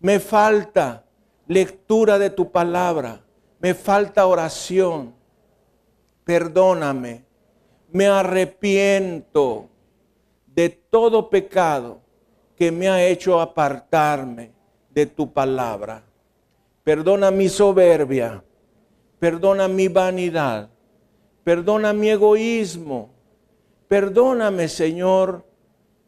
Me 0.00 0.18
falta 0.18 1.04
lectura 1.46 2.18
de 2.18 2.30
tu 2.30 2.50
palabra. 2.50 3.24
Me 3.60 3.74
falta 3.74 4.26
oración. 4.26 5.14
Perdóname. 6.24 7.29
Me 7.92 8.06
arrepiento 8.06 9.68
de 10.46 10.68
todo 10.68 11.28
pecado 11.28 12.00
que 12.56 12.70
me 12.70 12.88
ha 12.88 13.06
hecho 13.06 13.40
apartarme 13.40 14.52
de 14.90 15.06
tu 15.06 15.32
palabra. 15.32 16.02
Perdona 16.84 17.30
mi 17.30 17.48
soberbia, 17.48 18.42
perdona 19.18 19.68
mi 19.68 19.88
vanidad, 19.88 20.68
perdona 21.44 21.92
mi 21.92 22.10
egoísmo. 22.10 23.10
Perdóname, 23.88 24.68
Señor, 24.68 25.44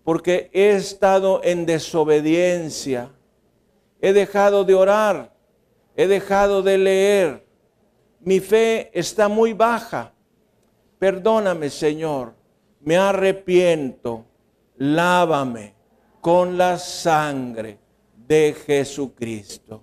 porque 0.04 0.50
he 0.52 0.70
estado 0.70 1.40
en 1.42 1.66
desobediencia. 1.66 3.10
He 4.00 4.12
dejado 4.12 4.64
de 4.64 4.74
orar, 4.74 5.32
he 5.96 6.06
dejado 6.06 6.62
de 6.62 6.78
leer. 6.78 7.46
Mi 8.20 8.38
fe 8.38 8.90
está 8.94 9.28
muy 9.28 9.52
baja. 9.52 10.12
Perdóname, 11.02 11.68
Señor. 11.68 12.32
Me 12.82 12.96
arrepiento. 12.96 14.24
Lávame 14.76 15.74
con 16.20 16.56
la 16.56 16.78
sangre 16.78 17.80
de 18.14 18.54
Jesucristo. 18.64 19.82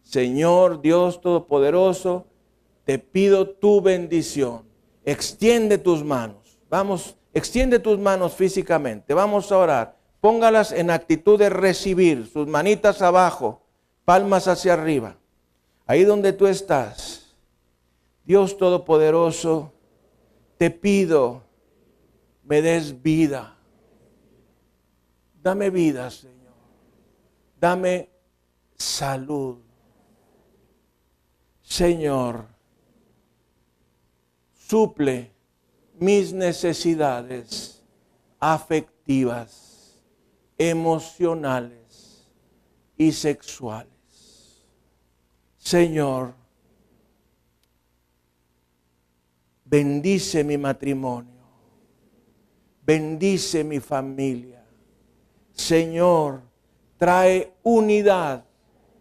Señor 0.00 0.80
Dios 0.80 1.20
Todopoderoso, 1.20 2.24
te 2.86 2.98
pido 2.98 3.50
tu 3.50 3.82
bendición. 3.82 4.62
Extiende 5.04 5.76
tus 5.76 6.02
manos. 6.02 6.58
Vamos, 6.70 7.18
extiende 7.34 7.78
tus 7.78 7.98
manos 7.98 8.32
físicamente. 8.32 9.12
Vamos 9.12 9.52
a 9.52 9.58
orar. 9.58 9.98
Póngalas 10.22 10.72
en 10.72 10.90
actitud 10.90 11.38
de 11.38 11.50
recibir, 11.50 12.30
sus 12.32 12.46
manitas 12.46 13.02
abajo, 13.02 13.60
palmas 14.06 14.48
hacia 14.48 14.72
arriba. 14.72 15.18
Ahí 15.84 16.04
donde 16.04 16.32
tú 16.32 16.46
estás. 16.46 17.36
Dios 18.24 18.56
Todopoderoso, 18.56 19.73
te 20.64 20.70
pido, 20.70 21.42
me 22.44 22.62
des 22.62 23.02
vida. 23.02 23.54
Dame 25.42 25.68
vida, 25.68 26.10
Señor. 26.10 26.54
Dame 27.60 28.08
salud. 28.74 29.58
Señor, 31.60 32.46
suple 34.54 35.34
mis 35.98 36.32
necesidades 36.32 37.82
afectivas, 38.40 40.00
emocionales 40.56 42.26
y 42.96 43.12
sexuales. 43.12 44.64
Señor, 45.58 46.34
bendice 49.64 50.44
mi 50.44 50.56
matrimonio, 50.58 51.32
bendice 52.82 53.64
mi 53.64 53.80
familia. 53.80 54.64
Señor, 55.52 56.42
trae 56.96 57.54
unidad 57.62 58.44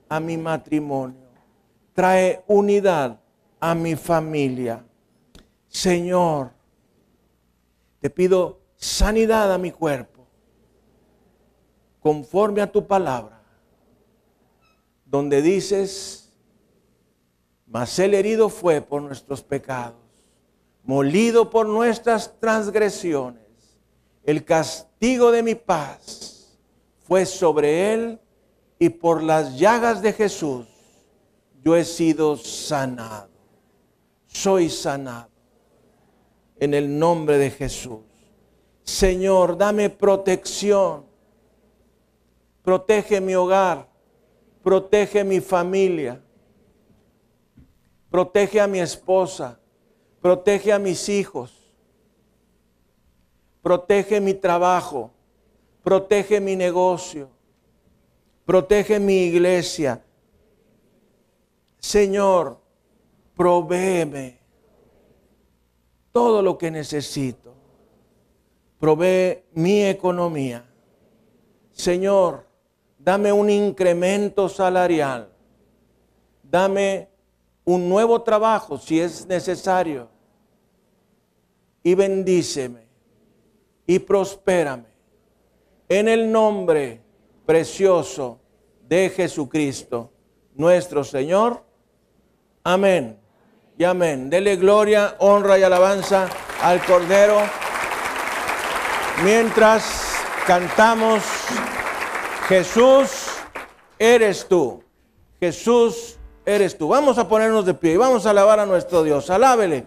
a 0.08 0.20
mi 0.20 0.38
matrimonio 0.38 1.24
trae 1.94 2.44
unidad 2.48 3.20
a 3.60 3.76
mi 3.76 3.96
familia. 3.96 4.84
Señor, 5.68 6.52
te 8.00 8.10
pido 8.10 8.60
sanidad 8.76 9.54
a 9.54 9.58
mi 9.58 9.72
cuerpo, 9.72 10.28
conforme 12.00 12.62
a 12.62 12.72
tu 12.72 12.86
palabra, 12.86 13.42
donde 15.06 15.42
dices, 15.42 16.32
mas 17.66 17.98
el 18.00 18.14
herido 18.14 18.50
fue 18.50 18.82
por 18.82 19.02
nuestros 19.02 19.42
pecados, 19.42 20.03
molido 20.84 21.50
por 21.50 21.68
nuestras 21.68 22.40
transgresiones, 22.40 23.42
el 24.24 24.46
castigo 24.46 25.32
de 25.32 25.44
mi 25.44 25.56
paz 25.56 26.58
fue 27.00 27.26
sobre 27.26 27.94
él 27.94 28.20
y 28.80 28.90
por 28.90 29.24
las 29.24 29.58
llagas 29.58 30.02
de 30.02 30.14
Jesús 30.14 30.68
yo 31.64 31.76
he 31.76 31.86
sido 31.86 32.36
sanado. 32.36 33.30
Soy 34.28 34.70
sanado. 34.70 35.30
En 36.60 36.74
el 36.74 36.98
nombre 37.00 37.38
de 37.38 37.50
Jesús. 37.50 38.00
Señor, 38.84 39.58
dame 39.58 39.90
protección. 39.90 41.06
Protege 42.62 43.22
mi 43.22 43.34
hogar. 43.36 43.88
Protege 44.62 45.24
mi 45.24 45.40
familia. 45.40 46.22
Protege 48.10 48.60
a 48.60 48.68
mi 48.68 48.80
esposa. 48.80 49.60
Protege 50.24 50.74
a 50.74 50.80
mis 50.80 51.08
hijos. 51.10 51.52
Protege 53.62 54.20
mi 54.20 54.34
trabajo. 54.34 55.12
Protege 55.84 56.40
mi 56.40 56.56
negocio. 56.56 57.30
Protege 58.46 59.00
mi 59.00 59.26
iglesia 59.26 60.02
Señor, 61.84 62.62
provéeme 63.36 64.40
todo 66.14 66.42
lo 66.42 66.58
que 66.58 66.72
necesito. 66.72 67.54
Provee 68.80 69.44
mi 69.52 69.84
economía. 69.84 70.66
Señor, 71.74 72.48
dame 72.98 73.34
un 73.34 73.50
incremento 73.50 74.48
salarial. 74.48 75.30
Dame 76.42 77.10
un 77.66 77.90
nuevo 77.90 78.22
trabajo 78.22 78.78
si 78.78 79.02
es 79.02 79.28
necesario. 79.28 80.08
Y 81.84 81.96
bendíceme 81.96 82.84
y 83.86 84.00
prospérame. 84.00 84.86
En 85.90 86.08
el 86.08 86.32
nombre 86.32 87.02
precioso 87.46 88.40
de 88.88 89.10
Jesucristo, 89.10 90.12
nuestro 90.56 91.04
Señor. 91.04 91.64
Amén. 92.64 93.20
Y 93.78 93.84
amén. 93.84 94.30
Dele 94.30 94.56
gloria, 94.56 95.16
honra 95.20 95.60
y 95.60 95.64
alabanza 95.64 96.30
al 96.62 96.84
Cordero. 96.86 97.42
Mientras 99.24 100.16
cantamos, 100.48 101.24
Jesús 102.48 103.28
eres 104.00 104.48
tú. 104.48 104.84
Jesús 105.40 106.18
eres 106.46 106.78
tú. 106.78 106.88
Vamos 106.88 107.18
a 107.18 107.28
ponernos 107.28 107.66
de 107.66 107.74
pie 107.74 107.94
y 107.94 107.98
vamos 107.98 108.26
a 108.26 108.30
alabar 108.30 108.60
a 108.60 108.66
nuestro 108.66 109.04
Dios. 109.04 109.30
Alábele. 109.30 109.86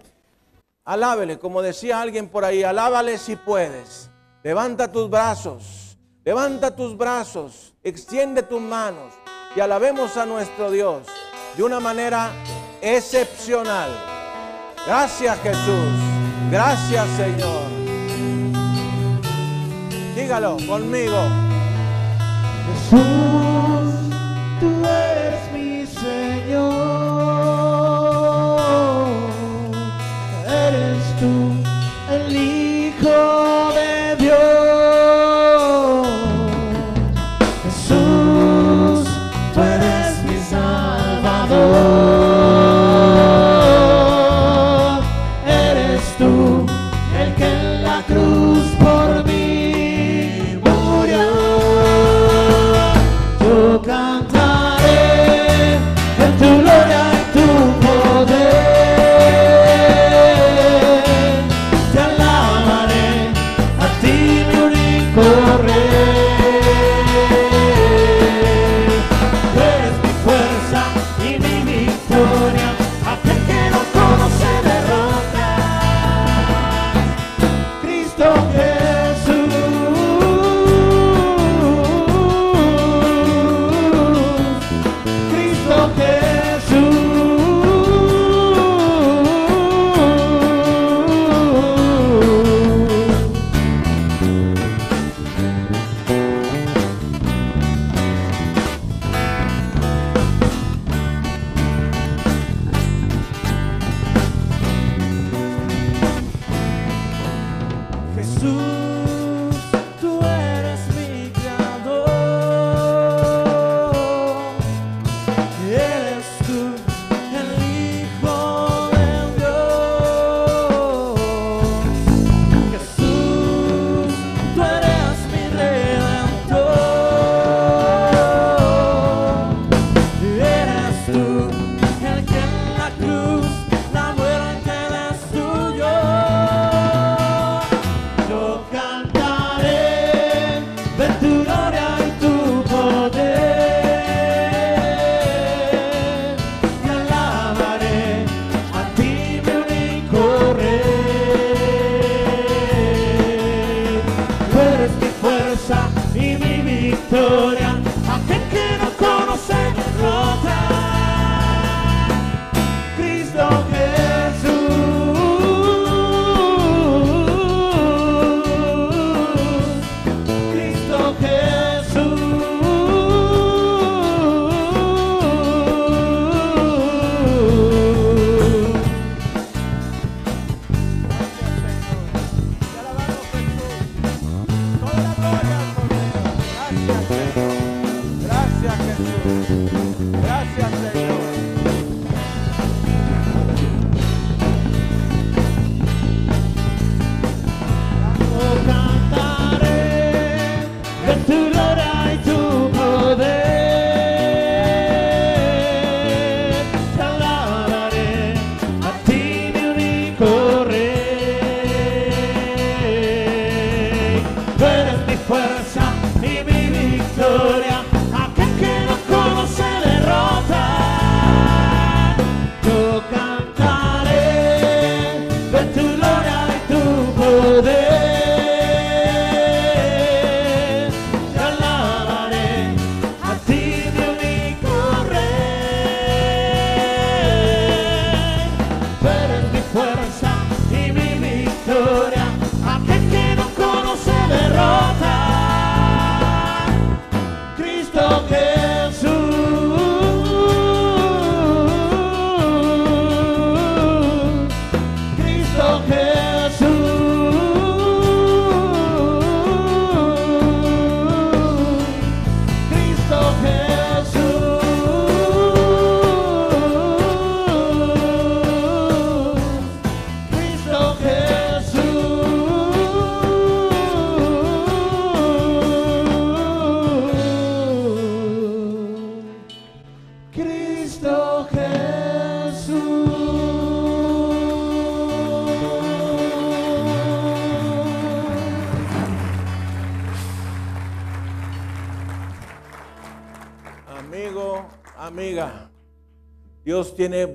Alábele, 0.86 1.36
como 1.40 1.62
decía 1.62 2.00
alguien 2.00 2.28
por 2.28 2.44
ahí, 2.44 2.62
alábale 2.62 3.18
si 3.18 3.34
puedes. 3.34 4.08
Levanta 4.44 4.92
tus 4.92 5.10
brazos, 5.10 5.98
levanta 6.24 6.76
tus 6.76 6.96
brazos, 6.96 7.74
extiende 7.82 8.44
tus 8.44 8.60
manos 8.60 9.12
y 9.56 9.60
alabemos 9.60 10.16
a 10.16 10.24
nuestro 10.24 10.70
Dios 10.70 11.08
de 11.56 11.64
una 11.64 11.80
manera 11.80 12.30
excepcional. 12.80 13.90
Gracias 14.86 15.36
Jesús, 15.40 15.92
gracias 16.52 17.08
Señor. 17.16 17.66
Dígalo 20.14 20.56
conmigo. 20.68 21.18
Jesús, 22.66 23.35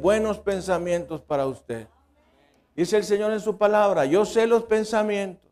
buenos 0.01 0.39
pensamientos 0.39 1.21
para 1.21 1.45
usted. 1.45 1.87
Dice 2.75 2.97
el 2.97 3.03
Señor 3.03 3.31
en 3.31 3.39
su 3.39 3.57
palabra, 3.57 4.05
yo 4.05 4.25
sé 4.25 4.47
los 4.47 4.63
pensamientos 4.63 5.51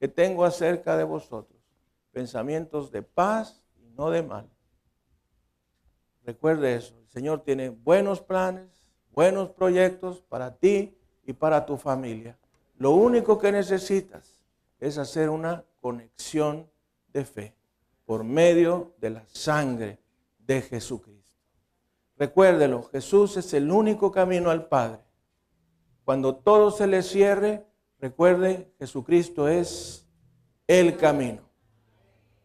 que 0.00 0.08
tengo 0.08 0.44
acerca 0.44 0.96
de 0.96 1.04
vosotros, 1.04 1.60
pensamientos 2.10 2.90
de 2.90 3.02
paz 3.02 3.62
y 3.76 3.90
no 3.90 4.10
de 4.10 4.22
mal. 4.22 4.48
Recuerde 6.24 6.76
eso, 6.76 6.98
el 6.98 7.08
Señor 7.08 7.42
tiene 7.42 7.68
buenos 7.68 8.20
planes, 8.20 8.88
buenos 9.12 9.50
proyectos 9.50 10.22
para 10.22 10.56
ti 10.56 10.96
y 11.24 11.34
para 11.34 11.66
tu 11.66 11.76
familia. 11.76 12.38
Lo 12.78 12.92
único 12.92 13.38
que 13.38 13.52
necesitas 13.52 14.40
es 14.80 14.96
hacer 14.98 15.28
una 15.28 15.64
conexión 15.80 16.70
de 17.12 17.24
fe 17.24 17.54
por 18.06 18.24
medio 18.24 18.94
de 18.98 19.10
la 19.10 19.24
sangre 19.26 19.98
de 20.38 20.62
Jesucristo. 20.62 21.11
Recuérdelo, 22.16 22.84
Jesús 22.92 23.36
es 23.36 23.52
el 23.54 23.70
único 23.70 24.12
camino 24.12 24.50
al 24.50 24.66
Padre. 24.66 25.00
Cuando 26.04 26.36
todo 26.36 26.70
se 26.70 26.86
le 26.86 27.02
cierre, 27.02 27.66
recuerde, 27.98 28.72
Jesucristo 28.78 29.48
es 29.48 30.06
el 30.66 30.96
camino. 30.96 31.42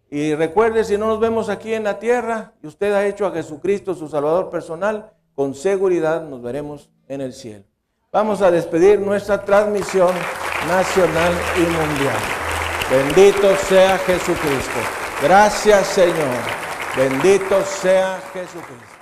Y 0.10 0.36
recuerde, 0.36 0.84
si 0.84 0.98
no 0.98 1.08
nos 1.08 1.20
vemos 1.20 1.50
aquí 1.50 1.74
en 1.74 1.84
la 1.84 2.00
tierra 2.00 2.54
y 2.64 2.68
usted 2.68 2.94
ha 2.94 3.06
hecho 3.06 3.26
a 3.26 3.32
Jesucristo 3.32 3.94
su 3.94 4.08
Salvador 4.08 4.50
personal, 4.50 5.12
con 5.36 5.54
seguridad 5.54 6.24
nos 6.24 6.42
veremos 6.42 6.90
en 7.08 7.22
el 7.22 7.34
cielo. 7.34 7.66
Vamos 8.12 8.42
a 8.42 8.50
despedir 8.50 9.00
nuestra 9.00 9.44
transmisión 9.44 10.16
nacional 10.68 11.34
y 11.58 11.62
mundial. 11.62 12.18
Bendito 12.90 13.56
sea 13.58 13.98
Jesucristo. 14.00 14.80
Gracias 15.22 15.88
Señor. 15.88 16.38
Bendito 16.96 17.62
sea 17.64 18.20
Jesucristo. 18.34 18.97